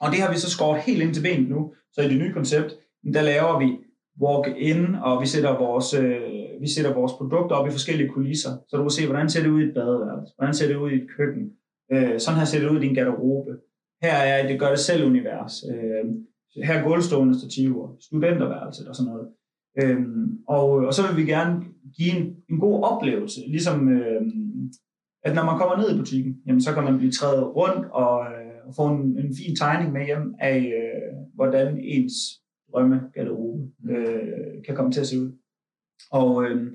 Og 0.00 0.10
det 0.12 0.20
har 0.20 0.32
vi 0.32 0.38
så 0.38 0.50
skåret 0.50 0.80
helt 0.80 1.02
ind 1.02 1.14
til 1.14 1.22
benet 1.22 1.48
nu. 1.48 1.74
Så 1.92 2.02
i 2.02 2.08
det 2.08 2.18
nye 2.18 2.32
koncept, 2.32 2.70
der 3.14 3.22
laver 3.22 3.58
vi 3.58 3.68
walk-in, 4.22 4.94
og 4.94 5.22
vi 5.22 5.26
sætter 5.26 5.58
vores, 5.58 5.94
øh, 5.94 6.60
vi 6.60 6.68
sætter 6.68 6.94
vores 6.94 7.12
produkter 7.12 7.56
op 7.56 7.68
i 7.68 7.70
forskellige 7.70 8.08
kulisser, 8.08 8.50
så 8.68 8.76
du 8.76 8.82
kan 8.82 8.90
se, 8.90 9.06
hvordan 9.06 9.30
ser 9.30 9.42
det 9.42 9.50
ud 9.50 9.62
i 9.62 9.68
et 9.68 9.74
badeværelse, 9.74 10.32
hvordan 10.36 10.54
ser 10.54 10.68
det 10.68 10.76
ud 10.76 10.90
i 10.90 10.94
et 10.94 11.08
køkken, 11.16 11.44
Øh, 11.92 12.20
sådan 12.20 12.38
her 12.38 12.44
ser 12.44 12.60
det 12.60 12.70
ud 12.70 12.78
i 12.78 12.86
din 12.86 12.94
garderobe. 12.94 13.52
Her 14.02 14.12
er 14.12 14.48
det 14.48 14.60
gør 14.60 14.68
det 14.68 14.78
selv 14.78 15.06
univers. 15.06 15.54
Øh, 15.70 16.04
her 16.64 16.74
er 16.74 16.84
gulvstående 16.88 17.38
stativer, 17.38 17.96
studenterværelset 18.00 18.88
og 18.88 18.94
sådan 18.96 19.12
noget. 19.12 19.28
Øhm, 19.82 20.38
og, 20.48 20.70
og 20.70 20.94
så 20.94 21.02
vil 21.08 21.16
vi 21.16 21.30
gerne 21.30 21.64
give 21.96 22.16
en, 22.16 22.36
en 22.50 22.58
god 22.58 22.82
oplevelse, 22.84 23.40
ligesom 23.48 23.88
øhm, 23.88 24.72
at 25.22 25.34
når 25.34 25.44
man 25.44 25.58
kommer 25.58 25.76
ned 25.76 25.94
i 25.94 25.98
butikken, 25.98 26.36
jamen, 26.46 26.60
så 26.60 26.74
kan 26.74 26.84
man 26.84 26.98
blive 26.98 27.12
træet 27.12 27.56
rundt 27.56 27.86
og, 27.90 28.26
øh, 28.26 28.66
og 28.66 28.74
få 28.76 28.86
en, 28.86 29.18
en 29.18 29.34
fin 29.36 29.56
tegning 29.56 29.92
med 29.92 30.06
hjem 30.06 30.34
af, 30.38 30.58
øh, 30.58 31.12
hvordan 31.34 31.78
ens 31.78 32.12
drømmegarderobe 32.72 33.62
øh, 33.90 34.64
kan 34.66 34.76
komme 34.76 34.92
til 34.92 35.00
at 35.00 35.06
se 35.06 35.20
ud. 35.20 35.32
Og 36.10 36.44
øh, 36.44 36.72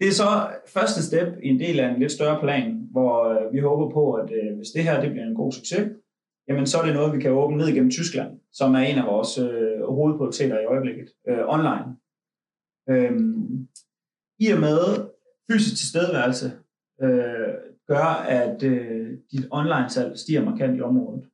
det 0.00 0.08
er 0.08 0.12
så 0.12 0.30
første 0.74 1.02
step 1.02 1.28
i 1.42 1.48
en 1.48 1.60
del 1.60 1.80
af 1.80 1.88
en 1.88 2.00
lidt 2.00 2.12
større 2.12 2.40
plan, 2.40 2.88
hvor 2.90 3.24
øh, 3.28 3.52
vi 3.52 3.58
håber 3.58 3.94
på, 3.94 4.12
at 4.12 4.30
øh, 4.30 4.56
hvis 4.56 4.68
det 4.68 4.82
her 4.82 5.00
det 5.00 5.10
bliver 5.10 5.26
en 5.26 5.34
god 5.34 5.52
succes, 5.52 5.90
jamen 6.48 6.66
så 6.66 6.78
er 6.78 6.84
det 6.84 6.94
noget, 6.94 7.14
vi 7.16 7.20
kan 7.20 7.30
åbne 7.30 7.56
ned 7.56 7.68
igennem 7.68 7.90
Tyskland, 7.90 8.30
som 8.52 8.74
er 8.74 8.78
en 8.78 8.98
af 8.98 9.06
vores 9.06 9.38
øh, 9.38 9.82
hovedprioriteter 9.88 10.60
i 10.60 10.64
øjeblikket, 10.64 11.08
øh, 11.28 11.38
online. 11.48 11.96
Øhm, 12.90 13.68
I 14.38 14.50
og 14.50 14.60
med 14.60 14.78
fysisk 15.50 15.76
tilstedeværelse 15.76 16.52
øh, 17.02 17.54
gør, 17.88 18.06
at 18.40 18.62
øh, 18.62 19.08
dit 19.32 19.46
online-salg 19.50 20.18
stiger 20.18 20.44
markant 20.44 20.78
i 20.78 20.80
området. 20.80 21.24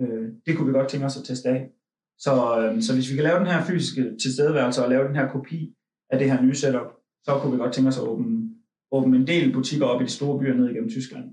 Øh, 0.00 0.28
det 0.46 0.56
kunne 0.56 0.66
vi 0.66 0.72
godt 0.72 0.88
tænke 0.88 1.06
os 1.06 1.16
at 1.16 1.24
teste 1.24 1.48
af. 1.48 1.70
Så, 2.18 2.60
øh, 2.60 2.82
så 2.82 2.94
hvis 2.94 3.10
vi 3.10 3.14
kan 3.14 3.24
lave 3.24 3.38
den 3.38 3.46
her 3.46 3.64
fysiske 3.64 4.16
tilstedeværelse 4.22 4.84
og 4.84 4.90
lave 4.90 5.08
den 5.08 5.16
her 5.16 5.28
kopi 5.28 5.74
af 6.10 6.18
det 6.18 6.30
her 6.30 6.42
nye 6.42 6.54
setup, 6.54 6.90
så 7.24 7.38
kunne 7.38 7.52
vi 7.52 7.58
godt 7.58 7.72
tænke 7.72 7.88
os 7.88 7.98
at 7.98 8.04
åbne, 8.04 8.50
åbne 8.92 9.16
en 9.16 9.26
del 9.26 9.52
butikker 9.52 9.86
op 9.86 10.00
i 10.00 10.04
de 10.04 10.10
store 10.10 10.38
byer 10.40 10.54
ned 10.54 10.70
igennem 10.70 10.90
Tyskland. 10.90 11.24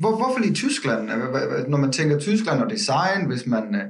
Hvor, 0.00 0.16
hvorfor 0.16 0.40
lige 0.40 0.54
Tyskland? 0.54 1.06
Når 1.68 1.78
man 1.78 1.92
tænker 1.92 2.18
Tyskland 2.18 2.62
og 2.62 2.70
design, 2.70 3.26
hvis 3.26 3.46
man 3.46 3.74
øh, 3.74 3.86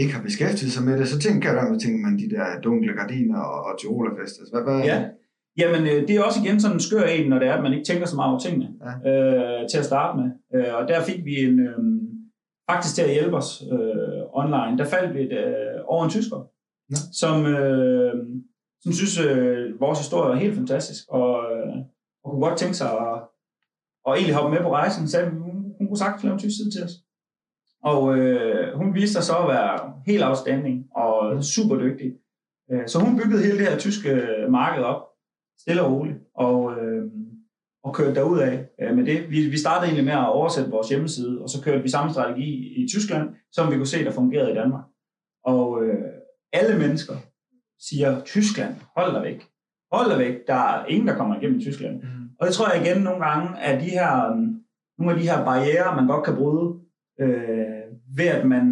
ikke 0.00 0.14
har 0.14 0.22
beskæftiget 0.22 0.72
sig 0.72 0.84
med 0.84 0.98
det, 0.98 1.08
så 1.08 1.18
tænker 1.18 1.52
jeg, 1.52 1.58
at 1.60 1.80
tænker 1.80 2.00
man 2.06 2.18
de 2.18 2.30
der 2.34 2.60
dunkle 2.64 2.92
gardiner 3.00 3.40
og, 3.40 3.58
og 3.68 3.72
Tyrolerfest. 3.78 4.34
Altså, 4.40 4.52
hvad, 4.52 4.62
hvad? 4.62 4.84
Ja, 4.90 4.98
Jamen, 5.58 5.82
øh, 5.86 6.08
det 6.08 6.10
er 6.10 6.22
også 6.22 6.40
igen 6.44 6.60
sådan 6.60 6.76
en 6.76 6.80
skør 6.80 7.02
en, 7.02 7.30
når 7.30 7.38
det 7.38 7.48
er, 7.48 7.54
at 7.54 7.62
man 7.62 7.72
ikke 7.72 7.84
tænker 7.84 8.06
så 8.06 8.16
meget 8.16 8.30
over 8.30 8.40
tingene 8.40 8.68
ja. 9.04 9.10
øh, 9.10 9.68
til 9.68 9.78
at 9.78 9.84
starte 9.84 10.18
med. 10.18 10.28
Øh, 10.54 10.74
og 10.74 10.88
der 10.88 11.04
fik 11.04 11.24
vi 11.24 11.34
en, 11.44 11.60
øh, 11.60 11.78
faktisk 12.70 12.94
til 12.94 13.02
at 13.02 13.12
hjælpe 13.12 13.36
os 13.36 13.62
øh, 13.72 14.22
online, 14.32 14.78
der 14.78 14.84
faldt 14.84 15.14
vi 15.14 15.20
et, 15.20 15.32
øh, 15.32 15.80
over 15.84 16.04
en 16.04 16.10
tysker, 16.10 16.40
ja. 16.90 16.96
som, 17.12 17.46
øh, 17.46 18.14
som 18.82 18.92
synes, 18.92 19.20
øh, 19.26 19.80
vores 19.80 19.98
historie 19.98 20.32
er 20.32 20.40
helt 20.44 20.54
fantastisk, 20.54 21.04
og, 21.08 21.30
øh, 21.52 21.76
og 22.24 22.30
kunne 22.30 22.46
godt 22.46 22.58
tænke 22.58 22.76
sig 22.76 22.90
at, 22.90 23.14
og 24.04 24.12
egentlig 24.14 24.34
hoppe 24.34 24.54
med 24.54 24.62
på 24.62 24.72
rejsen, 24.72 25.08
sagde, 25.08 25.30
hun, 25.30 25.40
hun 25.78 25.86
kunne 25.86 25.98
sagtens 25.98 26.24
lave 26.24 26.32
en 26.32 26.38
tysk 26.38 26.56
side 26.56 26.70
til 26.70 26.84
os. 26.84 26.94
Og 27.82 28.18
øh, 28.18 28.76
hun 28.76 28.94
viste 28.94 29.12
sig 29.12 29.22
så 29.22 29.36
at 29.36 29.48
være 29.48 29.92
helt 30.06 30.22
afstanding 30.22 30.86
og 30.96 31.44
super 31.44 31.76
dygtig. 31.76 32.12
Øh, 32.70 32.88
så 32.88 32.98
hun 32.98 33.16
byggede 33.16 33.42
hele 33.42 33.58
det 33.58 33.68
her 33.68 33.78
tyske 33.78 34.26
marked 34.50 34.84
op, 34.84 35.02
stille 35.60 35.82
og 35.82 35.92
roligt, 35.92 36.18
og, 36.34 36.72
øh, 36.78 37.04
og 37.84 37.94
kørte 37.94 38.14
derud 38.14 38.38
af 38.38 38.66
øh, 38.82 38.96
med 38.96 39.06
det. 39.06 39.30
Vi, 39.30 39.48
vi 39.48 39.58
startede 39.58 39.86
egentlig 39.86 40.04
med 40.04 40.12
at 40.12 40.28
oversætte 40.28 40.70
vores 40.70 40.88
hjemmeside, 40.88 41.42
og 41.42 41.48
så 41.48 41.62
kørte 41.62 41.82
vi 41.82 41.88
samme 41.88 42.12
strategi 42.12 42.82
i 42.82 42.88
Tyskland, 42.88 43.28
som 43.52 43.70
vi 43.70 43.76
kunne 43.76 43.86
se, 43.86 44.04
der 44.04 44.10
fungerede 44.10 44.50
i 44.50 44.54
Danmark. 44.54 44.84
Og 45.44 45.82
øh, 45.84 46.04
alle 46.52 46.78
mennesker 46.78 47.14
siger, 47.80 48.20
Tyskland, 48.24 48.74
hold 48.96 49.14
dig 49.14 49.22
væk. 49.22 49.46
Hold 49.92 50.10
dig 50.10 50.18
væk, 50.18 50.46
der 50.46 50.54
er 50.54 50.86
ingen, 50.86 51.08
der 51.08 51.16
kommer 51.16 51.36
igennem 51.36 51.60
Tyskland. 51.60 52.02
Mm. 52.02 52.28
Og 52.40 52.46
det 52.46 52.54
tror 52.54 52.72
jeg 52.72 52.86
igen 52.86 53.02
nogle 53.02 53.24
gange, 53.24 53.60
at 53.60 53.80
de 53.80 53.88
her, 53.88 54.28
nogle 54.98 55.12
af 55.12 55.18
de 55.20 55.28
her 55.28 55.44
barriere, 55.44 55.96
man 55.96 56.06
godt 56.06 56.24
kan 56.24 56.36
bryde, 56.36 56.80
øh, 57.20 57.80
ved 58.16 58.26
at 58.26 58.46
man 58.46 58.64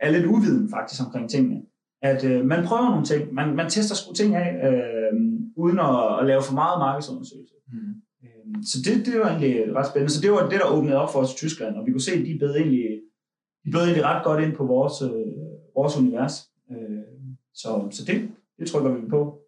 er 0.00 0.10
lidt 0.10 0.26
uviden 0.26 0.70
faktisk 0.70 1.00
omkring 1.06 1.30
tingene. 1.30 1.60
At 2.02 2.24
øh, 2.24 2.44
man 2.44 2.64
prøver 2.66 2.90
nogle 2.90 3.04
ting, 3.04 3.34
man, 3.34 3.56
man 3.56 3.70
tester 3.70 3.94
sgu 3.94 4.12
ting 4.12 4.34
af, 4.34 4.50
øh, 4.68 5.12
uden 5.56 5.78
at, 5.78 6.20
at 6.20 6.26
lave 6.26 6.42
for 6.42 6.54
meget 6.54 6.78
markedsundersøgelse. 6.78 7.54
Mm. 7.72 7.94
Øh, 8.24 8.64
så 8.70 8.76
det, 8.84 9.06
det 9.06 9.20
var 9.20 9.28
egentlig 9.28 9.74
ret 9.76 9.86
spændende. 9.86 10.12
Så 10.12 10.20
det 10.20 10.30
var 10.32 10.48
det, 10.48 10.60
der 10.60 10.74
åbnede 10.76 10.96
op 11.02 11.12
for 11.12 11.18
os 11.18 11.32
i 11.32 11.36
Tyskland, 11.36 11.76
og 11.76 11.86
vi 11.86 11.90
kunne 11.92 12.08
se, 12.08 12.12
at 12.12 12.26
de 12.26 12.38
bød 12.40 12.56
egentlig, 12.56 12.86
de 13.64 13.70
bød 13.72 13.80
egentlig 13.80 14.04
ret 14.04 14.24
godt 14.24 14.44
ind 14.44 14.54
på 14.56 14.64
vores, 14.64 15.02
øh, 15.02 15.36
vores 15.76 15.98
univers. 16.00 16.34
Øh, 16.72 17.04
så, 17.54 17.88
så 17.90 18.04
det, 18.08 18.16
det 18.58 18.66
trykker 18.68 18.90
vi 18.94 19.08
på. 19.10 19.38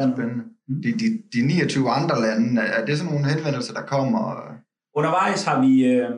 Spændende. 0.00 0.44
Mm. 0.68 0.82
De, 0.82 0.90
de, 0.92 1.06
de 1.32 1.46
29 1.46 1.90
andre 1.90 2.20
lande, 2.20 2.60
er 2.60 2.84
det 2.86 2.98
sådan 2.98 3.12
nogle 3.12 3.28
henvendelser, 3.32 3.74
der 3.74 3.82
kommer? 3.82 4.22
Undervejs 4.96 5.44
har 5.44 5.60
vi, 5.66 5.84
øh, 5.84 6.10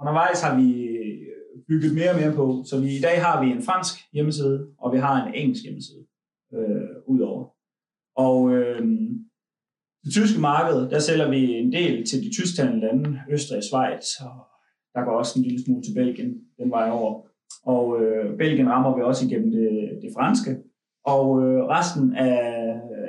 undervejs 0.00 0.42
har 0.42 0.56
vi 0.60 0.89
bygget 1.70 1.94
mere 1.98 2.10
og 2.14 2.18
mere 2.20 2.34
på. 2.40 2.46
Så 2.68 2.74
vi, 2.84 2.88
i 2.98 3.04
dag 3.08 3.16
har 3.26 3.36
vi 3.42 3.48
en 3.50 3.62
fransk 3.68 3.94
hjemmeside, 4.12 4.58
og 4.82 4.88
vi 4.94 4.98
har 4.98 5.14
en 5.26 5.34
engelsk 5.34 5.62
hjemmeside 5.64 6.04
øh, 6.56 6.90
udover. 7.12 7.44
Og 8.26 8.38
øh, 8.54 8.82
det 10.04 10.12
tyske 10.12 10.40
marked, 10.40 10.78
der 10.92 10.98
sælger 10.98 11.28
vi 11.30 11.40
en 11.62 11.72
del 11.72 12.06
til 12.06 12.18
de 12.24 12.30
tysktalende 12.36 12.80
lande, 12.80 13.20
Østrig 13.34 13.62
Schweiz, 13.62 14.06
og 14.26 14.36
der 14.94 15.04
går 15.04 15.14
også 15.20 15.32
en 15.38 15.44
lille 15.46 15.64
smule 15.64 15.82
til 15.82 15.94
Belgien 15.94 16.32
den 16.58 16.70
vej 16.70 16.90
over. 16.90 17.12
Og 17.64 17.84
øh, 18.02 18.36
Belgien 18.38 18.68
rammer 18.68 18.96
vi 18.96 19.02
også 19.02 19.26
igennem 19.26 19.50
det, 19.50 19.70
det 20.02 20.10
franske. 20.16 20.52
Og 21.14 21.26
øh, 21.44 21.60
resten 21.76 22.14
af, 22.14 22.36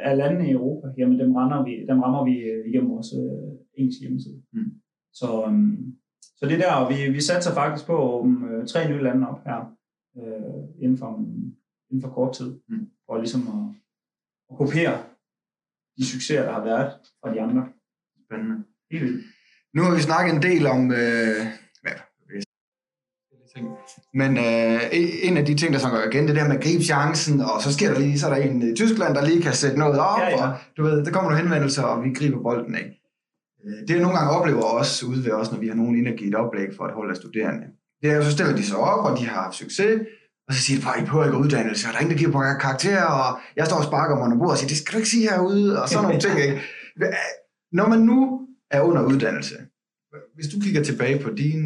af 0.08 0.18
landene 0.18 0.48
i 0.48 0.52
Europa, 0.52 0.88
jamen 0.98 1.20
dem, 1.20 1.36
rammer 1.36 1.64
vi, 1.68 1.74
dem 1.90 2.00
rammer 2.00 2.24
vi 2.30 2.36
igennem 2.70 2.92
vores 2.92 3.12
øh, 3.22 3.52
engelske 3.78 4.02
hjemmeside. 4.02 4.42
Mm. 4.54 4.72
Så, 5.14 5.30
øh, 5.50 5.64
så 6.22 6.46
det 6.46 6.54
er 6.54 6.58
der, 6.58 6.74
og 6.74 6.90
vi, 6.90 7.10
vi 7.10 7.22
satser 7.22 7.54
faktisk 7.54 7.86
på 7.86 8.22
om 8.22 8.50
øh, 8.50 8.68
tre 8.68 8.90
nye 8.90 9.04
lande 9.04 9.28
op 9.28 9.44
her 9.46 9.60
øh, 10.18 10.84
inden, 10.84 10.98
for, 10.98 11.10
inden 11.90 12.02
for 12.02 12.10
kort 12.10 12.36
tid, 12.36 12.60
mm. 12.70 12.88
for 13.06 13.18
ligesom 13.18 13.42
at, 13.42 13.76
at 14.52 14.58
kopiere 14.58 15.04
de 15.98 16.06
succeser, 16.06 16.44
der 16.44 16.54
har 16.54 16.64
været 16.64 16.92
fra 17.22 17.34
de 17.34 17.42
andre. 17.42 17.68
Spændende. 18.26 18.64
Helt 18.92 19.04
vildt. 19.04 19.26
Nu 19.74 19.82
har 19.82 19.96
vi 19.96 20.02
snakket 20.02 20.36
en 20.36 20.42
del 20.42 20.68
om, 20.68 20.92
øh, 20.92 21.46
ja, 21.88 21.94
men 24.14 24.38
øh, 24.38 24.82
en 25.28 25.38
af 25.38 25.46
de 25.46 25.56
ting, 25.56 25.74
der 25.74 25.80
så 25.80 25.90
går 25.90 26.12
igen, 26.12 26.28
det 26.28 26.36
der 26.36 26.48
med 26.48 26.58
at 26.58 26.64
gribe 26.64 26.84
chancen, 26.84 27.42
og 27.42 27.62
så 27.62 27.74
sker 27.74 27.94
der 27.94 28.00
lige, 28.00 28.20
så 28.20 28.28
er 28.28 28.34
der 28.34 28.42
en 28.42 28.62
i 28.62 28.76
Tyskland, 28.76 29.16
der 29.16 29.26
lige 29.26 29.42
kan 29.42 29.54
sætte 29.54 29.80
noget 29.80 30.00
op, 30.00 30.20
ja, 30.20 30.30
ja. 30.30 30.48
og 30.48 30.58
du 30.78 30.84
ved, 30.84 31.06
der 31.06 31.12
kommer 31.12 31.30
nogle 31.30 31.44
henvendelser, 31.44 31.84
og 31.84 32.04
vi 32.04 32.14
griber 32.14 32.42
bolden 32.42 32.76
af. 32.76 33.01
Øh, 33.66 33.82
det 33.88 33.90
jeg 33.90 34.02
nogle 34.02 34.18
gange 34.18 34.32
oplever 34.38 34.64
også 34.64 35.06
ude 35.06 35.26
ved 35.26 35.32
os, 35.32 35.52
når 35.52 35.60
vi 35.60 35.68
har 35.68 35.76
nogen 35.76 35.96
ind 35.96 36.08
og 36.08 36.14
et 36.28 36.36
oplæg 36.36 36.68
for 36.78 36.86
et 36.86 36.94
hold 36.94 37.10
af 37.10 37.16
studerende, 37.16 37.68
det 38.02 38.10
er 38.12 38.16
jo, 38.16 38.24
så 38.24 38.32
stiller 38.32 38.56
de 38.56 38.64
sig 38.64 38.78
op, 38.78 39.06
og 39.12 39.20
de 39.20 39.26
har 39.26 39.42
haft 39.42 39.56
succes, 39.56 40.02
og 40.48 40.54
så 40.54 40.62
siger 40.62 40.80
de 40.80 40.86
bare, 40.86 41.02
I 41.02 41.06
behøver 41.06 41.26
ikke 41.26 41.38
uddannelse, 41.38 41.88
og 41.88 41.92
der 41.92 41.98
er 41.98 42.02
ingen, 42.02 42.14
der 42.16 42.22
giver 42.22 42.32
på 42.32 42.40
karakter, 42.66 43.04
og 43.04 43.40
jeg 43.56 43.66
står 43.66 43.78
og 43.78 43.84
sparker 43.84 44.16
mig 44.16 44.24
under 44.26 44.38
bordet 44.38 44.52
og 44.52 44.58
siger, 44.58 44.68
det 44.68 44.78
skal 44.78 44.94
du 44.94 44.98
ikke 44.98 45.10
sige 45.10 45.30
herude, 45.30 45.82
og 45.82 45.90
sådan 45.90 46.04
nogle 46.04 46.20
ting. 46.20 46.36
Ikke? 46.40 46.62
Når 47.72 47.88
man 47.94 48.00
nu 48.00 48.48
er 48.72 48.82
under 48.82 49.02
uddannelse, 49.12 49.56
hvis 50.36 50.48
du 50.48 50.60
kigger 50.60 50.84
tilbage 50.84 51.24
på 51.24 51.30
din, 51.42 51.62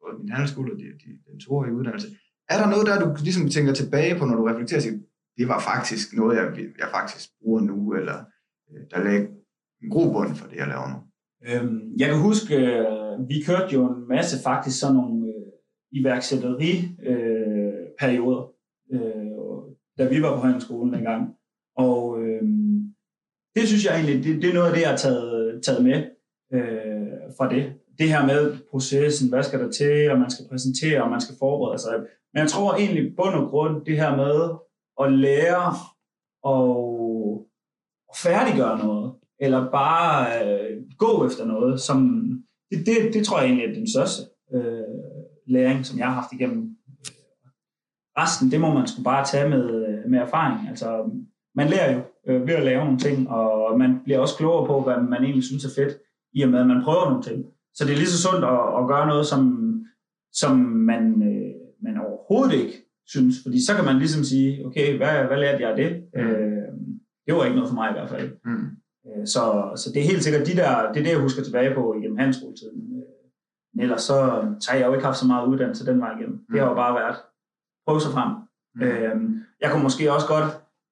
både 0.00 0.12
min 0.20 0.28
handelsskole 0.28 0.72
og 0.72 0.78
din, 0.78 1.16
den 1.30 1.40
toårige 1.40 1.74
uddannelse, 1.74 2.08
er 2.48 2.58
der 2.60 2.70
noget 2.70 2.86
der, 2.86 2.96
du 3.00 3.16
ligesom 3.22 3.48
tænker 3.48 3.72
tilbage 3.74 4.18
på, 4.18 4.24
når 4.24 4.36
du 4.36 4.44
reflekterer 4.44 4.78
og 4.78 4.82
siger, 4.82 4.98
det 5.38 5.48
var 5.48 5.60
faktisk 5.60 6.12
noget, 6.12 6.36
jeg, 6.36 6.46
jeg 6.78 6.88
faktisk 6.90 7.30
bruger 7.42 7.60
nu, 7.60 7.94
eller 7.94 8.24
der 8.90 9.04
lagde 9.04 9.28
en 9.82 9.90
god 9.90 10.12
bund 10.12 10.36
for 10.36 10.46
det, 10.48 10.56
jeg 10.56 10.68
laver 10.68 10.88
nu? 10.88 10.98
Øhm, 11.48 11.92
jeg 11.98 12.08
kan 12.08 12.18
huske, 12.18 12.56
øh, 12.56 13.28
vi 13.28 13.42
kørte 13.46 13.74
jo 13.74 13.92
en 13.92 14.08
masse 14.08 14.42
faktisk 14.42 14.80
sådan 14.80 14.96
nogle 14.96 15.26
øh, 15.26 15.34
iværksætteri-perioder, 15.92 18.52
øh, 18.92 19.30
da 19.98 20.08
vi 20.08 20.22
var 20.22 20.36
på 20.36 20.40
handelsskolen 20.40 20.94
dengang. 20.94 21.34
Og 21.76 22.22
øh, 22.22 22.42
det 23.54 23.68
synes 23.68 23.84
jeg 23.84 23.94
egentlig, 23.94 24.24
det, 24.24 24.42
det 24.42 24.50
er 24.50 24.54
noget 24.54 24.68
af 24.68 24.74
det, 24.74 24.82
jeg 24.82 24.90
har 24.90 24.96
taget, 24.96 25.62
taget 25.64 25.84
med 25.84 26.04
øh, 26.52 27.08
fra 27.36 27.48
det. 27.48 27.74
Det 27.98 28.08
her 28.08 28.26
med 28.26 28.58
processen, 28.70 29.28
hvad 29.28 29.42
skal 29.42 29.60
der 29.60 29.70
til, 29.70 30.10
og 30.10 30.18
man 30.18 30.30
skal 30.30 30.48
præsentere, 30.48 31.02
og 31.02 31.10
man 31.10 31.20
skal 31.20 31.34
forberede 31.38 31.78
sig. 31.78 31.98
Men 32.32 32.40
jeg 32.40 32.48
tror 32.48 32.74
egentlig 32.74 33.16
bund 33.16 33.34
og 33.34 33.50
grund, 33.50 33.84
det 33.84 33.96
her 33.96 34.16
med 34.16 34.50
at 35.02 35.12
lære 35.12 35.74
og, 36.42 36.76
og 38.08 38.16
færdiggøre 38.16 38.78
noget, 38.78 39.14
eller 39.40 39.70
bare 39.70 40.26
øh, 40.44 40.82
gå 40.98 41.26
efter 41.26 41.44
noget, 41.44 41.80
som 41.80 41.98
det, 42.70 42.86
det, 42.86 43.14
det 43.14 43.26
tror 43.26 43.38
jeg 43.38 43.46
egentlig 43.46 43.66
er 43.66 43.74
den 43.74 43.90
største 43.90 44.22
øh, 44.54 44.82
læring, 45.46 45.86
som 45.86 45.98
jeg 45.98 46.06
har 46.06 46.14
haft 46.14 46.32
igennem. 46.32 46.76
Resten, 48.18 48.50
det 48.50 48.60
må 48.60 48.74
man 48.74 48.86
sgu 48.86 49.02
bare 49.02 49.24
tage 49.24 49.48
med, 49.48 49.66
med 50.08 50.18
erfaring. 50.18 50.68
Altså, 50.68 51.10
man 51.54 51.68
lærer 51.68 51.92
jo 51.94 52.00
øh, 52.26 52.46
ved 52.46 52.54
at 52.54 52.64
lave 52.64 52.84
nogle 52.84 52.98
ting, 52.98 53.28
og 53.28 53.78
man 53.78 54.00
bliver 54.04 54.18
også 54.18 54.36
klogere 54.36 54.66
på, 54.66 54.80
hvad 54.80 54.96
man 55.02 55.22
egentlig 55.24 55.44
synes 55.44 55.64
er 55.64 55.82
fedt, 55.82 55.96
i 56.32 56.42
og 56.42 56.48
med, 56.48 56.60
at 56.60 56.66
man 56.66 56.82
prøver 56.84 57.10
nogle 57.10 57.22
ting. 57.22 57.44
Så 57.74 57.84
det 57.84 57.92
er 57.92 57.96
lige 57.96 58.14
så 58.16 58.22
sundt 58.22 58.44
at, 58.44 58.60
at 58.78 58.88
gøre 58.88 59.06
noget, 59.06 59.26
som, 59.26 59.42
som 60.32 60.56
man, 60.56 61.22
øh, 61.22 61.54
man 61.82 62.00
overhovedet 62.00 62.54
ikke 62.54 62.74
synes, 63.06 63.34
fordi 63.42 63.66
så 63.66 63.74
kan 63.76 63.84
man 63.84 63.98
ligesom 63.98 64.24
sige, 64.24 64.66
okay, 64.66 64.96
hvad, 64.96 65.24
hvad 65.24 65.38
lærte 65.38 65.62
jeg 65.62 65.70
af 65.70 65.76
det? 65.76 66.04
Mm. 66.14 66.20
Øh, 66.20 66.68
det 67.26 67.34
var 67.34 67.44
ikke 67.44 67.56
noget 67.56 67.68
for 67.68 67.74
mig 67.74 67.90
i 67.90 67.92
hvert 67.92 68.10
fald. 68.10 68.30
Mm. 68.44 68.68
Øh, 69.06 69.26
så, 69.26 69.42
så 69.76 69.90
det 69.94 70.00
er 70.00 70.10
helt 70.12 70.24
sikkert 70.24 70.46
de 70.46 70.56
der, 70.56 70.92
det 70.92 71.00
er 71.00 71.04
det, 71.04 71.10
jeg 71.10 71.20
husker 71.26 71.42
tilbage 71.42 71.74
på 71.74 71.94
igennem 71.98 72.18
handelsskoletiden. 72.18 72.80
Øh, 72.96 73.20
men 73.74 73.82
ellers 73.82 74.02
så, 74.02 74.18
så 74.60 74.70
har 74.70 74.78
jeg 74.78 74.86
jo 74.86 74.92
ikke 74.92 75.04
haft 75.04 75.18
så 75.18 75.26
meget 75.26 75.46
uddannelse 75.46 75.86
den 75.86 76.00
vej 76.00 76.12
igennem. 76.18 76.38
Det 76.52 76.60
har 76.60 76.68
jo 76.68 76.74
bare 76.74 76.94
været 76.94 77.16
prøve 77.86 78.00
sig 78.00 78.12
frem. 78.12 78.30
Mm. 78.74 78.82
Øhm, 78.82 79.40
jeg 79.60 79.70
kunne 79.70 79.82
måske 79.82 80.12
også 80.12 80.26
godt 80.26 80.50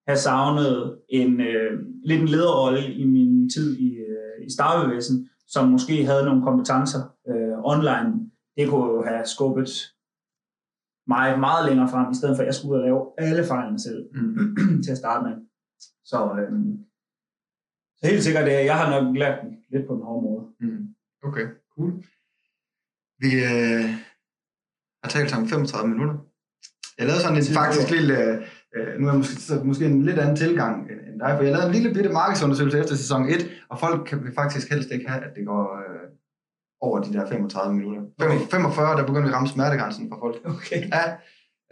have 0.09 0.17
savnet 0.17 0.99
en 1.09 1.41
øh, 1.41 1.73
lidt 2.05 2.21
en 2.21 2.29
lederrolle 2.29 2.93
i 2.93 3.05
min 3.05 3.51
tid 3.51 3.77
i, 3.77 3.91
øh, 3.95 4.47
i 4.47 4.51
starbevægelsen, 4.53 5.29
som 5.47 5.69
måske 5.69 6.05
havde 6.05 6.25
nogle 6.25 6.43
kompetencer 6.43 7.03
øh, 7.29 7.57
online. 7.73 8.31
Det 8.57 8.69
kunne 8.69 8.93
jo 8.93 9.03
have 9.03 9.27
skubbet 9.27 9.71
mig 11.09 11.39
meget 11.39 11.69
længere 11.69 11.89
frem, 11.89 12.11
i 12.11 12.15
stedet 12.15 12.37
for 12.37 12.43
at 12.43 12.47
jeg 12.47 12.55
skulle 12.55 12.73
ud 12.75 12.79
og 12.81 12.85
lave 12.85 13.01
alle 13.19 13.45
fejlene 13.45 13.81
selv 13.81 14.09
mm. 14.15 14.57
til 14.85 14.91
at 14.91 14.99
starte 14.99 15.25
med. 15.29 15.35
Så, 16.05 16.19
øh, 16.41 16.53
så 18.01 18.11
helt 18.11 18.25
sikkert, 18.25 18.49
at 18.49 18.65
jeg 18.65 18.77
har 18.77 18.91
nok 18.91 19.17
lært 19.17 19.39
den 19.43 19.51
lidt 19.73 19.87
på 19.87 19.95
den 19.95 20.03
hårde 20.03 20.23
måde. 20.29 20.45
Mm. 20.61 20.87
Okay, 21.23 21.47
cool. 21.75 21.93
Vi 23.23 23.31
øh, 23.51 23.85
har 25.03 25.11
talt 25.11 25.31
sammen 25.31 25.49
35 25.49 25.89
minutter. 25.89 26.17
Jeg 26.99 27.07
lavede 27.07 27.23
sådan 27.23 27.39
en 27.39 27.45
faktisk 27.63 27.91
lille, 27.91 28.17
øh, 28.77 29.01
nu 29.01 29.07
er 29.07 29.13
jeg 29.13 29.19
måske, 29.19 29.65
måske 29.65 29.85
en 29.85 30.03
lidt 30.03 30.19
anden 30.19 30.37
tilgang 30.37 30.75
end 30.83 31.21
dig, 31.21 31.31
for 31.37 31.43
jeg 31.43 31.53
lavede 31.53 31.67
en 31.67 31.75
lille 31.75 31.95
bitte 31.95 32.11
markedsundersøgelse 32.13 32.79
efter 32.79 32.95
sæson 32.95 33.29
1, 33.29 33.51
og 33.71 33.81
folk 33.81 34.09
kan 34.09 34.25
vi 34.25 34.31
faktisk 34.35 34.71
helst 34.71 34.91
ikke 34.91 35.09
have, 35.09 35.25
at 35.25 35.37
det 35.37 35.47
går 35.47 35.65
øh, 35.79 36.09
over 36.81 37.03
de 37.03 37.13
der 37.13 37.27
35 37.27 37.75
minutter. 37.75 38.03
Okay. 38.21 38.39
45, 38.51 38.97
der 38.99 39.07
begynder 39.07 39.23
vi 39.23 39.29
at 39.29 39.35
ramme 39.35 39.49
smertegrænsen 39.49 40.09
for 40.09 40.19
folk. 40.21 40.37
Okay. 40.55 40.83
Ja, 40.97 41.05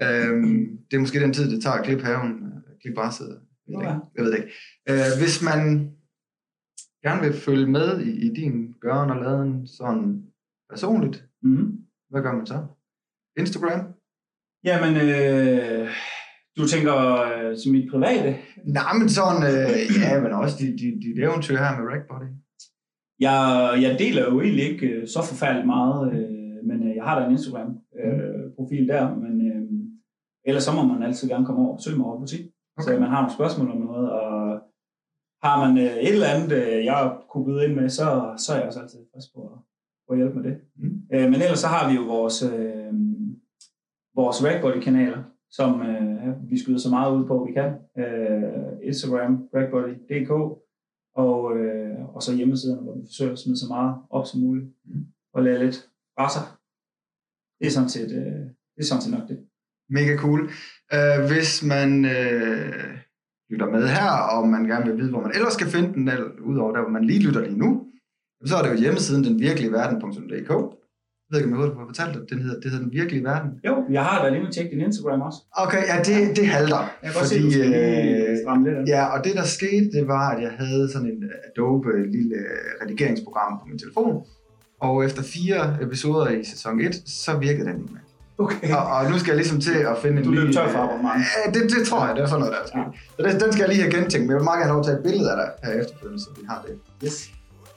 øh, 0.03 0.43
det 0.91 0.97
er 0.97 1.01
måske 1.01 1.21
den 1.21 1.33
tid, 1.33 1.51
det 1.51 1.63
tager 1.63 1.77
at 1.77 1.85
klippe 1.85 2.05
haven, 2.05 2.31
øh, 2.31 2.81
klippe 2.83 3.01
græsset. 3.01 3.41
Ja. 3.69 3.95
Jeg 4.17 4.25
ved 4.25 4.31
det 4.33 4.39
ikke. 4.39 4.53
Øh, 4.89 5.11
hvis 5.23 5.43
man 5.43 5.91
gerne 7.07 7.23
vil 7.27 7.33
følge 7.33 7.67
med 7.67 8.01
i, 8.01 8.11
i 8.27 8.29
din 8.35 8.75
gøren 8.81 9.11
og 9.11 9.17
laden 9.17 9.67
sådan 9.67 10.23
personligt, 10.71 11.23
Mm-hmm. 11.43 11.79
hvad 12.11 12.23
gør 12.23 12.33
man 12.33 12.47
så? 12.47 12.59
Instagram? 13.39 13.81
Jamen, 14.65 14.93
øh, 15.07 15.89
du 16.57 16.63
tænker 16.73 16.97
øh, 17.27 17.57
som 17.59 17.73
mit 17.73 17.91
private? 17.93 18.31
Nej, 18.79 18.93
men 18.99 19.09
sådan, 19.09 19.43
øh, 19.53 19.79
ja, 20.03 20.21
men 20.23 20.33
også 20.33 20.57
dit, 20.61 20.75
dit, 20.81 20.95
dit 21.05 21.19
eventyr 21.25 21.57
her 21.65 21.73
med 21.79 21.85
Rackbody. 21.91 22.31
Jeg, 23.27 23.39
jeg 23.85 23.99
deler 23.99 24.23
jo 24.31 24.41
egentlig 24.41 24.65
ikke 24.73 24.87
øh, 24.87 25.09
så 25.15 25.21
forfærdeligt 25.31 25.67
meget, 25.67 26.01
øh, 26.15 26.57
men 26.69 26.79
øh, 26.89 26.97
jeg 26.97 27.05
har 27.05 27.15
da 27.19 27.27
en 27.27 27.33
Instagram-profil 27.37 28.83
øh, 28.83 28.89
der, 28.95 29.15
men 29.25 29.35
øh, 29.49 29.63
ellers 30.49 30.65
så 30.65 30.73
må 30.73 30.83
man 30.93 31.03
altid 31.03 31.29
gerne 31.29 31.47
komme 31.47 31.61
over 31.63 31.73
og 31.73 31.79
besøge 31.79 31.97
mig 31.99 32.07
over 32.07 32.19
butik. 32.21 32.45
Okay. 32.77 32.85
Så 32.85 33.01
man 33.01 33.11
har 33.13 33.21
nogle 33.21 33.37
spørgsmål 33.39 33.71
om 33.71 33.81
noget, 33.89 34.07
og 34.21 34.37
har 35.49 35.57
man 35.65 35.73
øh, 35.85 35.95
et 36.07 36.13
eller 36.13 36.27
andet, 36.35 36.53
øh, 36.53 36.85
jeg 36.85 37.17
kunne 37.31 37.45
byde 37.47 37.65
ind 37.65 37.75
med, 37.75 37.89
så, 37.89 38.35
så 38.39 38.53
er 38.53 38.57
jeg 38.57 38.67
også 38.67 38.81
altid 38.81 38.99
frisk 39.13 39.35
på 39.35 39.41
at, 39.53 39.59
på 40.07 40.13
at 40.13 40.19
hjælpe 40.19 40.35
med 40.39 40.45
det. 40.51 40.57
Mm. 40.77 41.03
Øh, 41.15 41.27
men 41.31 41.35
ellers 41.45 41.59
så 41.59 41.67
har 41.67 41.91
vi 41.91 41.95
jo 41.97 42.03
vores, 42.03 42.43
øh, 42.43 42.93
vores 44.15 44.45
Rackbody-kanaler, 44.45 45.23
som 45.51 45.71
øh, 45.83 46.51
vi 46.51 46.59
skyder 46.59 46.79
så 46.79 46.91
meget 46.91 47.17
ud 47.17 47.27
på, 47.27 47.45
vi 47.49 47.53
kan. 47.53 47.71
Øh, 48.03 48.89
Instagram, 48.91 49.49
rackbody.dk, 49.55 50.31
og, 51.25 51.57
øh, 51.57 52.15
og 52.15 52.23
så 52.23 52.35
hjemmesiden, 52.35 52.79
hvor 52.85 52.95
vi 52.95 53.03
forsøger 53.07 53.33
at 53.33 53.39
smide 53.39 53.59
så 53.59 53.67
meget 53.69 53.95
op 54.11 54.27
som 54.27 54.41
muligt, 54.41 54.67
Mm. 54.85 55.07
og 55.35 55.43
lade 55.43 55.65
lidt 55.65 55.89
rasser. 56.19 56.45
Det 57.59 57.67
er 57.67 57.71
sådan 57.71 57.89
set, 57.89 58.11
øh, 58.21 58.43
det 58.75 58.81
er 58.83 58.85
sådan 58.85 59.03
set 59.03 59.13
nok 59.19 59.29
det. 59.29 59.39
Mega 59.91 60.17
cool. 60.17 60.41
Uh, 60.97 61.19
hvis 61.31 61.63
man 61.73 62.05
uh, 62.05 63.06
lytter 63.51 63.67
med 63.67 63.89
her, 63.89 64.11
og 64.33 64.49
man 64.49 64.65
gerne 64.65 64.85
vil 64.87 64.97
vide, 65.01 65.11
hvor 65.11 65.23
man 65.27 65.33
ellers 65.35 65.53
skal 65.53 65.67
finde 65.67 65.95
den, 65.95 66.09
eller 66.09 66.27
udover 66.51 66.73
der, 66.75 66.81
hvor 66.83 66.91
man 66.91 67.05
lige 67.05 67.23
lytter 67.27 67.41
lige 67.41 67.59
nu, 67.59 67.71
så 68.45 68.57
er 68.57 68.63
det 68.63 68.71
jo 68.71 68.79
hjemmesiden 68.85 69.25
denvirkeligverden.dk. 69.25 70.51
Jeg 71.31 71.31
ved 71.31 71.39
ikke, 71.41 71.55
om 71.55 71.61
jeg 71.61 71.79
har 71.79 71.87
fortalt 71.87 72.15
det. 72.15 72.31
Den 72.31 72.39
hedder, 72.43 72.61
det 72.61 72.71
hedder 72.71 72.85
Den 72.85 72.93
Virkelige 72.93 73.25
Verden. 73.25 73.51
Jo, 73.69 73.75
jeg 73.91 74.05
har 74.05 74.25
da 74.25 74.29
lige 74.31 74.51
tjekket 74.53 74.73
din 74.73 74.81
Instagram 74.81 75.21
også. 75.21 75.39
Okay, 75.65 75.83
ja, 75.91 75.97
det, 76.09 76.37
det 76.37 76.47
halter. 76.47 76.83
Jeg 77.03 77.11
kan 77.11 77.13
godt 77.21 77.29
se, 77.29 77.43
du 77.43 77.47
øh, 77.47 78.65
lidt 78.65 78.77
af. 78.79 78.85
Ja, 78.95 79.03
og 79.15 79.25
det 79.25 79.33
der 79.35 79.45
skete, 79.45 79.91
det 79.97 80.09
var, 80.09 80.31
at 80.31 80.43
jeg 80.43 80.53
havde 80.61 80.89
sådan 80.93 81.09
en 81.09 81.31
Adobe 81.49 81.91
lille 82.17 82.37
redigeringsprogram 82.83 83.53
på 83.61 83.65
min 83.71 83.79
telefon. 83.79 84.25
Og 84.81 85.05
efter 85.05 85.23
fire 85.23 85.83
episoder 85.83 86.29
i 86.29 86.45
sæson 86.45 86.81
1, 86.81 86.95
så 87.07 87.39
virkede 87.39 87.67
den 87.69 87.77
ikke 87.81 87.93
mere. 87.93 88.06
Okay. 88.39 88.75
Og, 88.75 88.87
og 88.87 89.11
nu 89.11 89.19
skal 89.19 89.31
jeg 89.31 89.37
ligesom 89.37 89.61
til 89.61 89.79
at 89.79 89.97
finde 90.03 90.19
en 90.19 90.25
Du 90.25 90.31
løb 90.31 90.49
ny, 90.49 90.53
tør 90.53 90.69
for 90.69 90.79
abonnement. 90.79 91.25
Ja, 91.37 91.51
det, 91.51 91.71
det 91.71 91.89
tror 91.89 92.07
jeg, 92.07 92.17
det 92.17 92.23
er 92.23 92.27
sådan 92.27 92.41
noget, 92.41 92.55
der 92.55 92.61
er 92.63 92.67
sket. 92.67 93.01
Så 93.17 93.23
den, 93.23 93.41
den 93.41 93.53
skal 93.53 93.61
jeg 93.63 93.69
lige 93.69 93.83
have 93.83 93.93
gentænkt, 93.93 94.27
men 94.27 94.31
jeg 94.31 94.37
vil 94.37 94.45
meget 94.45 94.59
gerne 94.59 94.73
have 94.73 94.77
lov 94.77 94.85
til 94.85 94.91
at 94.91 94.97
tage 94.97 95.07
et 95.07 95.13
billede 95.13 95.31
af 95.33 95.37
dig 95.37 95.49
her 95.65 95.81
efterfølgende, 95.81 96.23
så 96.25 96.29
vi 96.37 96.43
har 96.49 96.65
det. 96.67 96.75
Yes. 97.07 97.31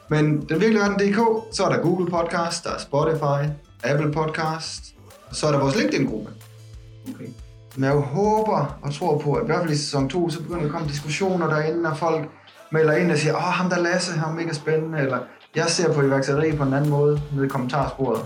Men 0.09 0.25
den 0.49 0.61
virkelige 0.61 0.79
verden.dk, 0.79 1.19
så 1.55 1.63
er 1.63 1.69
der 1.69 1.81
Google 1.81 2.07
Podcast, 2.11 2.63
der 2.63 2.69
er 2.69 2.77
Spotify, 2.77 3.39
Apple 3.83 4.11
Podcast, 4.11 4.95
og 5.29 5.35
så 5.35 5.47
er 5.47 5.51
der 5.51 5.59
vores 5.59 5.75
LinkedIn-gruppe. 5.75 6.31
Okay. 7.15 7.29
Men 7.75 7.83
jeg 7.83 7.93
håber 7.93 8.79
og 8.81 8.93
tror 8.93 9.17
på, 9.17 9.33
at 9.33 9.43
i 9.43 9.45
hvert 9.45 9.59
fald 9.59 9.71
i 9.71 9.77
sæson 9.77 10.09
2, 10.09 10.29
så 10.29 10.41
begynder 10.41 10.59
der 10.59 10.65
at 10.65 10.71
komme 10.71 10.87
diskussioner 10.87 11.47
derinde, 11.47 11.89
og 11.89 11.97
folk 11.97 12.29
melder 12.71 12.93
ind 12.93 13.11
og 13.11 13.17
siger, 13.17 13.35
åh, 13.35 13.41
ham 13.41 13.69
der 13.69 13.79
Lasse, 13.79 14.11
han 14.11 14.29
er 14.29 14.35
mega 14.35 14.53
spændende, 14.53 14.99
eller 14.99 15.19
jeg 15.55 15.65
ser 15.67 15.93
på 15.93 16.01
iværksætteri 16.01 16.55
på 16.55 16.63
en 16.63 16.73
anden 16.73 16.89
måde 16.89 17.21
nede 17.33 17.45
i 17.45 17.49
kommentarsporet. 17.49 18.25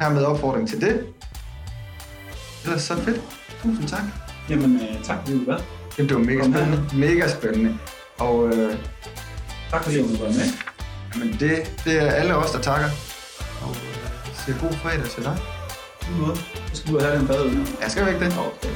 Hermed 0.00 0.24
opfordring 0.24 0.68
til 0.68 0.80
det. 0.80 1.06
Ellers 2.64 2.82
så 2.82 2.96
fedt. 2.96 3.20
Tusind 3.62 3.88
tak. 3.88 4.02
Jamen, 4.50 4.76
øh, 4.80 5.04
tak 5.04 5.18
fordi 5.24 5.38
du 5.44 5.50
var. 5.50 5.60
Jamen, 5.98 6.08
det 6.08 6.16
var 6.16 6.22
mega 6.22 6.42
spændende. 6.42 6.84
Mega 6.96 7.28
spændende. 7.28 7.78
Og 8.18 8.48
øh, 8.48 8.74
Tak 9.70 9.82
fordi 9.84 9.96
du 10.02 10.22
var 10.24 10.28
med. 10.30 10.44
jamen, 11.14 11.32
det, 11.40 11.80
det 11.84 12.02
er 12.02 12.10
alle 12.10 12.34
os, 12.36 12.50
der 12.50 12.60
takker. 12.60 12.88
Og 13.62 13.70
øh, 13.70 14.34
siger 14.44 14.58
god 14.60 14.72
fredag 14.72 15.04
til 15.10 15.24
dig. 15.24 15.36
En 16.10 16.20
måde. 16.20 16.36
Så 16.72 16.76
skal 16.82 16.94
du 16.94 17.00
have 17.00 17.18
den 17.18 17.26
bad 17.26 17.44
ud 17.44 17.50
nu. 17.50 17.64
Jeg 17.82 17.90
skal 17.90 18.06
væk 18.06 18.20
det. 18.20 18.26
Okay. 18.38 18.74